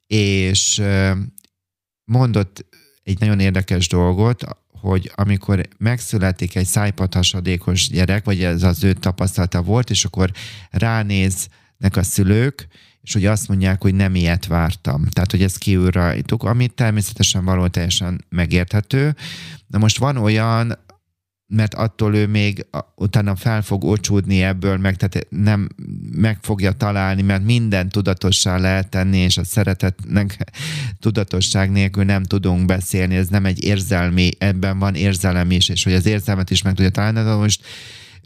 és 0.06 0.82
mondott 2.04 2.66
egy 3.02 3.18
nagyon 3.18 3.40
érdekes 3.40 3.88
dolgot, 3.88 4.44
hogy 4.68 5.12
amikor 5.14 5.68
megszületik 5.78 6.54
egy 6.54 6.66
szájpathasadékos 6.66 7.88
gyerek, 7.88 8.24
vagy 8.24 8.42
ez 8.42 8.62
az 8.62 8.84
ő 8.84 8.92
tapasztalata 8.92 9.62
volt, 9.62 9.90
és 9.90 10.04
akkor 10.04 10.30
ránéznek 10.70 11.96
a 11.96 12.02
szülők, 12.02 12.68
és 13.04 13.12
hogy 13.12 13.26
azt 13.26 13.48
mondják, 13.48 13.82
hogy 13.82 13.94
nem 13.94 14.14
ilyet 14.14 14.46
vártam. 14.46 15.04
Tehát, 15.04 15.30
hogy 15.30 15.42
ez 15.42 15.56
kiül 15.56 15.90
rajtuk, 15.90 16.42
ami 16.42 16.68
természetesen 16.68 17.44
való 17.44 17.66
teljesen 17.66 18.24
megérthető. 18.28 19.16
De 19.66 19.78
most 19.78 19.98
van 19.98 20.16
olyan, 20.16 20.78
mert 21.46 21.74
attól 21.74 22.14
ő 22.14 22.26
még 22.26 22.66
utána 22.96 23.36
fel 23.36 23.62
fog 23.62 23.84
ocsúdni 23.84 24.42
ebből, 24.42 24.76
meg 24.76 24.96
tehát 24.96 25.26
nem 25.30 25.68
meg 26.12 26.38
fogja 26.42 26.72
találni, 26.72 27.22
mert 27.22 27.44
minden 27.44 27.88
tudatossá 27.88 28.58
lehet 28.58 28.88
tenni, 28.88 29.18
és 29.18 29.36
a 29.36 29.44
szeretetnek 29.44 30.52
tudatosság 31.00 31.70
nélkül 31.70 32.04
nem 32.04 32.22
tudunk 32.22 32.66
beszélni, 32.66 33.14
ez 33.14 33.28
nem 33.28 33.44
egy 33.44 33.64
érzelmi, 33.64 34.30
ebben 34.38 34.78
van 34.78 34.94
érzelem 34.94 35.50
is, 35.50 35.68
és 35.68 35.84
hogy 35.84 35.92
az 35.92 36.06
érzelmet 36.06 36.50
is 36.50 36.62
meg 36.62 36.74
tudja 36.74 36.90
találni, 36.90 37.22
de 37.22 37.34
most 37.34 37.64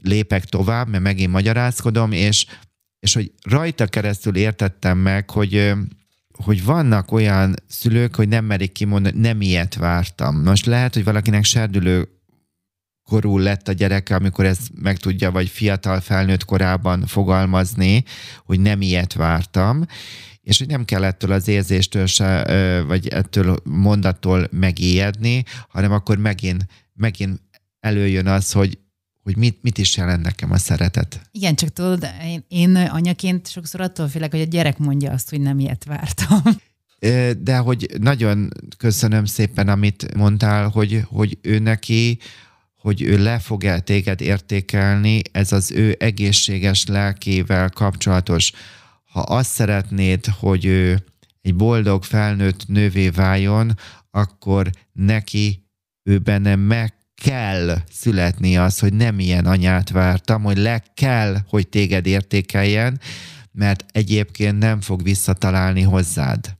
lépek 0.02 0.44
tovább, 0.44 0.88
mert 0.88 1.02
megint 1.02 1.32
magyarázkodom, 1.32 2.12
és 2.12 2.46
és 3.00 3.14
hogy 3.14 3.32
rajta 3.42 3.86
keresztül 3.86 4.36
értettem 4.36 4.98
meg, 4.98 5.30
hogy 5.30 5.72
hogy 6.44 6.64
vannak 6.64 7.12
olyan 7.12 7.54
szülők, 7.66 8.14
hogy 8.14 8.28
nem 8.28 8.44
merik 8.44 8.72
kimondani, 8.72 9.18
nem 9.20 9.40
ilyet 9.40 9.74
vártam. 9.74 10.42
Most 10.42 10.66
lehet, 10.66 10.94
hogy 10.94 11.04
valakinek 11.04 11.44
serdülő 11.44 12.08
korú 13.02 13.38
lett 13.38 13.68
a 13.68 13.72
gyereke, 13.72 14.14
amikor 14.14 14.44
ezt 14.44 14.70
meg 14.74 14.96
tudja, 14.96 15.30
vagy 15.30 15.48
fiatal 15.48 16.00
felnőtt 16.00 16.44
korában 16.44 17.06
fogalmazni, 17.06 18.04
hogy 18.44 18.60
nem 18.60 18.80
ilyet 18.80 19.12
vártam, 19.12 19.84
és 20.40 20.58
hogy 20.58 20.66
nem 20.66 20.84
kell 20.84 21.04
ettől 21.04 21.32
az 21.32 21.48
érzéstől 21.48 22.06
se, 22.06 22.44
vagy 22.86 23.08
ettől 23.08 23.56
mondattól 23.64 24.48
megijedni, 24.50 25.44
hanem 25.68 25.92
akkor 25.92 26.18
megint, 26.18 26.66
megint 26.94 27.40
előjön 27.80 28.26
az, 28.26 28.52
hogy 28.52 28.78
hogy 29.28 29.36
mit, 29.36 29.58
mit 29.62 29.78
is 29.78 29.96
jelent 29.96 30.22
nekem 30.22 30.52
a 30.52 30.58
szeretet. 30.58 31.20
Igen, 31.32 31.54
csak 31.54 31.68
tudod, 31.68 32.08
én, 32.24 32.44
én 32.48 32.76
anyaként 32.76 33.48
sokszor 33.48 33.80
attól 33.80 34.08
félek, 34.08 34.30
hogy 34.30 34.40
a 34.40 34.44
gyerek 34.44 34.78
mondja 34.78 35.12
azt, 35.12 35.30
hogy 35.30 35.40
nem 35.40 35.58
ilyet 35.58 35.84
vártam. 35.84 36.42
De 37.38 37.56
hogy 37.56 37.90
nagyon 38.00 38.48
köszönöm 38.76 39.24
szépen, 39.24 39.68
amit 39.68 40.14
mondtál, 40.14 40.68
hogy, 40.68 41.02
hogy 41.06 41.38
ő 41.42 41.58
neki, 41.58 42.18
hogy 42.76 43.02
ő 43.02 43.22
le 43.22 43.38
fog 43.38 43.64
el 43.64 43.80
téged 43.80 44.20
értékelni, 44.20 45.22
ez 45.32 45.52
az 45.52 45.70
ő 45.70 45.96
egészséges 45.98 46.86
lelkével 46.86 47.70
kapcsolatos. 47.70 48.52
Ha 49.04 49.20
azt 49.20 49.50
szeretnéd, 49.50 50.26
hogy 50.26 50.64
ő 50.64 51.04
egy 51.42 51.54
boldog 51.54 52.04
felnőtt 52.04 52.66
nővé 52.68 53.08
váljon, 53.08 53.78
akkor 54.10 54.70
neki 54.92 55.66
ő 56.02 56.18
benne 56.18 56.56
meg 56.56 56.97
kell 57.22 57.78
születni 57.90 58.56
az, 58.56 58.78
hogy 58.78 58.92
nem 58.92 59.18
ilyen 59.18 59.46
anyát 59.46 59.90
vártam, 59.90 60.42
hogy 60.42 60.56
le 60.56 60.82
kell, 60.94 61.36
hogy 61.48 61.68
téged 61.68 62.06
értékeljen, 62.06 63.00
mert 63.52 63.84
egyébként 63.92 64.58
nem 64.58 64.80
fog 64.80 65.02
visszatalálni 65.02 65.82
hozzád. 65.82 66.56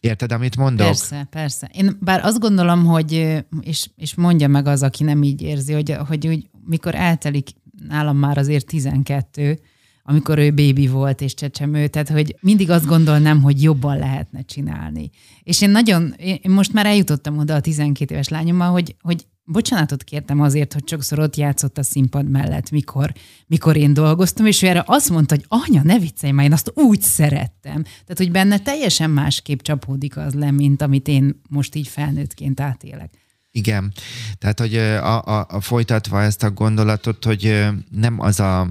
Érted, 0.00 0.32
amit 0.32 0.56
mondok? 0.56 0.86
Persze, 0.86 1.26
persze. 1.30 1.70
Én 1.72 1.96
bár 2.00 2.24
azt 2.24 2.38
gondolom, 2.38 2.84
hogy, 2.84 3.42
és, 3.60 3.88
és 3.96 4.14
mondja 4.14 4.48
meg 4.48 4.66
az, 4.66 4.82
aki 4.82 5.04
nem 5.04 5.22
így 5.22 5.42
érzi, 5.42 5.72
hogy, 5.72 5.96
hogy 6.08 6.26
úgy, 6.26 6.50
mikor 6.64 6.94
eltelik 6.94 7.48
nálam 7.88 8.16
már 8.16 8.38
azért 8.38 8.66
12, 8.66 9.60
amikor 10.02 10.38
ő 10.38 10.50
bébi 10.50 10.86
volt 10.86 11.20
és 11.20 11.34
csecsemő, 11.34 11.88
tehát 11.88 12.08
hogy 12.08 12.36
mindig 12.40 12.70
azt 12.70 12.86
gondolnám, 12.86 13.42
hogy 13.42 13.62
jobban 13.62 13.98
lehetne 13.98 14.42
csinálni. 14.42 15.10
És 15.42 15.60
én 15.60 15.70
nagyon, 15.70 16.14
én 16.18 16.40
most 16.48 16.72
már 16.72 16.86
eljutottam 16.86 17.38
oda 17.38 17.54
a 17.54 17.60
12 17.60 18.14
éves 18.14 18.28
lányommal, 18.28 18.70
hogy, 18.70 18.96
hogy 19.00 19.26
bocsánatot 19.44 20.04
kértem 20.04 20.40
azért, 20.40 20.72
hogy 20.72 20.88
sokszor 20.88 21.18
ott 21.18 21.36
játszott 21.36 21.78
a 21.78 21.82
színpad 21.82 22.28
mellett, 22.28 22.70
mikor, 22.70 23.12
mikor 23.46 23.76
én 23.76 23.94
dolgoztam, 23.94 24.46
és 24.46 24.62
ő 24.62 24.66
erre 24.66 24.82
azt 24.86 25.10
mondta, 25.10 25.34
hogy 25.34 25.44
anya, 25.48 25.82
ne 25.82 25.98
viccelj 25.98 26.32
már, 26.32 26.44
én 26.44 26.52
azt 26.52 26.72
úgy 26.74 27.00
szerettem. 27.00 27.82
Tehát, 27.82 28.16
hogy 28.16 28.30
benne 28.30 28.58
teljesen 28.58 29.10
másképp 29.10 29.60
csapódik 29.60 30.16
az 30.16 30.34
le, 30.34 30.50
mint 30.50 30.82
amit 30.82 31.08
én 31.08 31.40
most 31.48 31.74
így 31.74 31.88
felnőttként 31.88 32.60
átélek. 32.60 33.10
Igen, 33.50 33.92
tehát, 34.38 34.58
hogy 34.58 34.76
a, 34.76 35.24
a, 35.24 35.46
a 35.48 35.60
folytatva 35.60 36.22
ezt 36.22 36.42
a 36.42 36.50
gondolatot, 36.50 37.24
hogy 37.24 37.66
nem 37.90 38.20
az 38.20 38.40
a, 38.40 38.68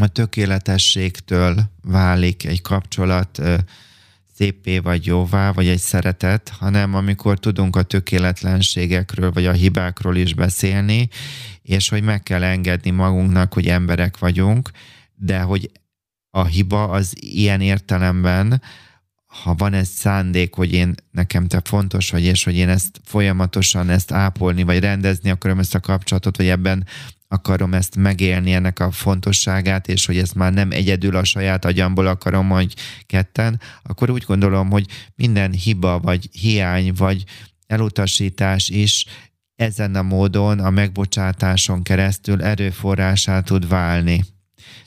a 0.00 0.08
tökéletességtől 0.08 1.62
válik 1.82 2.44
egy 2.44 2.60
kapcsolat 2.60 3.42
szépé 4.34 4.78
vagy 4.78 5.06
jóvá, 5.06 5.52
vagy 5.52 5.66
egy 5.66 5.78
szeretet, 5.78 6.48
hanem 6.48 6.94
amikor 6.94 7.38
tudunk 7.38 7.76
a 7.76 7.82
tökéletlenségekről, 7.82 9.32
vagy 9.32 9.46
a 9.46 9.52
hibákról 9.52 10.16
is 10.16 10.34
beszélni, 10.34 11.08
és 11.62 11.88
hogy 11.88 12.02
meg 12.02 12.22
kell 12.22 12.42
engedni 12.42 12.90
magunknak, 12.90 13.52
hogy 13.52 13.66
emberek 13.66 14.18
vagyunk, 14.18 14.70
de 15.14 15.40
hogy 15.40 15.70
a 16.30 16.44
hiba 16.44 16.88
az 16.88 17.14
ilyen 17.20 17.60
értelemben, 17.60 18.62
ha 19.32 19.54
van 19.54 19.74
ez 19.74 19.88
szándék, 19.88 20.54
hogy 20.54 20.72
én 20.72 20.94
nekem 21.10 21.46
te 21.46 21.60
fontos 21.64 22.10
vagy, 22.10 22.24
és 22.24 22.44
hogy 22.44 22.56
én 22.56 22.68
ezt 22.68 23.00
folyamatosan 23.04 23.90
ezt 23.90 24.12
ápolni, 24.12 24.62
vagy 24.62 24.78
rendezni 24.78 25.30
akarom 25.30 25.58
ezt 25.58 25.74
a 25.74 25.80
kapcsolatot, 25.80 26.36
vagy 26.36 26.48
ebben 26.48 26.86
akarom 27.28 27.74
ezt 27.74 27.96
megélni, 27.96 28.52
ennek 28.52 28.78
a 28.78 28.90
fontosságát, 28.90 29.88
és 29.88 30.06
hogy 30.06 30.18
ezt 30.18 30.34
már 30.34 30.52
nem 30.52 30.70
egyedül 30.70 31.16
a 31.16 31.24
saját 31.24 31.64
agyamból 31.64 32.06
akarom, 32.06 32.48
hogy 32.48 32.74
ketten, 33.06 33.60
akkor 33.82 34.10
úgy 34.10 34.24
gondolom, 34.26 34.70
hogy 34.70 34.86
minden 35.14 35.52
hiba, 35.52 35.98
vagy 35.98 36.28
hiány, 36.32 36.92
vagy 36.96 37.24
elutasítás 37.66 38.68
is 38.68 39.06
ezen 39.56 39.94
a 39.94 40.02
módon, 40.02 40.58
a 40.58 40.70
megbocsátáson 40.70 41.82
keresztül 41.82 42.42
erőforrásá 42.42 43.40
tud 43.40 43.68
válni. 43.68 44.24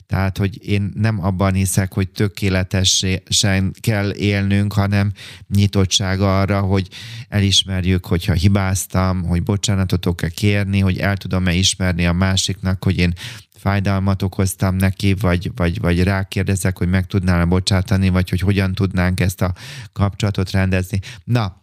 Tehát, 0.06 0.38
hogy 0.38 0.68
én 0.68 0.92
nem 0.94 1.24
abban 1.24 1.54
hiszek, 1.54 1.92
hogy 1.92 2.08
tökéletesen 2.08 3.72
kell 3.80 4.14
élnünk, 4.14 4.72
hanem 4.72 5.12
nyitottság 5.48 6.20
arra, 6.20 6.60
hogy 6.60 6.88
elismerjük, 7.28 8.06
hogyha 8.06 8.32
hibáztam, 8.32 9.22
hogy 9.22 9.42
bocsánatot 9.42 10.14
kell 10.14 10.28
kérni, 10.28 10.80
hogy 10.80 10.98
el 10.98 11.16
tudom-e 11.16 11.52
ismerni 11.52 12.06
a 12.06 12.12
másiknak, 12.12 12.84
hogy 12.84 12.98
én 12.98 13.12
fájdalmat 13.56 14.22
okoztam 14.22 14.76
neki, 14.76 15.14
vagy, 15.14 15.50
vagy, 15.54 15.80
vagy 15.80 16.02
rákérdezek, 16.02 16.78
hogy 16.78 16.88
meg 16.88 17.06
tudnál 17.06 17.44
bocsátani, 17.44 18.08
vagy 18.08 18.30
hogy 18.30 18.40
hogyan 18.40 18.74
tudnánk 18.74 19.20
ezt 19.20 19.42
a 19.42 19.54
kapcsolatot 19.92 20.50
rendezni. 20.50 21.00
Na, 21.24 21.62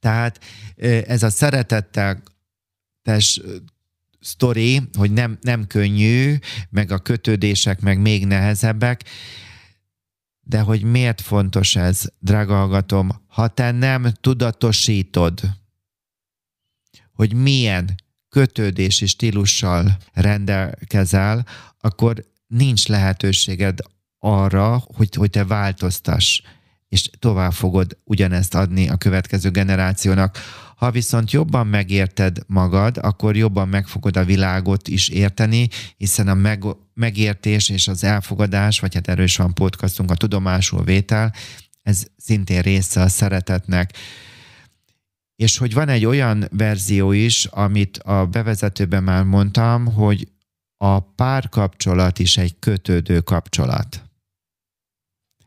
tehát 0.00 0.40
ez 1.06 1.22
a 1.22 1.30
szeretettel 1.30 2.22
tes 3.02 3.40
sztori, 4.22 4.80
hogy 4.98 5.12
nem, 5.12 5.38
nem 5.40 5.66
könnyű, 5.66 6.36
meg 6.70 6.90
a 6.90 6.98
kötődések 6.98 7.80
meg 7.80 8.00
még 8.00 8.26
nehezebbek, 8.26 9.04
de 10.40 10.60
hogy 10.60 10.82
miért 10.82 11.20
fontos 11.20 11.76
ez, 11.76 12.04
drága 12.18 12.56
hallgatom, 12.56 13.10
ha 13.26 13.48
te 13.48 13.70
nem 13.70 14.12
tudatosítod, 14.20 15.40
hogy 17.12 17.34
milyen 17.34 17.94
kötődési 18.28 19.06
stílussal 19.06 19.96
rendelkezel, 20.12 21.46
akkor 21.80 22.24
nincs 22.46 22.88
lehetőséged 22.88 23.78
arra, 24.18 24.84
hogy, 24.94 25.14
hogy 25.14 25.30
te 25.30 25.44
változtass, 25.44 26.40
és 26.88 27.10
tovább 27.18 27.52
fogod 27.52 27.98
ugyanezt 28.04 28.54
adni 28.54 28.88
a 28.88 28.96
következő 28.96 29.50
generációnak. 29.50 30.38
Ha 30.82 30.90
viszont 30.90 31.30
jobban 31.30 31.66
megérted 31.66 32.38
magad, 32.46 32.96
akkor 32.96 33.36
jobban 33.36 33.68
meg 33.68 33.86
fogod 33.86 34.16
a 34.16 34.24
világot 34.24 34.88
is 34.88 35.08
érteni, 35.08 35.68
hiszen 35.96 36.28
a 36.28 36.34
meg, 36.34 36.64
megértés 36.94 37.68
és 37.68 37.88
az 37.88 38.04
elfogadás, 38.04 38.80
vagy 38.80 38.94
hát 38.94 39.08
erről 39.08 39.26
van 39.36 39.54
podcastunk, 39.54 40.10
a 40.10 40.14
tudomásul 40.14 40.84
vétel, 40.84 41.34
ez 41.82 42.06
szintén 42.16 42.60
része 42.60 43.00
a 43.00 43.08
szeretetnek. 43.08 43.96
És 45.36 45.58
hogy 45.58 45.74
van 45.74 45.88
egy 45.88 46.04
olyan 46.04 46.48
verzió 46.50 47.12
is, 47.12 47.44
amit 47.44 47.98
a 47.98 48.26
bevezetőben 48.26 49.02
már 49.02 49.24
mondtam, 49.24 49.86
hogy 49.86 50.28
a 50.76 51.00
párkapcsolat 51.00 52.18
is 52.18 52.36
egy 52.36 52.58
kötődő 52.58 53.20
kapcsolat. 53.20 54.02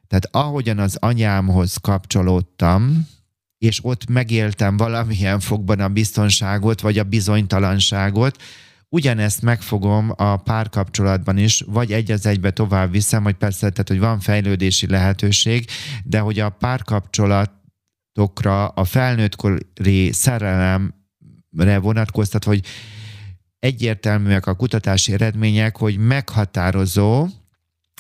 Tehát 0.08 0.28
ahogyan 0.32 0.80
az 0.80 0.96
anyámhoz 0.96 1.78
kapcsolódtam, 1.78 3.14
és 3.66 3.80
ott 3.82 4.10
megéltem 4.10 4.78
valamilyen 4.78 5.40
fogban 5.40 5.80
a 5.80 5.88
biztonságot, 5.88 6.82
vagy 6.82 6.98
a 6.98 7.04
bizonytalanságot, 7.04 8.42
ugyanezt 8.90 9.42
megfogom 9.42 10.14
a 10.16 10.38
párkapcsolatban 10.38 11.38
is, 11.38 11.64
vagy 11.68 11.92
egy 11.92 12.12
az 12.12 12.26
egybe 12.26 12.52
tovább 12.52 12.92
viszem, 12.92 13.24
hogy 13.24 13.34
persze, 13.34 13.70
tehát, 13.70 13.88
hogy 13.88 14.00
van 14.00 14.20
fejlődési 14.20 14.88
lehetőség, 14.88 15.66
de 16.04 16.20
hogy 16.20 16.40
a 16.40 16.50
párkapcsolatokra 16.50 18.68
a 18.68 18.84
felnőttkori 18.84 20.12
szerelemre 20.12 21.80
vonatkoztat, 21.82 22.44
hogy 22.44 22.66
egyértelműek 23.60 24.46
a 24.46 24.56
kutatási 24.56 25.14
eredmények, 25.14 25.78
hogy 25.78 25.98
meghatározó, 25.98 27.28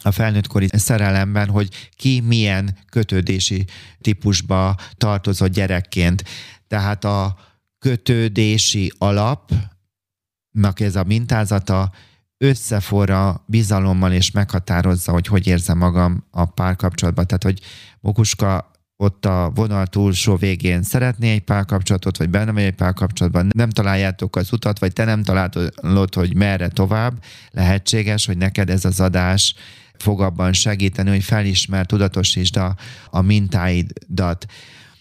a 0.05 0.11
felnőttkori 0.11 0.67
szerelemben, 0.71 1.49
hogy 1.49 1.89
ki 1.95 2.19
milyen 2.19 2.77
kötődési 2.89 3.65
típusba 4.01 4.75
tartozott 4.97 5.51
gyerekként. 5.51 6.23
Tehát 6.67 7.03
a 7.03 7.37
kötődési 7.79 8.91
alapnak 8.97 10.79
ez 10.79 10.95
a 10.95 11.03
mintázata 11.03 11.91
összeforra 12.37 13.43
bizalommal 13.47 14.11
és 14.11 14.31
meghatározza, 14.31 15.11
hogy 15.11 15.27
hogy 15.27 15.47
érzem 15.47 15.77
magam 15.77 16.23
a 16.31 16.45
párkapcsolatban. 16.45 17.27
Tehát, 17.27 17.43
hogy 17.43 17.59
Mokuska 17.99 18.71
ott 18.97 19.25
a 19.25 19.51
vonal 19.55 19.87
túlsó 19.87 20.35
végén 20.35 20.83
szeretné 20.83 21.31
egy 21.31 21.43
párkapcsolatot, 21.43 22.17
vagy 22.17 22.29
benne 22.29 22.51
vagy 22.51 22.63
egy 22.63 22.75
párkapcsolatban, 22.75 23.49
nem 23.55 23.69
találjátok 23.69 24.35
az 24.35 24.53
utat, 24.53 24.79
vagy 24.79 24.93
te 24.93 25.03
nem 25.03 25.23
találod, 25.23 26.13
hogy 26.13 26.35
merre 26.35 26.67
tovább, 26.67 27.23
lehetséges, 27.51 28.25
hogy 28.25 28.37
neked 28.37 28.69
ez 28.69 28.85
az 28.85 28.99
adás 28.99 29.55
fog 30.01 30.21
abban 30.21 30.53
segíteni, 30.53 31.09
hogy 31.09 31.23
felismer, 31.23 31.85
tudatosítsd 31.85 32.55
a, 32.55 32.75
a 33.09 33.21
mintáidat. 33.21 34.45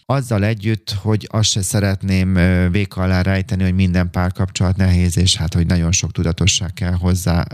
Azzal 0.05 0.43
együtt, 0.43 0.91
hogy 0.91 1.27
azt 1.31 1.49
se 1.49 1.61
szeretném 1.61 2.33
véka 2.71 3.01
alá 3.01 3.21
rejteni, 3.21 3.63
hogy 3.63 3.73
minden 3.75 4.09
párkapcsolat 4.09 4.77
nehéz, 4.77 5.17
és 5.17 5.35
hát, 5.35 5.53
hogy 5.53 5.65
nagyon 5.65 5.91
sok 5.91 6.11
tudatosság 6.11 6.73
kell 6.73 6.93
hozzá, 6.93 7.45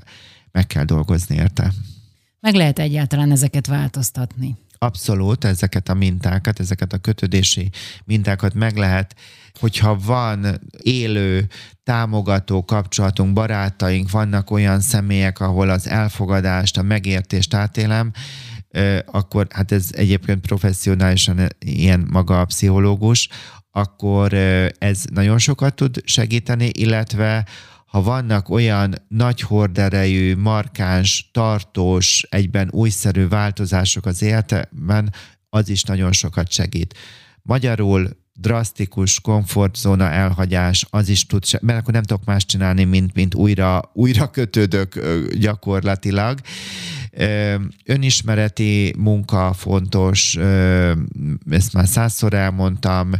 meg 0.52 0.68
kell 0.68 0.84
dolgozni 0.84 1.36
érte. 1.36 1.74
Meg 2.40 2.54
lehet 2.54 2.80
egyáltalán 2.80 3.32
ezeket 3.32 3.68
változtatni. 3.68 4.58
Abszolút, 4.86 5.44
ezeket 5.44 5.90
a 5.90 5.94
mintákat, 5.94 6.60
ezeket 6.60 6.94
a 6.94 6.98
kötődési 6.98 7.70
mintákat 8.06 8.54
meg 8.54 8.78
lehet, 8.78 9.16
hogyha 9.60 9.98
van 10.06 10.62
élő, 10.82 11.48
támogató 11.84 12.66
kapcsolatunk, 12.66 13.34
barátaink, 13.34 14.12
vannak 14.12 14.52
olyan 14.52 14.80
személyek, 14.80 15.40
ahol 15.40 15.70
az 15.70 15.88
elfogadást, 15.88 16.78
a 16.78 16.82
megértést 16.82 17.54
átélem, 17.54 18.12
akkor 19.06 19.48
hát 19.50 19.72
ez 19.72 19.90
egyébként 19.92 20.42
professzionálisan 20.42 21.48
ilyen 21.60 22.08
maga 22.12 22.40
a 22.40 22.46
pszichológus, 22.46 23.30
akkor 23.72 24.34
ez 24.80 25.04
nagyon 25.14 25.38
sokat 25.38 25.76
tud 25.76 26.02
segíteni, 26.06 26.70
illetve 26.72 27.46
ha 27.92 28.02
vannak 28.02 28.50
olyan 28.50 28.96
nagy 29.08 29.42
horderejű, 29.42 30.36
markáns, 30.36 31.30
tartós, 31.32 32.28
egyben 32.30 32.70
újszerű 32.72 33.28
változások 33.28 34.06
az 34.06 34.22
életben, 34.22 35.14
az 35.50 35.70
is 35.70 35.84
nagyon 35.84 36.12
sokat 36.12 36.52
segít. 36.52 36.98
Magyarul 37.42 38.10
drasztikus 38.34 39.20
komfortzóna 39.20 40.10
elhagyás, 40.10 40.86
az 40.90 41.10
is 41.10 41.26
tud, 41.26 41.44
mert 41.62 41.80
akkor 41.80 41.94
nem 41.94 42.04
tudok 42.04 42.26
más 42.26 42.46
csinálni, 42.46 42.84
mint, 42.84 43.14
mint 43.14 43.36
újra, 43.36 43.92
újra 43.94 44.30
kötődök 44.30 45.00
gyakorlatilag. 45.38 46.40
Önismereti 47.86 48.96
munka 48.98 49.54
fontos, 49.54 50.38
ezt 51.50 51.74
már 51.74 51.88
százszor 51.88 52.34
elmondtam, 52.34 53.12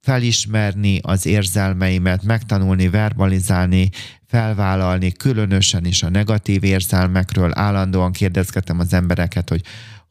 felismerni 0.00 0.98
az 1.02 1.26
érzelmeimet, 1.26 2.22
megtanulni 2.22 2.88
verbalizálni, 2.88 3.90
felvállalni, 4.26 5.12
különösen 5.12 5.84
is 5.84 6.02
a 6.02 6.10
negatív 6.10 6.64
érzelmekről. 6.64 7.50
Állandóan 7.54 8.12
kérdezgetem 8.12 8.78
az 8.78 8.92
embereket, 8.92 9.48
hogy 9.48 9.62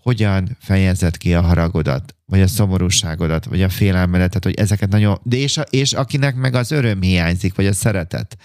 hogyan 0.02 0.58
fejezed 0.60 1.18
ki 1.18 1.34
a 1.34 1.42
haragodat, 1.42 2.16
vagy 2.26 2.42
a 2.42 2.48
szomorúságodat, 2.48 3.46
vagy 3.46 3.62
a 3.62 3.70
félelmedet, 3.70 4.44
hogy 4.44 4.54
ezeket 4.54 4.90
nagyon, 4.90 5.20
de 5.24 5.36
és, 5.36 5.58
a, 5.58 5.62
és 5.62 5.94
akinek 5.94 6.36
meg 6.36 6.56
az 6.56 6.72
öröm 6.72 7.02
hiányzik, 7.02 7.56
vagy 7.56 7.66
a 7.66 7.74
szeretet, 7.74 8.38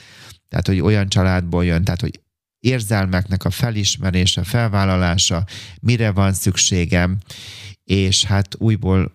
tehát 0.49 0.67
hogy 0.67 0.81
olyan 0.81 1.09
családból 1.09 1.65
jön, 1.65 1.85
tehát 1.85 2.01
hogy 2.01 2.21
érzelmeknek 2.61 3.45
a 3.45 3.51
felismerése, 3.51 4.45
felvállalása, 4.45 5.45
mire 5.81 6.11
van 6.11 6.33
szükségem, 6.33 7.19
és 7.85 8.25
hát 8.25 8.55
újból 8.59 9.13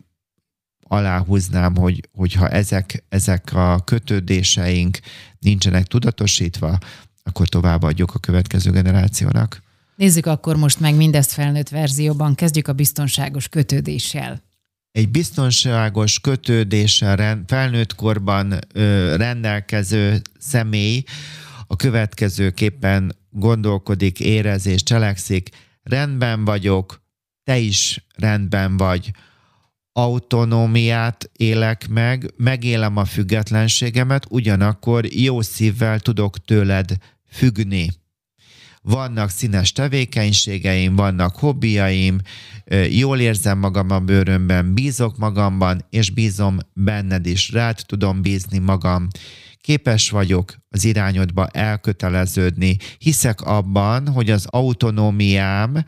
aláhúznám, 0.90 1.76
hogy, 1.76 2.10
hogyha 2.12 2.50
ezek, 2.50 3.04
ezek 3.10 3.54
a 3.54 3.80
kötődéseink 3.86 5.00
nincsenek 5.40 5.86
tudatosítva, 5.86 6.78
akkor 7.24 7.48
továbbadjuk 7.48 8.14
a 8.14 8.20
következő 8.20 8.72
generációnak. 8.72 9.62
Nézzük 9.96 10.26
akkor 10.26 10.56
most 10.56 10.80
meg 10.80 10.96
mindezt 10.96 11.32
felnőtt 11.32 11.70
verzióban. 11.70 12.36
Kezdjük 12.36 12.68
a 12.68 12.74
biztonságos 12.74 13.48
kötődéssel. 13.48 14.42
Egy 14.92 15.10
biztonságos 15.10 16.20
kötődéssel 16.20 17.44
felnőtt 17.48 17.96
korban 17.96 18.60
ö, 18.74 19.16
rendelkező 19.18 20.22
személy 20.40 21.04
a 21.68 21.76
következőképpen 21.76 23.16
gondolkodik, 23.30 24.20
érez 24.20 24.66
és 24.66 24.84
cselekszik. 24.84 25.50
Rendben 25.84 26.46
vagyok, 26.46 27.02
te 27.44 27.58
is 27.58 28.06
rendben 28.16 28.78
vagy, 28.78 29.12
autonómiát 30.00 31.30
élek 31.38 31.88
meg, 31.88 32.34
megélem 32.38 32.98
a 32.98 33.06
függetlenségemet, 33.06 34.26
ugyanakkor 34.30 35.06
jó 35.06 35.42
szívvel 35.42 36.00
tudok 36.00 36.46
tőled 36.46 36.90
függni. 37.32 37.90
Vannak 38.82 39.30
színes 39.30 39.72
tevékenységeim, 39.72 40.96
vannak 40.96 41.36
hobbiaim, 41.36 42.18
jól 42.90 43.20
érzem 43.20 43.58
magam 43.58 43.90
a 43.90 44.00
bőrömben, 44.00 44.74
bízok 44.74 45.18
magamban, 45.18 45.86
és 45.90 46.10
bízom 46.10 46.58
benned 46.74 47.26
is, 47.26 47.52
rád 47.52 47.80
tudom 47.86 48.22
bízni 48.22 48.58
magam. 48.58 49.08
Képes 49.62 50.10
vagyok 50.10 50.56
az 50.70 50.86
irányodba 50.86 51.48
elköteleződni. 51.48 52.78
Hiszek 52.98 53.42
abban, 53.42 54.08
hogy 54.08 54.30
az 54.30 54.46
autonómiám 54.50 55.84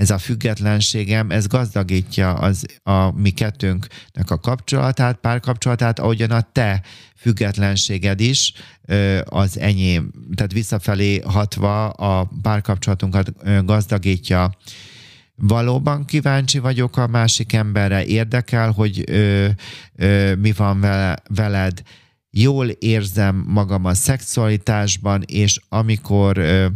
ez 0.00 0.10
a 0.10 0.18
függetlenségem, 0.18 1.30
ez 1.30 1.46
gazdagítja 1.46 2.32
az, 2.32 2.66
a 2.82 3.10
mi 3.10 3.30
kettőnknek 3.30 4.30
a 4.30 4.38
kapcsolatát, 4.38 5.16
párkapcsolatát, 5.16 5.98
ahogyan 5.98 6.30
a 6.30 6.48
te 6.52 6.82
függetlenséged 7.16 8.20
is 8.20 8.52
az 9.24 9.58
enyém, 9.58 10.10
tehát 10.34 10.52
visszafelé 10.52 11.18
hatva 11.18 11.88
a 11.88 12.30
párkapcsolatunkat 12.42 13.32
gazdagítja. 13.64 14.56
Valóban 15.34 16.04
kíváncsi 16.04 16.58
vagyok 16.58 16.96
a 16.96 17.06
másik 17.06 17.52
emberre, 17.52 18.04
érdekel, 18.04 18.70
hogy 18.70 19.04
ö, 19.06 19.48
ö, 19.96 20.34
mi 20.34 20.52
van 20.52 20.80
vele, 20.80 21.16
veled, 21.34 21.82
jól 22.30 22.68
érzem 22.68 23.44
magam 23.46 23.84
a 23.84 23.94
szexualitásban, 23.94 25.22
és 25.26 25.60
amikor 25.68 26.38
ö, 26.38 26.66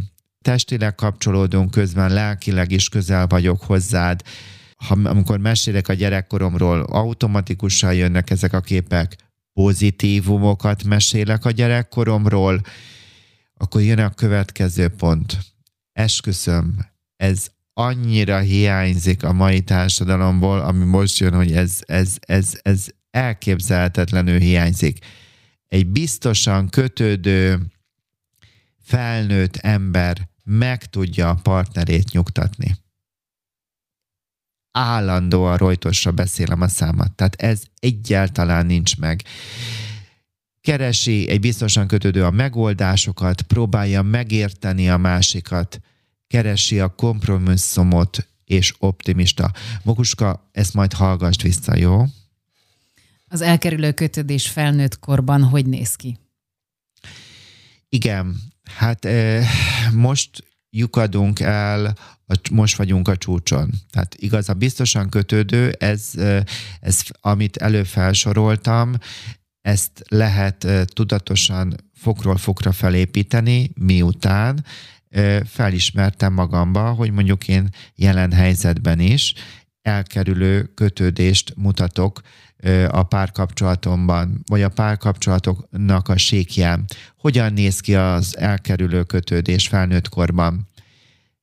testileg 0.45 0.95
kapcsolódunk 0.95 1.71
közben, 1.71 2.13
lelkileg 2.13 2.71
is 2.71 2.89
közel 2.89 3.27
vagyok 3.27 3.63
hozzád. 3.63 4.23
Ha, 4.77 4.99
amikor 5.05 5.39
mesélek 5.39 5.89
a 5.89 5.93
gyerekkoromról, 5.93 6.81
automatikusan 6.81 7.95
jönnek 7.95 8.31
ezek 8.31 8.53
a 8.53 8.61
képek, 8.61 9.17
pozitívumokat 9.53 10.85
mesélek 10.85 11.45
a 11.45 11.51
gyerekkoromról, 11.51 12.61
akkor 13.55 13.83
jön 13.83 13.99
a 13.99 14.11
következő 14.11 14.89
pont. 14.89 15.39
Esküszöm, 15.93 16.79
ez 17.17 17.47
annyira 17.73 18.39
hiányzik 18.39 19.23
a 19.23 19.33
mai 19.33 19.61
társadalomból, 19.61 20.61
ami 20.61 20.85
most 20.85 21.19
jön, 21.19 21.35
hogy 21.35 21.53
ez, 21.53 21.79
ez, 21.81 22.17
ez, 22.21 22.59
ez 22.63 22.87
elképzelhetetlenül 23.11 24.39
hiányzik. 24.39 24.99
Egy 25.69 25.87
biztosan 25.87 26.69
kötődő, 26.69 27.61
felnőtt 28.83 29.57
ember 29.57 30.33
meg 30.45 30.87
tudja 30.87 31.29
a 31.29 31.35
partnerét 31.35 32.13
nyugtatni. 32.13 32.77
Állandóan 34.71 35.57
rojtosra 35.57 36.11
beszélem 36.11 36.61
a 36.61 36.69
számat, 36.69 37.13
tehát 37.13 37.35
ez 37.35 37.63
egyáltalán 37.79 38.67
nincs 38.67 38.97
meg. 38.97 39.23
Keresi 40.61 41.29
egy 41.29 41.41
biztosan 41.41 41.87
kötődő 41.87 42.25
a 42.25 42.31
megoldásokat, 42.31 43.43
próbálja 43.43 44.03
megérteni 44.03 44.91
a 44.91 44.97
másikat, 44.97 45.81
keresi 46.27 46.81
a 46.81 46.95
kompromisszumot 46.95 48.29
és 48.45 48.75
optimista. 48.79 49.53
Mokuska, 49.83 50.49
ezt 50.53 50.75
majd 50.75 50.93
hallgass 50.93 51.43
vissza, 51.43 51.77
jó? 51.77 52.05
Az 53.29 53.41
elkerülő 53.41 53.93
kötődés 53.93 54.49
felnőtt 54.49 54.99
korban 54.99 55.43
hogy 55.43 55.67
néz 55.67 55.95
ki? 55.95 56.19
Igen, 57.89 58.41
Hát 58.71 59.07
most 59.93 60.45
lyukadunk 60.71 61.41
el, 61.41 61.97
most 62.51 62.77
vagyunk 62.77 63.09
a 63.09 63.17
csúcson. 63.17 63.71
Tehát 63.91 64.15
igaz, 64.15 64.49
a 64.49 64.55
biztosan 64.55 65.09
kötődő, 65.09 65.71
ez, 65.79 66.11
ez 66.81 67.03
amit 67.21 67.57
előfelsoroltam, 67.57 68.95
ezt 69.61 70.03
lehet 70.09 70.67
tudatosan 70.87 71.75
fokról 71.93 72.37
fokra 72.37 72.73
felépíteni, 72.73 73.71
miután 73.75 74.65
felismertem 75.45 76.33
magamba, 76.33 76.93
hogy 76.93 77.11
mondjuk 77.11 77.49
én 77.49 77.69
jelen 77.95 78.33
helyzetben 78.33 79.01
is 79.01 79.35
elkerülő 79.83 80.65
kötődést 80.75 81.53
mutatok 81.57 82.21
a 82.89 83.03
párkapcsolatomban, 83.03 84.43
vagy 84.47 84.63
a 84.63 84.69
párkapcsolatoknak 84.69 86.09
a 86.09 86.17
sékján. 86.17 86.85
Hogyan 87.17 87.53
néz 87.53 87.81
ki 87.81 87.95
az 87.95 88.37
elkerülő 88.39 89.03
kötődés 89.03 89.69
felnőtt 89.69 90.09
korban? 90.09 90.69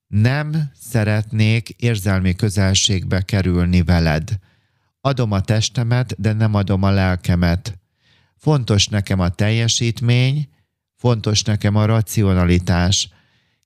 Nem 0.08 0.72
szeretnék 0.80 1.70
érzelmi 1.70 2.36
közelségbe 2.36 3.22
kerülni 3.22 3.84
veled. 3.84 4.30
Adom 5.02 5.32
a 5.32 5.42
testemet, 5.42 6.22
de 6.22 6.34
nem 6.34 6.54
adom 6.54 6.84
a 6.84 6.92
lelkemet. 6.92 7.80
Fontos 8.38 8.88
nekem 8.88 9.20
a 9.20 9.30
teljesítmény, 9.30 10.50
fontos 10.96 11.44
nekem 11.44 11.76
a 11.76 11.86
racionalitás. 11.86 13.10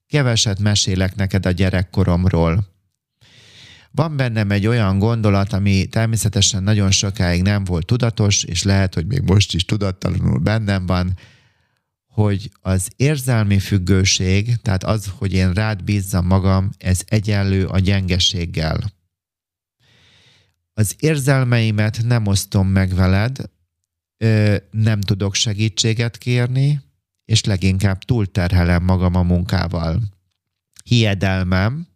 Keveset 0.08 0.60
mesélek 0.60 1.16
neked 1.16 1.46
a 1.46 1.52
gyerekkoromról 1.52 2.75
van 3.96 4.18
bennem 4.18 4.52
egy 4.52 4.68
olyan 4.68 5.00
gondolat, 5.00 5.54
ami 5.54 5.86
természetesen 5.86 6.64
nagyon 6.64 6.92
sokáig 6.92 7.42
nem 7.42 7.64
volt 7.64 7.86
tudatos, 7.86 8.44
és 8.44 8.64
lehet, 8.64 8.94
hogy 8.94 9.06
még 9.06 9.22
most 9.22 9.54
is 9.54 9.66
tudattalanul 9.66 10.40
bennem 10.40 10.86
van, 10.86 11.18
hogy 12.08 12.52
az 12.62 12.92
érzelmi 12.96 13.60
függőség, 13.60 14.56
tehát 14.56 14.84
az, 14.84 15.12
hogy 15.18 15.34
én 15.34 15.54
rád 15.54 15.84
bízzam 15.84 16.26
magam, 16.26 16.70
ez 16.78 17.02
egyenlő 17.06 17.66
a 17.66 17.80
gyengeséggel. 17.80 18.94
Az 20.74 20.96
érzelmeimet 21.00 22.04
nem 22.04 22.28
osztom 22.28 22.68
meg 22.68 22.94
veled, 22.94 23.38
nem 24.72 25.02
tudok 25.02 25.36
segítséget 25.36 26.18
kérni, 26.18 26.82
és 27.26 27.44
leginkább 27.44 28.00
túlterhelem 28.00 28.84
magam 28.84 29.16
a 29.16 29.24
munkával. 29.24 30.02
Hiedelmem, 30.84 31.88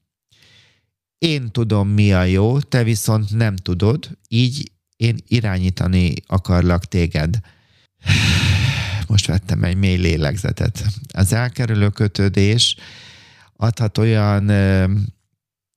én 1.20 1.52
tudom, 1.52 1.90
mi 1.90 2.14
a 2.14 2.24
jó, 2.24 2.60
te 2.60 2.84
viszont 2.84 3.32
nem 3.32 3.56
tudod, 3.56 4.18
így 4.28 4.72
én 4.96 5.18
irányítani 5.28 6.14
akarlak 6.26 6.86
téged. 6.86 7.40
Most 9.08 9.26
vettem 9.26 9.64
egy 9.64 9.78
mély 9.78 9.98
lélegzetet. 9.98 10.86
Az 11.14 11.34
elkerülő 11.34 11.90
kötődés 11.90 12.76
adhat 13.56 13.98
olyan 13.98 14.50
ö, 14.50 14.94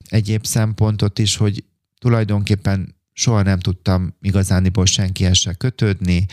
egyéb 0.09 0.47
szempontot 0.47 1.18
is, 1.18 1.36
hogy 1.36 1.64
tulajdonképpen 1.99 2.95
soha 3.12 3.43
nem 3.43 3.59
tudtam 3.59 4.14
igazániból 4.20 4.86
senkihez 4.86 5.38
se 5.38 5.55
kötődni, 5.55 6.26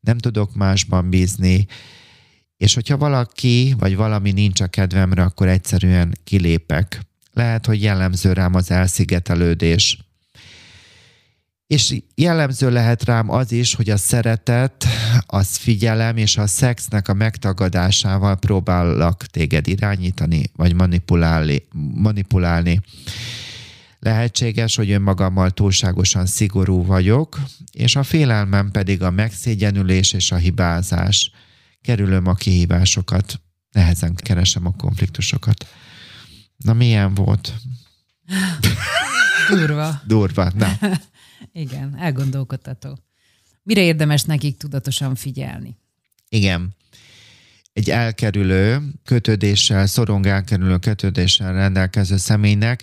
nem 0.00 0.18
tudok 0.18 0.54
másban 0.54 1.10
bízni, 1.10 1.66
és 2.56 2.74
hogyha 2.74 2.96
valaki 2.96 3.74
vagy 3.78 3.96
valami 3.96 4.32
nincs 4.32 4.60
a 4.60 4.66
kedvemre, 4.66 5.22
akkor 5.22 5.48
egyszerűen 5.48 6.18
kilépek 6.24 7.09
lehet, 7.32 7.66
hogy 7.66 7.82
jellemző 7.82 8.32
rám 8.32 8.54
az 8.54 8.70
elszigetelődés. 8.70 9.98
És 11.66 12.02
jellemző 12.14 12.70
lehet 12.70 13.04
rám 13.04 13.30
az 13.30 13.52
is, 13.52 13.74
hogy 13.74 13.90
a 13.90 13.96
szeretet, 13.96 14.86
az 15.26 15.56
figyelem 15.56 16.16
és 16.16 16.36
a 16.36 16.46
szexnek 16.46 17.08
a 17.08 17.14
megtagadásával 17.14 18.36
próbálok 18.36 19.26
téged 19.26 19.68
irányítani, 19.68 20.42
vagy 20.56 20.74
manipulálni. 20.74 21.66
manipulálni. 21.94 22.80
Lehetséges, 23.98 24.76
hogy 24.76 24.90
önmagammal 24.90 25.50
túlságosan 25.50 26.26
szigorú 26.26 26.84
vagyok, 26.84 27.40
és 27.72 27.96
a 27.96 28.02
félelmem 28.02 28.70
pedig 28.70 29.02
a 29.02 29.10
megszégyenülés 29.10 30.12
és 30.12 30.32
a 30.32 30.36
hibázás. 30.36 31.30
Kerülöm 31.82 32.26
a 32.26 32.34
kihívásokat, 32.34 33.40
nehezen 33.72 34.14
keresem 34.14 34.66
a 34.66 34.74
konfliktusokat. 34.76 35.66
Na 36.64 36.72
milyen 36.72 37.14
volt? 37.14 37.52
Durva. 39.50 40.00
Durva, 40.06 40.52
na. 40.54 40.78
Igen, 41.52 41.96
elgondolkodtató. 41.98 42.98
Mire 43.62 43.80
érdemes 43.80 44.22
nekik 44.22 44.56
tudatosan 44.56 45.14
figyelni? 45.14 45.76
Igen. 46.28 46.74
Egy 47.72 47.90
elkerülő 47.90 48.82
kötődéssel, 49.04 49.86
szorong 49.86 50.26
elkerülő 50.26 50.78
kötődéssel 50.78 51.52
rendelkező 51.52 52.16
személynek 52.16 52.82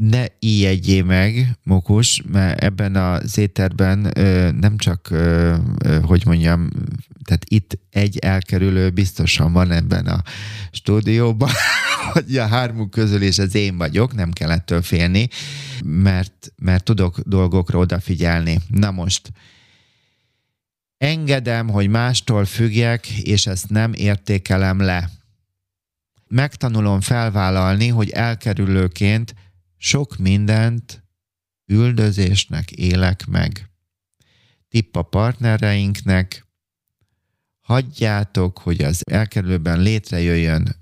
ne 0.00 0.24
ijedjé 0.38 1.00
meg, 1.00 1.58
Mokus, 1.62 2.22
mert 2.28 2.62
ebben 2.62 2.96
az 2.96 3.38
éterben 3.38 4.18
ö, 4.18 4.50
nem 4.50 4.76
csak, 4.76 5.10
ö, 5.10 5.56
ö, 5.84 6.00
hogy 6.00 6.22
mondjam, 6.26 6.68
tehát 7.24 7.44
itt 7.48 7.78
egy 7.90 8.18
elkerülő 8.18 8.90
biztosan 8.90 9.52
van 9.52 9.70
ebben 9.70 10.06
a 10.06 10.22
stúdióban, 10.70 11.50
hogy 12.12 12.36
a 12.36 12.46
hármuk 12.46 12.90
közül 12.90 13.22
is 13.22 13.38
az 13.38 13.54
én 13.54 13.76
vagyok, 13.76 14.14
nem 14.14 14.30
kell 14.30 14.50
ettől 14.50 14.82
félni, 14.82 15.28
mert, 15.84 16.52
mert 16.56 16.84
tudok 16.84 17.20
dolgokra 17.20 17.78
odafigyelni. 17.78 18.58
Na 18.68 18.90
most, 18.90 19.32
engedem, 20.98 21.68
hogy 21.68 21.88
mástól 21.88 22.44
függjek, 22.44 23.08
és 23.08 23.46
ezt 23.46 23.68
nem 23.68 23.92
értékelem 23.92 24.80
le. 24.80 25.10
Megtanulom 26.28 27.00
felvállalni, 27.00 27.88
hogy 27.88 28.10
elkerülőként 28.10 29.34
sok 29.76 30.16
mindent 30.16 31.04
üldözésnek 31.66 32.70
élek 32.70 33.26
meg. 33.26 33.70
Tipp 34.68 34.96
a 34.96 35.02
partnereinknek, 35.02 36.46
hagyjátok, 37.60 38.58
hogy 38.58 38.82
az 38.82 39.02
elkerülőben 39.10 39.80
létrejöjjön 39.80 40.76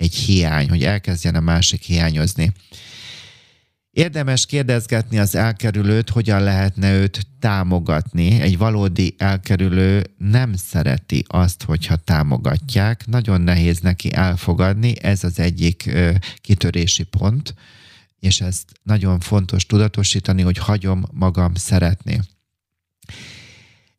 egy 0.00 0.14
hiány, 0.14 0.68
hogy 0.68 0.84
elkezdjen 0.84 1.34
a 1.34 1.40
másik 1.40 1.82
hiányozni. 1.82 2.52
Érdemes 3.90 4.46
kérdezgetni 4.46 5.18
az 5.18 5.34
elkerülőt, 5.34 6.10
hogyan 6.10 6.42
lehetne 6.42 6.92
őt 6.92 7.26
támogatni. 7.38 8.40
Egy 8.40 8.58
valódi 8.58 9.14
elkerülő 9.18 10.04
nem 10.18 10.54
szereti 10.54 11.24
azt, 11.26 11.62
hogyha 11.62 11.96
támogatják. 11.96 13.06
Nagyon 13.06 13.40
nehéz 13.40 13.78
neki 13.78 14.12
elfogadni, 14.12 15.02
ez 15.02 15.24
az 15.24 15.38
egyik 15.38 15.86
ö, 15.86 16.10
kitörési 16.40 17.02
pont 17.02 17.54
és 18.20 18.40
ezt 18.40 18.72
nagyon 18.82 19.20
fontos 19.20 19.66
tudatosítani, 19.66 20.42
hogy 20.42 20.58
hagyom 20.58 21.04
magam 21.12 21.54
szeretni. 21.54 22.20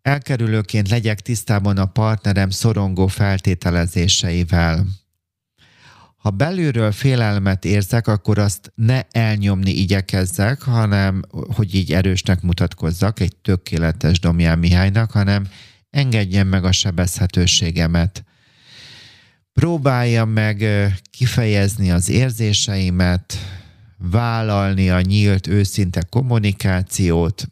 Elkerülőként 0.02 0.90
legyek 0.90 1.20
tisztában 1.20 1.78
a 1.78 1.86
partnerem 1.86 2.50
szorongó 2.50 3.08
feltételezéseivel. 3.08 4.86
Ha 6.22 6.30
belülről 6.30 6.92
félelmet 6.92 7.66
érzek, 7.66 8.08
akkor 8.08 8.38
azt 8.38 8.72
ne 8.76 9.02
elnyomni 9.12 9.72
igyekezzek, 9.72 10.62
hanem 10.62 11.22
hogy 11.30 11.76
így 11.76 11.94
erősnek 11.94 12.42
mutatkozzak 12.42 13.20
egy 13.20 13.36
tökéletes 13.36 14.20
Domján 14.20 14.60
Mihálynak, 14.60 15.12
hanem 15.12 15.48
engedjem 15.90 16.48
meg 16.48 16.64
a 16.64 16.72
sebezhetőségemet. 16.72 18.24
Próbáljam 19.54 20.30
meg 20.30 20.66
kifejezni 21.12 21.92
az 21.92 22.10
érzéseimet, 22.10 23.38
vállalni 23.98 24.90
a 24.90 25.02
nyílt, 25.02 25.48
őszinte 25.48 26.02
kommunikációt, 26.10 27.48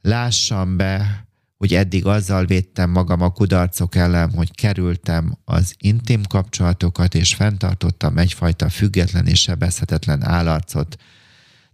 lássam 0.00 0.76
be, 0.76 1.23
hogy 1.64 1.74
eddig 1.74 2.06
azzal 2.06 2.44
védtem 2.44 2.90
magam 2.90 3.20
a 3.20 3.30
kudarcok 3.30 3.94
ellen, 3.94 4.32
hogy 4.32 4.54
kerültem 4.54 5.38
az 5.44 5.74
intim 5.78 6.22
kapcsolatokat, 6.22 7.14
és 7.14 7.34
fenntartottam 7.34 8.18
egyfajta 8.18 8.68
független 8.68 9.26
és 9.26 9.40
sebezhetetlen 9.40 10.24
állarcot. 10.24 10.96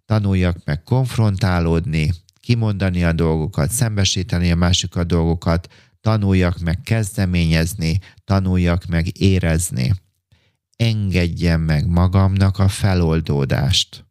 Tanuljak 0.06 0.56
meg 0.64 0.82
konfrontálódni, 0.82 2.12
kimondani 2.40 3.04
a 3.04 3.12
dolgokat, 3.12 3.70
szembesíteni 3.70 4.50
a 4.50 4.56
másik 4.56 4.96
a 4.96 5.04
dolgokat, 5.04 5.68
tanuljak 6.00 6.58
meg 6.58 6.80
kezdeményezni, 6.82 7.98
tanuljak 8.24 8.86
meg 8.86 9.20
érezni 9.20 9.92
engedjem 10.76 11.60
meg 11.60 11.88
magamnak 11.88 12.58
a 12.58 12.68
feloldódást. 12.68 14.04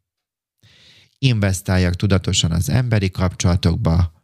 Investáljak 1.17 1.95
tudatosan 1.95 2.51
az 2.51 2.69
emberi 2.69 3.09
kapcsolatokba, 3.09 4.18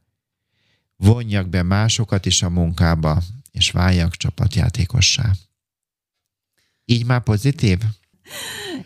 vonjak 0.96 1.50
be 1.50 1.64
másokat 1.64 2.26
is 2.26 2.41
a 2.41 2.50
munkába, 2.50 3.22
és 3.52 3.72
váljak 3.72 4.16
csapatjátékossá. 4.16 5.32
Így 6.86 7.06
már 7.06 7.24
pozitív? 7.24 7.80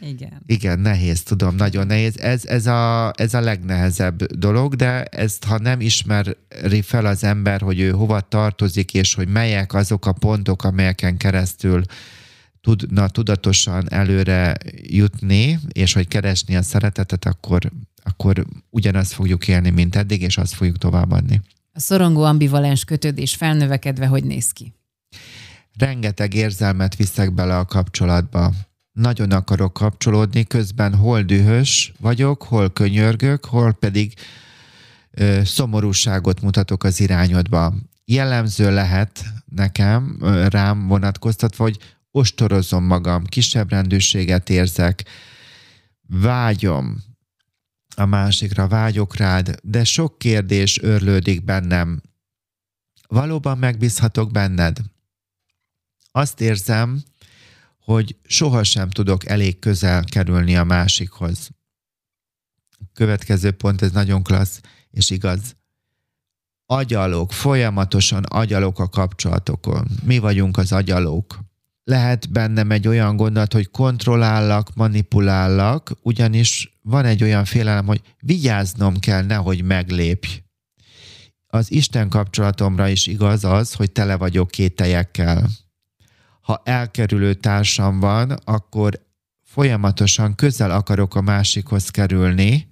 Igen. 0.01 0.43
Igen, 0.45 0.79
nehéz, 0.79 1.23
tudom, 1.23 1.55
nagyon 1.55 1.87
nehéz. 1.87 2.17
Ez, 2.17 2.45
ez, 2.45 2.65
a, 2.65 3.13
ez 3.15 3.33
a 3.33 3.39
legnehezebb 3.39 4.23
dolog, 4.23 4.75
de 4.75 5.03
ezt, 5.03 5.43
ha 5.43 5.57
nem 5.57 5.81
ismeri 5.81 6.81
fel 6.81 7.05
az 7.05 7.23
ember, 7.23 7.61
hogy 7.61 7.79
ő 7.79 7.91
hova 7.91 8.21
tartozik, 8.21 8.93
és 8.93 9.13
hogy 9.13 9.27
melyek 9.27 9.73
azok 9.73 10.05
a 10.05 10.13
pontok, 10.13 10.63
amelyeken 10.63 11.17
keresztül 11.17 11.83
tudna 12.61 13.07
tudatosan 13.07 13.91
előre 13.91 14.57
jutni, 14.81 15.59
és 15.71 15.93
hogy 15.93 16.07
keresni 16.07 16.55
a 16.55 16.61
szeretetet, 16.61 17.25
akkor, 17.25 17.71
akkor 18.03 18.45
ugyanazt 18.69 19.13
fogjuk 19.13 19.47
élni, 19.47 19.69
mint 19.69 19.95
eddig, 19.95 20.21
és 20.21 20.37
azt 20.37 20.53
fogjuk 20.53 20.77
továbbadni. 20.77 21.41
A 21.79 21.81
szorongó 21.81 22.23
ambivalens 22.23 22.83
kötődés 22.83 23.35
felnövekedve 23.35 24.05
hogy 24.05 24.23
néz 24.23 24.51
ki? 24.51 24.73
Rengeteg 25.77 26.33
érzelmet 26.33 26.95
viszek 26.95 27.33
bele 27.33 27.57
a 27.57 27.65
kapcsolatba. 27.65 28.53
Nagyon 28.91 29.31
akarok 29.31 29.73
kapcsolódni, 29.73 30.43
közben 30.43 30.95
hol 30.95 31.21
dühös 31.21 31.93
vagyok, 31.99 32.43
hol 32.43 32.69
könyörgök, 32.69 33.45
hol 33.45 33.73
pedig 33.73 34.13
ö, 35.11 35.41
szomorúságot 35.43 36.41
mutatok 36.41 36.83
az 36.83 36.99
irányodba. 36.99 37.73
Jellemző 38.05 38.73
lehet 38.73 39.23
nekem, 39.45 40.17
rám 40.49 40.87
vonatkoztatva, 40.87 41.63
hogy 41.63 41.77
ostorozom 42.11 42.83
magam, 42.83 43.23
kisebb 43.23 43.69
rendőrséget 43.69 44.49
érzek, 44.49 45.05
vágyom 46.07 47.08
a 47.99 48.05
másikra, 48.05 48.67
vágyok 48.67 49.15
rád, 49.15 49.59
de 49.63 49.83
sok 49.83 50.17
kérdés 50.17 50.81
örlődik 50.81 51.43
bennem. 51.43 52.01
Valóban 53.07 53.57
megbízhatok 53.57 54.31
benned? 54.31 54.77
Azt 56.11 56.41
érzem, 56.41 57.03
hogy 57.79 58.15
sohasem 58.23 58.89
tudok 58.89 59.25
elég 59.25 59.59
közel 59.59 60.03
kerülni 60.03 60.55
a 60.55 60.63
másikhoz. 60.63 61.49
Következő 62.93 63.51
pont, 63.51 63.81
ez 63.81 63.91
nagyon 63.91 64.23
klassz 64.23 64.61
és 64.91 65.09
igaz. 65.09 65.55
Agyalok, 66.65 67.33
folyamatosan 67.33 68.23
agyalok 68.23 68.79
a 68.79 68.89
kapcsolatokon. 68.89 69.87
Mi 70.03 70.17
vagyunk 70.17 70.57
az 70.57 70.71
agyalók 70.71 71.39
lehet 71.89 72.31
bennem 72.31 72.71
egy 72.71 72.87
olyan 72.87 73.15
gondolat, 73.15 73.53
hogy 73.53 73.69
kontrollállak, 73.69 74.75
manipulállak, 74.75 75.91
ugyanis 76.01 76.78
van 76.89 77.05
egy 77.05 77.23
olyan 77.23 77.45
félelem, 77.45 77.85
hogy 77.85 78.01
vigyáznom 78.19 78.99
kell, 78.99 79.23
nehogy 79.23 79.63
meglépj. 79.63 80.41
Az 81.47 81.71
Isten 81.71 82.09
kapcsolatomra 82.09 82.87
is 82.87 83.07
igaz 83.07 83.43
az, 83.43 83.73
hogy 83.73 83.91
tele 83.91 84.15
vagyok 84.17 84.51
kételyekkel. 84.51 85.49
Ha 86.41 86.61
elkerülő 86.63 87.33
társam 87.33 87.99
van, 87.99 88.31
akkor 88.31 89.07
folyamatosan 89.43 90.35
közel 90.35 90.71
akarok 90.71 91.15
a 91.15 91.21
másikhoz 91.21 91.89
kerülni, 91.89 92.67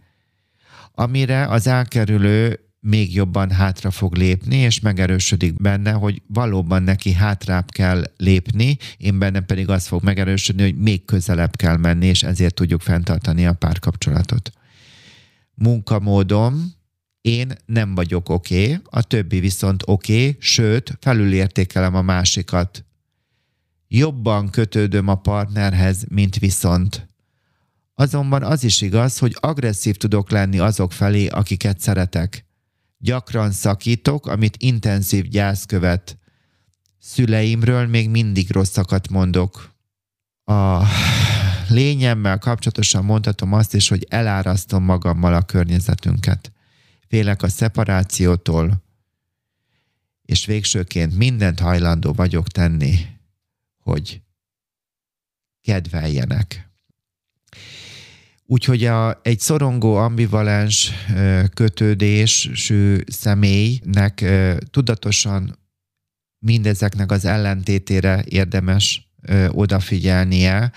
amire 0.91 1.47
az 1.47 1.68
elkerülő 1.68 2.66
még 2.80 3.13
jobban 3.13 3.51
hátra 3.51 3.91
fog 3.91 4.15
lépni, 4.15 4.55
és 4.55 4.80
megerősödik 4.80 5.61
benne, 5.61 5.91
hogy 5.91 6.21
valóban 6.28 6.84
neki 6.84 7.13
hátrább 7.13 7.71
kell 7.71 8.03
lépni, 8.17 8.78
én 8.97 9.19
bennem 9.19 9.45
pedig 9.45 9.69
az 9.69 9.88
fog 9.88 10.03
megerősödni, 10.03 10.63
hogy 10.63 10.78
még 10.78 11.05
közelebb 11.05 11.55
kell 11.55 11.78
menni, 11.78 12.05
és 12.05 12.23
ezért 12.23 12.53
tudjuk 12.53 12.82
fenntartani 12.82 13.45
a 13.45 13.53
párkapcsolatot. 13.53 14.51
Munkamódom, 15.53 16.75
én 17.21 17.53
nem 17.65 17.95
vagyok 17.95 18.30
oké, 18.30 18.63
okay, 18.63 18.80
a 18.89 19.01
többi 19.01 19.39
viszont 19.39 19.84
oké, 19.86 20.19
okay, 20.19 20.36
sőt, 20.39 20.97
felülértékelem 20.99 21.95
a 21.95 22.01
másikat. 22.01 22.86
Jobban 23.88 24.49
kötődöm 24.49 25.07
a 25.07 25.15
partnerhez, 25.15 26.05
mint 26.09 26.38
viszont. 26.38 27.07
Azonban 27.93 28.43
az 28.43 28.63
is 28.63 28.82
igaz, 28.82 29.17
hogy 29.17 29.38
agresszív 29.39 29.95
tudok 29.95 30.30
lenni 30.30 30.59
azok 30.59 30.91
felé, 30.91 31.28
akiket 31.28 31.80
szeretek. 31.80 32.47
Gyakran 32.98 33.52
szakítok, 33.52 34.26
amit 34.28 34.58
intenzív 34.58 35.28
gyász 35.28 35.66
követ. 35.66 36.18
Szüleimről 37.00 37.88
még 37.88 38.10
mindig 38.10 38.52
rosszakat 38.52 39.10
mondok. 39.10 39.76
A 40.43 40.84
lényemmel 41.68 42.38
kapcsolatosan 42.38 43.06
mondhatom 43.06 43.54
azt 43.54 43.74
is, 43.74 43.88
hogy 43.88 44.06
elárasztom 44.10 44.84
magammal 44.84 45.34
a 45.34 45.41
környezetünket. 45.41 46.52
Félek 47.08 47.41
a 47.41 47.48
szeparációtól, 47.48 48.84
és 50.22 50.45
végsőként 50.45 51.18
mindent 51.18 51.60
hajlandó 51.60 52.14
vagyok 52.14 52.48
tenni, 52.48 53.00
hogy 53.84 54.22
kedveljenek. 55.62 56.66
Úgyhogy 58.50 58.86
a, 58.86 59.20
egy 59.24 59.39
szorongó, 59.39 59.95
ambivalens 59.95 60.91
kötődésű 61.54 62.98
személynek 63.08 64.26
tudatosan 64.72 65.60
mindezeknek 66.45 67.12
az 67.12 67.26
ellentétére 67.26 68.24
érdemes 68.26 69.12
odafigyelnie, 69.50 70.72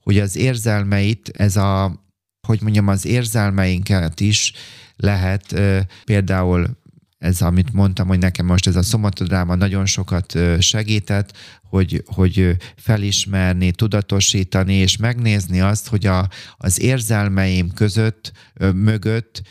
hogy 0.00 0.18
az 0.18 0.36
érzelmeit, 0.36 1.28
ez 1.28 1.56
a, 1.56 2.04
hogy 2.46 2.62
mondjam, 2.62 2.88
az 2.88 3.06
érzelmeinket 3.06 4.20
is 4.20 4.52
lehet 4.96 5.60
például 6.04 6.78
ez, 7.26 7.42
amit 7.42 7.72
mondtam, 7.72 8.06
hogy 8.06 8.18
nekem 8.18 8.46
most 8.46 8.66
ez 8.66 8.76
a 8.76 8.82
szomatodráma 8.82 9.54
nagyon 9.54 9.86
sokat 9.86 10.38
segített, 10.58 11.32
hogy, 11.68 12.02
hogy 12.06 12.56
felismerni, 12.76 13.70
tudatosítani, 13.70 14.74
és 14.74 14.96
megnézni 14.96 15.60
azt, 15.60 15.88
hogy 15.88 16.06
a, 16.06 16.28
az 16.56 16.80
érzelmeim 16.80 17.72
között, 17.72 18.32
mögött, 18.74 19.42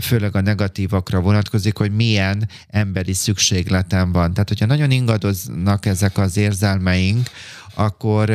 főleg 0.00 0.36
a 0.36 0.40
negatívakra 0.40 1.20
vonatkozik, 1.20 1.76
hogy 1.76 1.94
milyen 1.94 2.48
emberi 2.68 3.12
szükségletem 3.12 4.12
van. 4.12 4.32
Tehát, 4.32 4.48
hogyha 4.48 4.66
nagyon 4.66 4.90
ingadoznak 4.90 5.86
ezek 5.86 6.18
az 6.18 6.36
érzelmeink, 6.36 7.28
akkor 7.74 8.32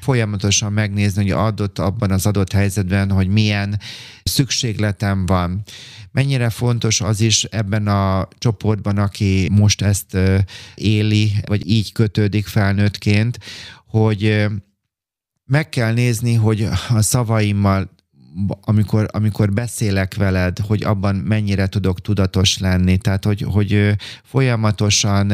folyamatosan 0.00 0.72
megnézni, 0.72 1.22
hogy 1.22 1.30
adott 1.30 1.78
abban 1.78 2.10
az 2.10 2.26
adott 2.26 2.52
helyzetben, 2.52 3.10
hogy 3.10 3.28
milyen 3.28 3.80
szükségletem 4.22 5.26
van. 5.26 5.62
Mennyire 6.12 6.50
fontos 6.50 7.00
az 7.00 7.20
is 7.20 7.44
ebben 7.44 7.86
a 7.86 8.28
csoportban, 8.38 8.98
aki 8.98 9.48
most 9.52 9.82
ezt 9.82 10.16
éli, 10.74 11.32
vagy 11.46 11.70
így 11.70 11.92
kötődik 11.92 12.46
felnőttként, 12.46 13.38
hogy 13.86 14.46
meg 15.44 15.68
kell 15.68 15.92
nézni, 15.92 16.34
hogy 16.34 16.68
a 16.88 17.02
szavaimmal 17.02 17.90
amikor, 18.60 19.08
amikor 19.12 19.52
beszélek 19.52 20.14
veled, 20.14 20.58
hogy 20.58 20.82
abban 20.82 21.16
mennyire 21.16 21.66
tudok 21.66 22.00
tudatos 22.00 22.58
lenni. 22.58 22.96
Tehát, 22.96 23.24
hogy, 23.24 23.46
hogy 23.52 23.96
folyamatosan 24.22 25.32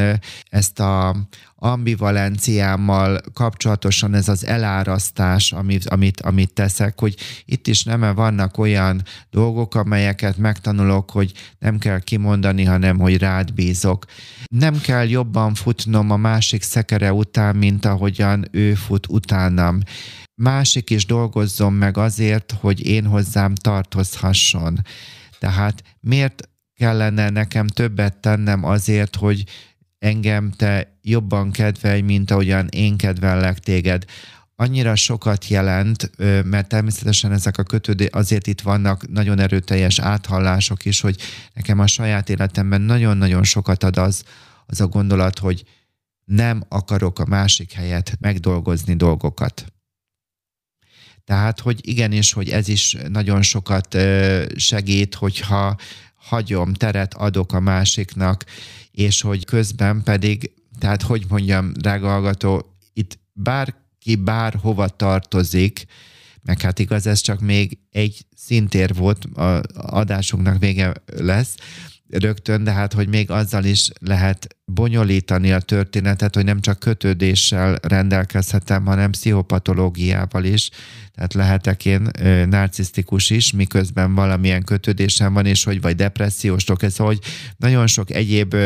ezt 0.50 0.80
a 0.80 1.16
ambivalenciámmal 1.58 3.20
kapcsolatosan 3.32 4.14
ez 4.14 4.28
az 4.28 4.46
elárasztás, 4.46 5.52
amit, 5.52 5.88
amit, 5.88 6.20
amit 6.20 6.52
teszek, 6.52 7.00
hogy 7.00 7.16
itt 7.44 7.66
is 7.66 7.82
nem 7.82 8.14
vannak 8.14 8.58
olyan 8.58 9.02
dolgok, 9.30 9.74
amelyeket 9.74 10.36
megtanulok, 10.36 11.10
hogy 11.10 11.32
nem 11.58 11.78
kell 11.78 12.00
kimondani, 12.00 12.64
hanem 12.64 12.98
hogy 12.98 13.18
rád 13.18 13.52
bízok. 13.52 14.04
Nem 14.46 14.80
kell 14.80 15.08
jobban 15.08 15.54
futnom 15.54 16.10
a 16.10 16.16
másik 16.16 16.62
szekere 16.62 17.12
után, 17.12 17.56
mint 17.56 17.84
ahogyan 17.84 18.48
ő 18.50 18.74
fut 18.74 19.06
utánam 19.08 19.80
másik 20.42 20.90
is 20.90 21.06
dolgozzon 21.06 21.72
meg 21.72 21.96
azért, 21.96 22.54
hogy 22.60 22.86
én 22.86 23.06
hozzám 23.06 23.54
tartozhasson. 23.54 24.80
Tehát 25.38 25.82
miért 26.00 26.48
kellene 26.74 27.30
nekem 27.30 27.66
többet 27.66 28.16
tennem 28.16 28.64
azért, 28.64 29.16
hogy 29.16 29.44
engem 29.98 30.50
te 30.50 30.98
jobban 31.02 31.50
kedvelj, 31.50 32.00
mint 32.00 32.30
ahogyan 32.30 32.66
én 32.68 32.96
kedvellek 32.96 33.58
téged. 33.58 34.04
Annyira 34.56 34.94
sokat 34.94 35.48
jelent, 35.48 36.10
mert 36.44 36.68
természetesen 36.68 37.32
ezek 37.32 37.58
a 37.58 37.62
kötődé, 37.62 38.06
azért 38.06 38.46
itt 38.46 38.60
vannak 38.60 39.08
nagyon 39.08 39.38
erőteljes 39.38 39.98
áthallások 39.98 40.84
is, 40.84 41.00
hogy 41.00 41.20
nekem 41.54 41.78
a 41.78 41.86
saját 41.86 42.28
életemben 42.28 42.80
nagyon-nagyon 42.80 43.44
sokat 43.44 43.84
ad 43.84 43.96
az, 43.96 44.22
az 44.66 44.80
a 44.80 44.86
gondolat, 44.86 45.38
hogy 45.38 45.64
nem 46.24 46.62
akarok 46.68 47.18
a 47.18 47.26
másik 47.26 47.72
helyet 47.72 48.16
megdolgozni 48.20 48.94
dolgokat. 48.94 49.75
Tehát, 51.26 51.60
hogy 51.60 51.88
igenis, 51.88 52.32
hogy 52.32 52.48
ez 52.48 52.68
is 52.68 52.96
nagyon 53.08 53.42
sokat 53.42 53.96
segít, 54.56 55.14
hogyha 55.14 55.76
hagyom, 56.14 56.72
teret 56.72 57.14
adok 57.14 57.52
a 57.52 57.60
másiknak, 57.60 58.44
és 58.90 59.20
hogy 59.20 59.44
közben 59.44 60.02
pedig, 60.02 60.50
tehát 60.78 61.02
hogy 61.02 61.24
mondjam, 61.28 61.72
drága 61.72 62.08
hallgató, 62.08 62.76
itt 62.92 63.18
bárki 63.32 64.16
bárhova 64.16 64.88
tartozik, 64.88 65.84
meg 66.42 66.60
hát 66.60 66.78
igaz, 66.78 67.06
ez 67.06 67.20
csak 67.20 67.40
még 67.40 67.78
egy 67.90 68.26
szintér 68.36 68.94
volt, 68.94 69.24
a 69.24 69.62
adásunknak 69.74 70.58
vége 70.58 70.92
lesz, 71.06 71.54
rögtön, 72.08 72.64
de 72.64 72.72
hát, 72.72 72.92
hogy 72.92 73.08
még 73.08 73.30
azzal 73.30 73.64
is 73.64 73.90
lehet 74.00 74.56
bonyolítani 74.64 75.52
a 75.52 75.60
történetet, 75.60 76.34
hogy 76.34 76.44
nem 76.44 76.60
csak 76.60 76.78
kötődéssel 76.78 77.78
rendelkezhetem, 77.82 78.86
hanem 78.86 79.10
pszichopatológiával 79.10 80.44
is. 80.44 80.70
Tehát 81.14 81.34
lehetek 81.34 81.84
én 81.84 82.08
narcisztikus 82.48 83.30
is, 83.30 83.52
miközben 83.52 84.14
valamilyen 84.14 84.64
kötődésem 84.64 85.32
van, 85.32 85.46
és 85.46 85.64
hogy 85.64 85.80
vagy 85.80 85.96
depresszióstok, 85.96 86.82
ez, 86.82 86.96
hogy 86.96 87.18
nagyon 87.56 87.86
sok 87.86 88.10
egyéb 88.10 88.56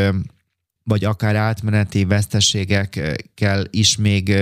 vagy 0.84 1.04
akár 1.04 1.36
átmeneti 1.36 2.04
veszteségekkel 2.04 3.64
is 3.70 3.96
még, 3.96 4.34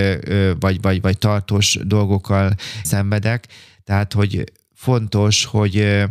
vagy, 0.59 0.81
vagy, 0.81 1.01
vagy 1.01 1.17
tartós 1.17 1.77
dolgokkal 1.83 2.55
szenvedek. 2.83 3.47
Tehát, 3.83 4.13
hogy 4.13 4.43
fontos, 4.73 5.45
hogy 5.45 6.05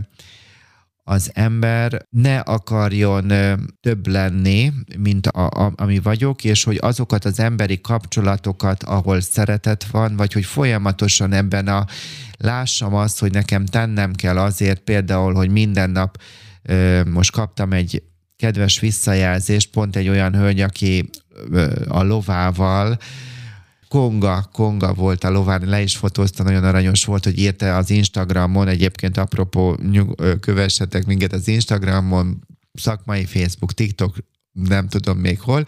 az 1.09 1.31
ember 1.35 2.07
ne 2.11 2.39
akarjon 2.39 3.33
több 3.81 4.07
lenni, 4.07 4.73
mint 4.99 5.27
a, 5.27 5.47
a, 5.47 5.73
ami 5.77 5.99
vagyok, 5.99 6.45
és 6.45 6.65
hogy 6.65 6.79
azokat 6.81 7.25
az 7.25 7.41
emberi 7.41 7.81
kapcsolatokat, 7.81 8.83
ahol 8.83 9.21
szeretet 9.21 9.85
van, 9.85 10.17
vagy 10.17 10.33
hogy 10.33 10.45
folyamatosan 10.45 11.33
ebben 11.33 11.69
a 11.69 11.87
lássam 12.39 12.95
azt, 12.95 13.19
hogy 13.19 13.33
nekem 13.33 13.65
tennem 13.65 14.13
kell 14.13 14.39
azért 14.39 14.81
például, 14.81 15.35
hogy 15.35 15.51
minden 15.51 15.91
nap 15.91 16.23
most 17.05 17.33
kaptam 17.33 17.73
egy 17.73 18.03
kedves 18.37 18.81
visszajelzést, 18.81 19.71
pont 19.71 19.97
egy 19.97 20.09
olyan 20.09 20.35
hölgy, 20.35 20.61
aki 20.61 21.11
a 21.89 22.03
lovával 22.03 22.99
Konga, 23.89 24.49
Konga 24.53 24.95
volt 24.95 25.25
a 25.25 25.31
lován, 25.31 25.63
le 25.65 25.83
is 25.83 25.97
fotózta, 25.97 26.43
nagyon 26.43 26.65
aranyos 26.65 27.05
volt, 27.05 27.25
hogy 27.25 27.39
írta 27.39 27.77
az 27.77 27.91
Instagramon, 27.91 28.69
egyébként 28.69 29.17
apropó, 29.17 29.79
nyug, 29.91 30.39
kövessetek 30.41 31.07
minket 31.07 31.33
az 31.33 31.49
Instagramon, 31.49 32.47
szakmai 32.73 33.25
Facebook, 33.25 33.73
TikTok, 33.73 34.17
nem 34.53 34.89
tudom 34.89 35.19
még 35.19 35.41
hol, 35.41 35.65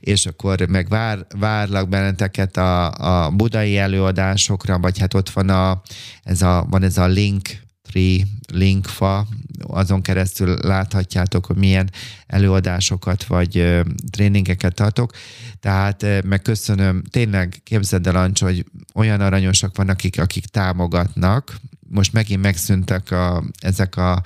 és 0.00 0.26
akkor 0.26 0.66
meg 0.68 0.88
vár, 0.88 1.26
várlak 1.38 1.88
benneteket 1.88 2.56
a, 2.56 2.90
a 3.24 3.30
budai 3.30 3.78
előadásokra, 3.78 4.78
vagy 4.78 4.98
hát 4.98 5.14
ott 5.14 5.30
van, 5.30 5.48
a, 5.48 5.82
ez 6.22 6.42
a, 6.42 6.66
van 6.70 6.82
ez 6.82 6.98
a 6.98 7.06
link 7.06 7.48
Tree 7.90 8.22
linkfa, 8.52 9.26
azon 9.66 10.02
keresztül 10.02 10.56
láthatjátok, 10.62 11.46
hogy 11.46 11.56
milyen 11.56 11.90
előadásokat 12.26 13.24
vagy 13.24 13.80
tréningeket 14.10 14.74
tartok. 14.74 15.12
Tehát 15.60 16.06
megköszönöm, 16.24 17.02
tényleg 17.10 17.60
képzeld 17.64 18.06
el, 18.06 18.16
Ancs, 18.16 18.40
hogy 18.40 18.64
olyan 18.94 19.20
aranyosak 19.20 19.76
vannak, 19.76 19.94
akik, 19.94 20.20
akik 20.20 20.46
támogatnak. 20.46 21.56
Most 21.88 22.12
megint 22.12 22.42
megszűntek 22.42 23.10
a, 23.10 23.44
ezek 23.60 23.96
a 23.96 24.22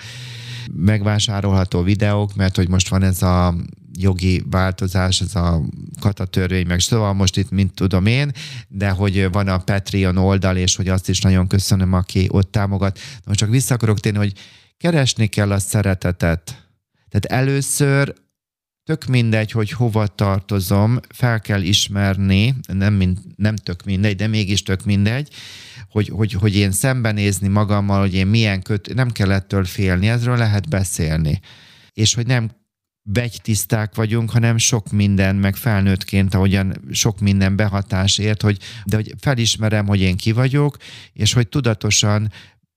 megvásárolható 0.72 1.82
videók, 1.82 2.34
mert 2.34 2.56
hogy 2.56 2.68
most 2.68 2.88
van 2.88 3.02
ez 3.02 3.22
a 3.22 3.54
jogi 3.98 4.42
változás, 4.50 5.20
ez 5.20 5.34
a 5.34 5.62
katatörvény, 6.00 6.66
meg 6.66 6.80
szóval 6.80 7.12
most 7.12 7.36
itt, 7.36 7.50
mint 7.50 7.74
tudom 7.74 8.06
én, 8.06 8.30
de 8.68 8.90
hogy 8.90 9.30
van 9.30 9.48
a 9.48 9.58
Patreon 9.58 10.16
oldal, 10.16 10.56
és 10.56 10.76
hogy 10.76 10.88
azt 10.88 11.08
is 11.08 11.20
nagyon 11.20 11.46
köszönöm, 11.46 11.92
aki 11.92 12.26
ott 12.30 12.50
támogat. 12.52 12.98
Most 13.24 13.38
csak 13.38 13.50
vissza 13.50 13.74
akarok 13.74 14.00
térni, 14.00 14.18
hogy 14.18 14.32
keresni 14.76 15.26
kell 15.26 15.52
a 15.52 15.58
szeretetet. 15.58 16.68
Tehát 17.08 17.42
először 17.42 18.14
tök 18.84 19.06
mindegy, 19.06 19.50
hogy 19.50 19.70
hova 19.70 20.06
tartozom, 20.06 21.00
fel 21.08 21.40
kell 21.40 21.62
ismerni, 21.62 22.54
nem, 22.66 22.94
mind, 22.94 23.18
nem 23.36 23.56
tök 23.56 23.84
mindegy, 23.84 24.16
de 24.16 24.26
mégis 24.26 24.62
tök 24.62 24.84
mindegy, 24.84 25.28
hogy, 25.88 26.08
hogy, 26.08 26.32
hogy 26.32 26.56
én 26.56 26.72
szembenézni 26.72 27.48
magammal, 27.48 28.00
hogy 28.00 28.14
én 28.14 28.26
milyen 28.26 28.62
köt, 28.62 28.94
nem 28.94 29.10
kell 29.10 29.32
ettől 29.32 29.64
félni, 29.64 30.08
ezről 30.08 30.36
lehet 30.36 30.68
beszélni. 30.68 31.40
És 31.92 32.14
hogy 32.14 32.26
nem 32.26 32.50
begytiszták 33.06 33.94
vagyunk, 33.94 34.30
hanem 34.30 34.58
sok 34.58 34.90
minden, 34.90 35.36
meg 35.36 35.56
felnőttként, 35.56 36.34
ahogyan 36.34 36.74
sok 36.90 37.20
minden 37.20 37.56
behatás 37.56 38.18
ért, 38.18 38.42
hogy, 38.42 38.58
de 38.84 38.96
hogy 38.96 39.14
felismerem, 39.18 39.86
hogy 39.86 40.00
én 40.00 40.16
ki 40.16 40.32
vagyok, 40.32 40.76
és 41.12 41.32
hogy 41.32 41.48
tudatosan 41.48 42.32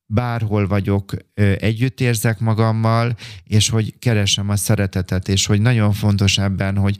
bárhol 0.06 0.68
vagyok, 0.68 1.14
együtt 1.58 2.02
érzek 2.02 2.40
magammal, 2.40 3.16
és 3.44 3.70
hogy 3.70 4.00
keresem 4.00 4.50
a 4.50 4.56
szeretetet, 4.56 5.28
és 5.28 5.46
hogy 5.46 5.62
nagyon 5.62 5.94
fontos 5.94 6.38
ebben, 6.38 6.78
hogy, 6.78 6.98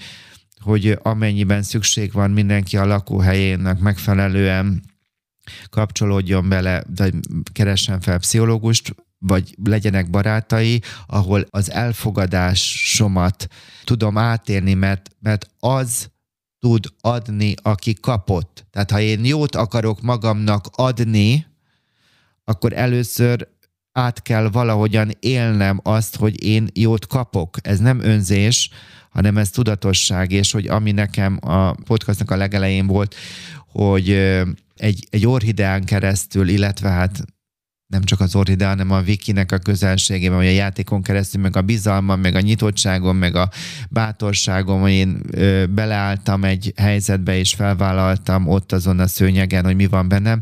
hogy 0.60 1.00
amennyiben 1.02 1.64
szükség 1.64 2.12
van 2.12 2.32
mindenki 2.32 2.78
a 2.78 2.86
lakóhelyének 2.86 3.80
megfelelően 3.80 4.84
kapcsolódjon 5.70 6.50
bele, 6.50 6.84
vagy 6.96 7.14
keressen 7.52 8.00
fel 8.02 8.20
pszichológust, 8.20 8.96
vagy 9.20 9.56
legyenek 9.64 10.10
barátai, 10.10 10.82
ahol 11.08 11.46
az 11.50 11.72
elfogadásomat 11.72 13.48
tudom 13.84 14.18
átérni, 14.18 14.74
mert, 14.74 15.10
mert 15.20 15.48
az 15.60 16.10
tud 16.60 16.86
adni, 17.02 17.54
aki 17.62 17.94
kapott. 17.94 18.66
Tehát 18.72 18.92
ha 18.92 19.00
én 19.00 19.26
jót 19.26 19.56
akarok 19.56 20.02
magamnak 20.02 20.66
adni, 20.72 21.46
akkor 22.44 22.74
először 22.74 23.48
át 23.92 24.22
kell 24.22 24.50
valahogyan 24.50 25.12
élnem 25.20 25.80
azt, 25.84 26.16
hogy 26.16 26.44
én 26.44 26.68
jót 26.74 27.08
kapok. 27.08 27.58
Ez 27.62 27.80
nem 27.80 28.00
önzés, 28.00 28.70
hanem 29.10 29.38
ez 29.38 29.50
tudatosság, 29.50 30.32
és 30.32 30.52
hogy 30.52 30.68
ami 30.68 30.92
nekem 30.92 31.40
a 31.42 31.72
podcastnak 31.72 32.32
a 32.32 32.36
legelején 32.36 32.88
volt, 32.88 33.16
hogy 33.72 34.10
egy, 34.76 35.08
egy 35.10 35.26
orhideán 35.26 35.84
keresztül, 35.84 36.48
illetve 36.48 36.90
hát 36.90 37.26
nem 37.88 38.04
csak 38.04 38.20
az 38.20 38.36
orhidea, 38.36 38.68
hanem 38.68 38.92
a 38.92 39.02
Wikinek 39.02 39.52
a 39.52 39.58
közelségében, 39.58 40.38
vagy 40.38 40.48
a 40.48 40.50
játékon 40.50 41.02
keresztül, 41.02 41.42
meg 41.42 41.56
a 41.56 41.62
bizalmam, 41.62 42.20
meg 42.20 42.36
a 42.36 42.40
nyitottságom, 42.40 43.18
meg 43.18 43.36
a 43.36 43.50
bátorságom, 43.90 44.82
hogy 44.82 44.92
én 44.92 45.22
ö, 45.32 45.66
beleálltam 45.66 46.44
egy 46.44 46.74
helyzetbe, 46.76 47.38
és 47.38 47.54
felvállaltam 47.54 48.48
ott 48.48 48.72
azon 48.72 49.00
a 49.00 49.08
szőnyegen, 49.08 49.66
hogy 49.66 49.76
mi 49.76 49.88
van 49.88 50.08
bennem, 50.08 50.42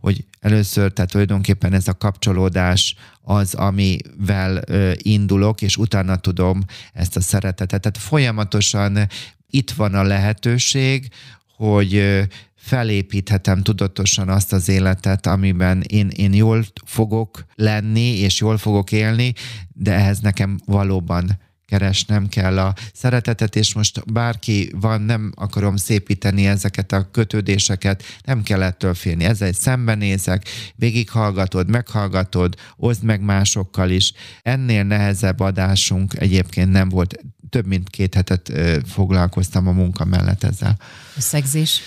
hogy 0.00 0.24
először, 0.40 0.92
tehát 0.92 1.10
tulajdonképpen 1.10 1.72
ez 1.72 1.88
a 1.88 1.94
kapcsolódás 1.94 2.94
az, 3.22 3.54
amivel 3.54 4.62
ö, 4.66 4.92
indulok, 4.96 5.62
és 5.62 5.76
utána 5.76 6.16
tudom 6.16 6.64
ezt 6.92 7.16
a 7.16 7.20
szeretetet. 7.20 7.80
Tehát 7.80 7.98
folyamatosan 7.98 9.08
itt 9.50 9.70
van 9.70 9.94
a 9.94 10.02
lehetőség, 10.02 11.08
hogy 11.56 12.24
felépíthetem 12.64 13.62
tudatosan 13.62 14.28
azt 14.28 14.52
az 14.52 14.68
életet, 14.68 15.26
amiben 15.26 15.80
én, 15.80 16.08
én 16.08 16.34
jól 16.34 16.64
fogok 16.84 17.44
lenni, 17.54 18.18
és 18.18 18.40
jól 18.40 18.58
fogok 18.58 18.92
élni, 18.92 19.32
de 19.72 19.92
ehhez 19.92 20.18
nekem 20.18 20.58
valóban 20.64 21.38
keresnem 21.66 22.28
kell 22.28 22.58
a 22.58 22.74
szeretetet, 22.92 23.56
és 23.56 23.74
most 23.74 24.12
bárki 24.12 24.72
van, 24.74 25.00
nem 25.00 25.32
akarom 25.34 25.76
szépíteni 25.76 26.46
ezeket 26.46 26.92
a 26.92 27.10
kötődéseket, 27.10 28.02
nem 28.24 28.42
kell 28.42 28.62
ettől 28.62 28.94
félni. 28.94 29.24
Ezzel 29.24 29.52
szembenézek, 29.52 30.48
végighallgatod, 30.74 31.70
meghallgatod, 31.70 32.54
oszd 32.76 33.02
meg 33.02 33.20
másokkal 33.20 33.90
is. 33.90 34.12
Ennél 34.42 34.82
nehezebb 34.82 35.40
adásunk 35.40 36.14
egyébként 36.18 36.70
nem 36.70 36.88
volt. 36.88 37.14
Több 37.48 37.66
mint 37.66 37.90
két 37.90 38.14
hetet 38.14 38.52
foglalkoztam 38.86 39.68
a 39.68 39.72
munka 39.72 40.04
mellett 40.04 40.44
ezzel. 40.44 40.78
Szegzés? 41.18 41.80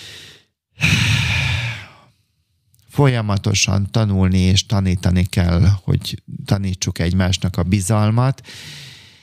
Folyamatosan 2.89 3.91
tanulni 3.91 4.39
és 4.39 4.65
tanítani 4.65 5.25
kell, 5.25 5.67
hogy 5.84 6.23
tanítsuk 6.45 6.99
egymásnak 6.99 7.57
a 7.57 7.63
bizalmat, 7.63 8.47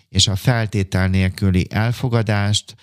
és 0.08 0.28
a 0.28 0.36
feltétel 0.36 1.08
nélküli 1.08 1.66
elfogadást. 1.70 2.74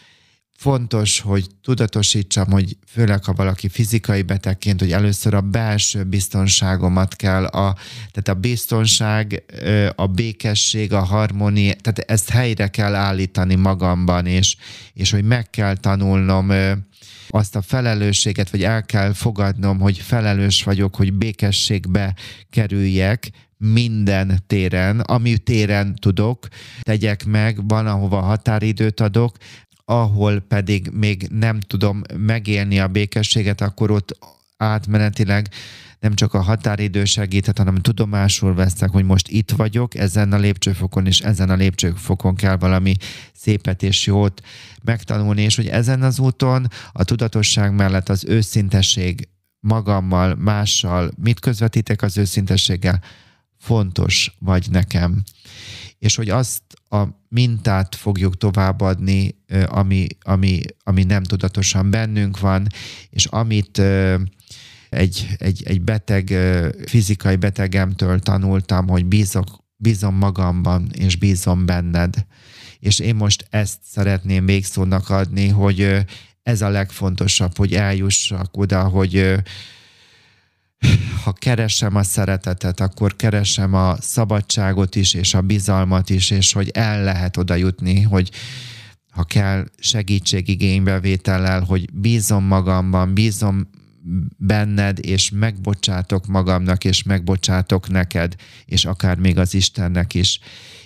Fontos, 0.57 1.19
hogy 1.19 1.47
tudatosítsam, 1.61 2.51
hogy 2.51 2.77
főleg 2.87 3.23
ha 3.23 3.33
valaki 3.33 3.69
fizikai 3.69 4.21
betegként, 4.21 4.79
hogy 4.79 4.91
először 4.91 5.33
a 5.33 5.41
belső 5.41 6.03
biztonságomat 6.03 7.15
kell, 7.15 7.45
a, 7.45 7.75
tehát 8.11 8.27
a 8.27 8.33
biztonság, 8.33 9.43
a 9.95 10.07
békesség, 10.07 10.93
a 10.93 11.03
harmónia, 11.03 11.73
tehát 11.73 11.99
ezt 11.99 12.29
helyre 12.29 12.67
kell 12.67 12.95
állítani 12.95 13.55
magamban, 13.55 14.25
és, 14.25 14.55
és 14.93 15.11
hogy 15.11 15.23
meg 15.23 15.49
kell 15.49 15.77
tanulnom 15.77 16.51
azt 17.31 17.55
a 17.55 17.61
felelősséget, 17.61 18.49
vagy 18.49 18.63
el 18.63 18.83
kell 18.83 19.13
fogadnom, 19.13 19.79
hogy 19.79 19.97
felelős 19.97 20.63
vagyok, 20.63 20.95
hogy 20.95 21.13
békességbe 21.13 22.15
kerüljek, 22.49 23.31
minden 23.57 24.39
téren, 24.47 24.99
ami 24.99 25.37
téren 25.37 25.95
tudok, 25.95 26.47
tegyek 26.81 27.25
meg, 27.25 27.67
van, 27.67 27.87
ahova 27.87 28.19
határidőt 28.19 28.99
adok, 28.99 29.37
ahol 29.85 30.39
pedig 30.39 30.89
még 30.93 31.27
nem 31.29 31.59
tudom 31.59 32.01
megélni 32.17 32.79
a 32.79 32.87
békességet, 32.87 33.61
akkor 33.61 33.91
ott 33.91 34.17
átmenetileg 34.57 35.47
nem 36.01 36.13
csak 36.13 36.33
a 36.33 36.41
határidő 36.41 37.05
segíthet, 37.05 37.57
hanem 37.57 37.75
tudomásul 37.75 38.53
veszek, 38.53 38.89
hogy 38.89 39.05
most 39.05 39.27
itt 39.27 39.51
vagyok, 39.51 39.95
ezen 39.95 40.31
a 40.31 40.37
lépcsőfokon, 40.37 41.05
és 41.05 41.19
ezen 41.19 41.49
a 41.49 41.55
lépcsőfokon 41.55 42.35
kell 42.35 42.57
valami 42.57 42.93
szépet 43.33 43.83
és 43.83 44.05
jót 44.05 44.41
megtanulni, 44.83 45.41
és 45.41 45.55
hogy 45.55 45.67
ezen 45.67 46.01
az 46.01 46.19
úton 46.19 46.67
a 46.91 47.03
tudatosság 47.03 47.73
mellett 47.73 48.09
az 48.09 48.25
őszintesség 48.25 49.27
magammal, 49.59 50.35
mással, 50.35 51.11
mit 51.21 51.39
közvetítek 51.39 52.01
az 52.01 52.17
őszintességgel, 52.17 53.03
fontos 53.57 54.35
vagy 54.39 54.67
nekem. 54.69 55.23
És 55.97 56.15
hogy 56.15 56.29
azt 56.29 56.61
a 56.89 57.03
mintát 57.27 57.95
fogjuk 57.95 58.37
továbbadni, 58.37 59.35
ami, 59.65 60.07
ami, 60.21 60.61
ami 60.83 61.03
nem 61.03 61.23
tudatosan 61.23 61.89
bennünk 61.89 62.39
van, 62.39 62.67
és 63.09 63.25
amit 63.25 63.81
egy, 64.91 65.27
egy, 65.37 65.63
egy 65.65 65.81
beteg, 65.81 66.33
fizikai 66.85 67.35
betegemtől 67.35 68.19
tanultam, 68.19 68.87
hogy 68.87 69.05
bízok, 69.05 69.47
bízom 69.75 70.15
magamban, 70.15 70.89
és 70.93 71.15
bízom 71.15 71.65
benned. 71.65 72.25
És 72.79 72.99
én 72.99 73.15
most 73.15 73.45
ezt 73.49 73.77
szeretném 73.83 74.45
végszónak 74.45 75.09
adni, 75.09 75.47
hogy 75.47 76.05
ez 76.43 76.61
a 76.61 76.69
legfontosabb, 76.69 77.57
hogy 77.57 77.73
eljussak 77.73 78.57
oda, 78.57 78.83
hogy 78.83 79.35
ha 81.23 81.33
keresem 81.33 81.95
a 81.95 82.03
szeretetet, 82.03 82.79
akkor 82.79 83.15
keresem 83.15 83.73
a 83.73 83.95
szabadságot 83.99 84.95
is, 84.95 85.13
és 85.13 85.33
a 85.33 85.41
bizalmat 85.41 86.09
is, 86.09 86.29
és 86.29 86.53
hogy 86.53 86.69
el 86.69 87.03
lehet 87.03 87.37
oda 87.37 87.55
jutni, 87.55 88.01
hogy 88.01 88.31
ha 89.11 89.23
kell 89.23 89.65
segítségigénybevétellel, 89.77 91.61
hogy 91.61 91.93
bízom 91.93 92.43
magamban, 92.43 93.13
bízom 93.13 93.69
benned, 94.37 94.99
és 95.01 95.29
megbocsátok 95.29 96.27
magamnak, 96.27 96.83
és 96.83 97.03
megbocsátok 97.03 97.89
neked, 97.89 98.35
és 98.65 98.85
akár 98.85 99.17
még 99.17 99.37
az 99.37 99.53
Istennek 99.53 100.13
is. 100.13 100.39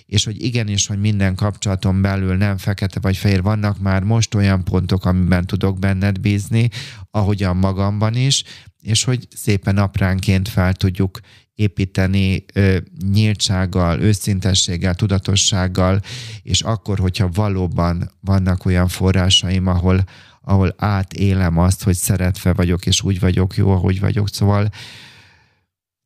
És 0.06 0.24
hogy 0.24 0.44
igenis, 0.44 0.86
hogy 0.86 1.00
minden 1.00 1.34
kapcsolaton 1.34 2.02
belül 2.02 2.36
nem 2.36 2.56
fekete 2.56 3.00
vagy 3.00 3.16
fehér, 3.16 3.42
vannak 3.42 3.78
már 3.78 4.02
most 4.02 4.34
olyan 4.34 4.64
pontok, 4.64 5.04
amiben 5.04 5.46
tudok 5.46 5.78
benned 5.78 6.20
bízni, 6.20 6.68
ahogyan 7.10 7.56
magamban 7.56 8.14
is, 8.14 8.42
és 8.82 9.04
hogy 9.04 9.28
szépen 9.34 9.78
apránként 9.78 10.48
fel 10.48 10.74
tudjuk 10.74 11.20
építeni 11.54 12.44
ö, 12.52 12.76
nyíltsággal, 13.12 14.00
őszintességgel, 14.00 14.94
tudatossággal, 14.94 16.00
és 16.42 16.60
akkor, 16.60 16.98
hogyha 16.98 17.28
valóban 17.32 18.10
vannak 18.20 18.64
olyan 18.64 18.88
forrásaim, 18.88 19.66
ahol, 19.66 20.04
ahol 20.48 20.74
átélem 20.78 21.58
azt, 21.58 21.82
hogy 21.82 21.94
szeretve 21.94 22.52
vagyok, 22.52 22.86
és 22.86 23.02
úgy 23.02 23.20
vagyok 23.20 23.56
jó, 23.56 23.70
ahogy 23.70 24.00
vagyok. 24.00 24.28
Szóval 24.28 24.68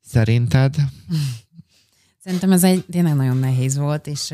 szerinted? 0.01 0.75
Szerintem 2.25 2.53
ez 2.53 2.65
egy 2.65 2.85
tényleg 2.91 3.15
nagyon 3.15 3.37
nehéz 3.37 3.77
volt, 3.77 4.07
és, 4.07 4.31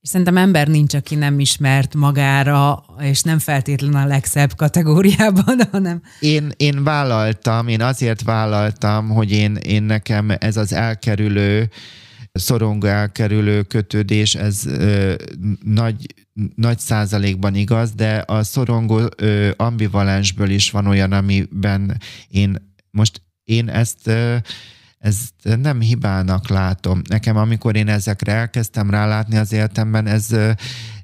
és 0.00 0.08
szerintem 0.08 0.36
ember 0.36 0.68
nincs, 0.68 0.94
aki 0.94 1.14
nem 1.14 1.40
ismert 1.40 1.94
magára, 1.94 2.84
és 2.98 3.22
nem 3.22 3.38
feltétlenül 3.38 3.96
a 3.96 4.06
legszebb 4.06 4.54
kategóriában, 4.56 5.60
hanem... 5.72 6.02
Én, 6.20 6.52
én 6.56 6.84
vállaltam, 6.84 7.68
én 7.68 7.82
azért 7.82 8.22
vállaltam, 8.22 9.08
hogy 9.08 9.30
én, 9.30 9.56
én 9.56 9.82
nekem 9.82 10.30
ez 10.38 10.56
az 10.56 10.72
elkerülő, 10.72 11.70
szorongó 12.32 12.86
elkerülő 12.86 13.62
kötődés, 13.62 14.34
ez 14.34 14.66
ö, 14.66 15.14
nagy, 15.64 16.14
nagy 16.54 16.78
százalékban 16.78 17.54
igaz, 17.54 17.92
de 17.92 18.24
a 18.26 18.42
szorongó 18.42 19.00
ö, 19.16 19.50
ambivalensből 19.56 20.50
is 20.50 20.70
van 20.70 20.86
olyan, 20.86 21.12
amiben 21.12 22.00
én 22.28 22.72
most 22.90 23.22
én 23.44 23.68
ezt 23.68 24.06
ö, 24.06 24.36
ezt 25.00 25.32
nem 25.60 25.80
hibának 25.80 26.48
látom. 26.48 27.02
Nekem, 27.08 27.36
amikor 27.36 27.76
én 27.76 27.88
ezekre 27.88 28.32
elkezdtem 28.32 28.90
rálátni 28.90 29.36
az 29.36 29.52
életemben, 29.52 30.06
ez, 30.06 30.32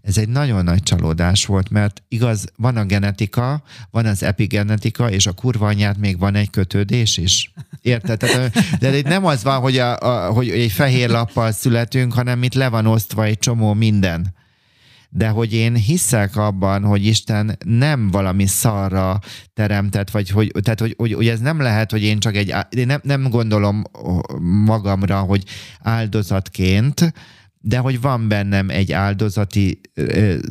ez 0.02 0.18
egy 0.18 0.28
nagyon 0.28 0.64
nagy 0.64 0.82
csalódás 0.82 1.46
volt, 1.46 1.70
mert 1.70 2.02
igaz, 2.08 2.44
van 2.56 2.76
a 2.76 2.84
genetika, 2.84 3.62
van 3.90 4.06
az 4.06 4.22
epigenetika, 4.22 5.10
és 5.10 5.26
a 5.26 5.32
kurva 5.32 5.66
anyát 5.66 5.98
még 5.98 6.18
van 6.18 6.34
egy 6.34 6.50
kötődés 6.50 7.16
is. 7.16 7.52
Érted? 7.86 8.50
de 8.80 9.00
nem 9.04 9.24
az 9.24 9.42
van, 9.42 9.60
hogy, 9.60 9.78
a, 9.78 9.98
a, 9.98 10.32
hogy 10.32 10.48
egy 10.48 10.72
fehér 10.72 11.08
lappal 11.08 11.52
születünk, 11.52 12.12
hanem 12.12 12.42
itt 12.42 12.54
le 12.54 12.68
van 12.68 12.86
osztva 12.86 13.24
egy 13.24 13.38
csomó 13.38 13.74
minden 13.74 14.34
de 15.16 15.28
hogy 15.28 15.54
én 15.54 15.74
hiszek 15.74 16.36
abban, 16.36 16.84
hogy 16.84 17.06
Isten 17.06 17.58
nem 17.64 18.10
valami 18.10 18.46
szarra 18.46 19.18
teremtett, 19.54 20.10
vagy 20.10 20.30
hogy, 20.30 20.52
tehát, 20.62 20.80
hogy, 20.80 20.94
hogy, 20.96 21.12
hogy 21.12 21.28
ez 21.28 21.40
nem 21.40 21.60
lehet, 21.60 21.90
hogy 21.90 22.02
én 22.02 22.18
csak 22.18 22.36
egy, 22.36 22.54
én 22.70 22.86
nem, 22.86 23.00
nem 23.02 23.28
gondolom 23.30 23.82
magamra, 24.40 25.18
hogy 25.18 25.44
áldozatként, 25.82 27.12
de 27.66 27.78
hogy 27.78 28.00
van 28.00 28.28
bennem 28.28 28.70
egy 28.70 28.92
áldozati 28.92 29.80
e, 29.94 30.02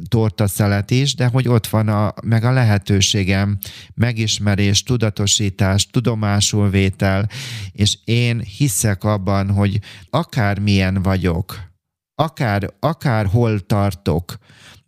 tortaszelet 0.07 0.91
is, 0.91 1.15
de 1.15 1.25
hogy 1.25 1.47
ott 1.47 1.67
van 1.67 1.87
a, 1.87 2.13
meg 2.23 2.43
a 2.43 2.51
lehetőségem, 2.51 3.57
megismerés, 3.93 4.83
tudatosítás, 4.83 5.87
tudomásul 5.87 6.69
vétel, 6.69 7.29
és 7.71 7.97
én 8.03 8.39
hiszek 8.39 9.03
abban, 9.03 9.49
hogy 9.49 9.79
akármilyen 10.09 11.01
vagyok, 11.01 11.59
akár, 12.15 12.73
akár 12.79 13.25
hol 13.25 13.59
tartok, 13.59 14.37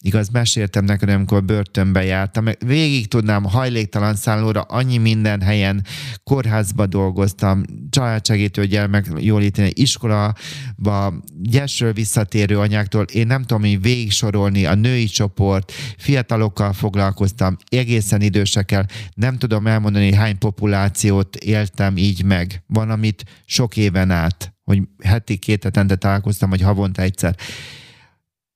igaz, 0.07 0.29
meséltem 0.29 0.85
neked, 0.85 1.09
amikor 1.09 1.43
börtönbe 1.43 2.03
jártam, 2.03 2.45
végig 2.65 3.07
tudnám 3.07 3.43
hajléktalan 3.43 4.15
szállóra 4.15 4.61
annyi 4.61 4.97
minden 4.97 5.41
helyen, 5.41 5.85
kórházba 6.23 6.85
dolgoztam, 6.85 7.63
családsegítő 7.89 8.65
gyermek 8.65 9.07
jólítani, 9.17 9.71
iskolába, 9.73 11.13
gyesről 11.41 11.93
visszatérő 11.93 12.59
anyáktól, 12.59 13.03
én 13.03 13.27
nem 13.27 13.41
tudom, 13.41 13.61
hogy 13.61 13.81
végig 13.81 14.11
sorolni 14.11 14.65
a 14.65 14.75
női 14.75 15.05
csoport, 15.05 15.71
fiatalokkal 15.97 16.73
foglalkoztam, 16.73 17.57
egészen 17.69 18.21
idősekkel, 18.21 18.85
nem 19.13 19.37
tudom 19.37 19.67
elmondani, 19.67 20.13
hány 20.13 20.37
populációt 20.37 21.35
éltem 21.35 21.97
így 21.97 22.23
meg. 22.23 22.63
Van, 22.67 22.89
amit 22.89 23.23
sok 23.45 23.77
éven 23.77 24.11
át, 24.11 24.53
hogy 24.63 24.81
heti 25.03 25.37
két 25.37 25.63
hetente 25.63 25.95
találkoztam, 25.95 26.49
vagy 26.49 26.61
havonta 26.61 27.01
egyszer. 27.01 27.35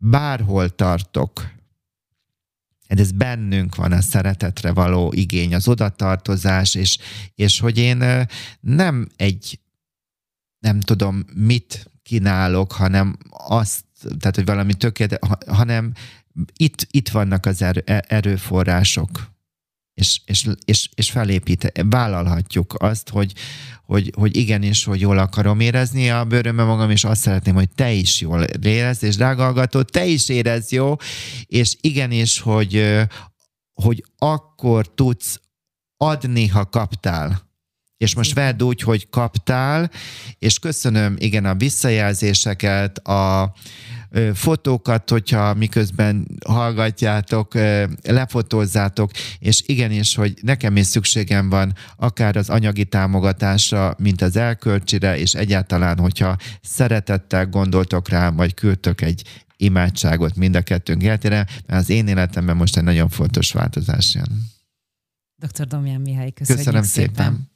Bárhol 0.03 0.69
tartok, 0.69 1.51
ez 2.87 3.11
bennünk 3.11 3.75
van 3.75 3.91
a 3.91 4.01
szeretetre 4.01 4.71
való 4.71 5.13
igény, 5.15 5.55
az 5.55 5.67
odatartozás, 5.67 6.75
és, 6.75 6.97
és 7.35 7.59
hogy 7.59 7.77
én 7.77 8.27
nem 8.59 9.07
egy, 9.15 9.59
nem 10.59 10.79
tudom 10.79 11.25
mit 11.33 11.91
kínálok, 12.03 12.71
hanem 12.71 13.17
azt, 13.29 13.83
tehát 14.19 14.35
hogy 14.35 14.45
valami 14.45 14.73
tökéletes, 14.73 15.29
hanem 15.47 15.93
itt, 16.55 16.87
itt 16.91 17.09
vannak 17.09 17.45
az 17.45 17.61
erő, 17.61 17.83
e, 17.85 18.05
erőforrások, 18.07 19.30
és, 19.93 20.21
és, 20.25 20.47
és, 20.65 20.89
és 20.95 21.11
felépít, 21.11 21.71
vállalhatjuk 21.89 22.75
azt, 22.77 23.09
hogy, 23.09 23.33
hogy, 23.85 24.11
hogy 24.15 24.37
igenis, 24.37 24.83
hogy 24.83 25.01
jól 25.01 25.17
akarom 25.17 25.59
érezni 25.59 26.09
a 26.09 26.25
bőrömben 26.25 26.65
magam, 26.65 26.89
és 26.89 27.03
azt 27.03 27.21
szeretném, 27.21 27.55
hogy 27.55 27.69
te 27.75 27.91
is 27.91 28.21
jól 28.21 28.43
érezd, 28.43 29.03
és 29.03 29.15
drága 29.15 29.43
hallgató, 29.43 29.81
te 29.81 30.05
is 30.05 30.29
érez 30.29 30.71
jó, 30.71 30.95
és 31.45 31.75
igenis, 31.81 32.39
hogy, 32.39 32.97
hogy 33.73 34.05
akkor 34.17 34.93
tudsz 34.93 35.39
adni, 35.97 36.47
ha 36.47 36.65
kaptál. 36.65 37.49
És 37.97 38.15
most 38.15 38.33
vedd 38.33 38.63
úgy, 38.63 38.81
hogy 38.81 39.09
kaptál, 39.09 39.91
és 40.39 40.59
köszönöm, 40.59 41.15
igen, 41.17 41.45
a 41.45 41.55
visszajelzéseket, 41.55 42.97
a, 42.97 43.53
fotókat, 44.33 45.09
hogyha 45.09 45.53
miközben 45.53 46.27
hallgatjátok, 46.45 47.53
lefotózzátok, 48.03 49.11
és 49.39 49.63
igenis, 49.65 50.15
hogy 50.15 50.33
nekem 50.41 50.75
is 50.75 50.85
szükségem 50.85 51.49
van 51.49 51.73
akár 51.95 52.35
az 52.35 52.49
anyagi 52.49 52.85
támogatásra, 52.85 53.95
mint 53.97 54.21
az 54.21 54.35
elkölcsire, 54.35 55.17
és 55.17 55.33
egyáltalán, 55.33 55.99
hogyha 55.99 56.35
szeretettel 56.61 57.45
gondoltok 57.45 58.09
rám, 58.09 58.35
vagy 58.35 58.53
küldtök 58.53 59.01
egy 59.01 59.23
imádságot 59.57 60.35
mind 60.35 60.55
a 60.55 60.61
kettőnk 60.61 61.03
életére, 61.03 61.47
mert 61.65 61.81
az 61.81 61.89
én 61.89 62.07
életemben 62.07 62.55
most 62.55 62.77
egy 62.77 62.83
nagyon 62.83 63.09
fontos 63.09 63.51
változás 63.51 64.15
jön. 64.15 64.49
Dr. 65.35 65.67
Domján 65.67 66.01
Mihály, 66.01 66.31
köszönjük 66.31 66.65
Köszönöm 66.65 66.83
szépen. 66.87 67.13
szépen. 67.13 67.50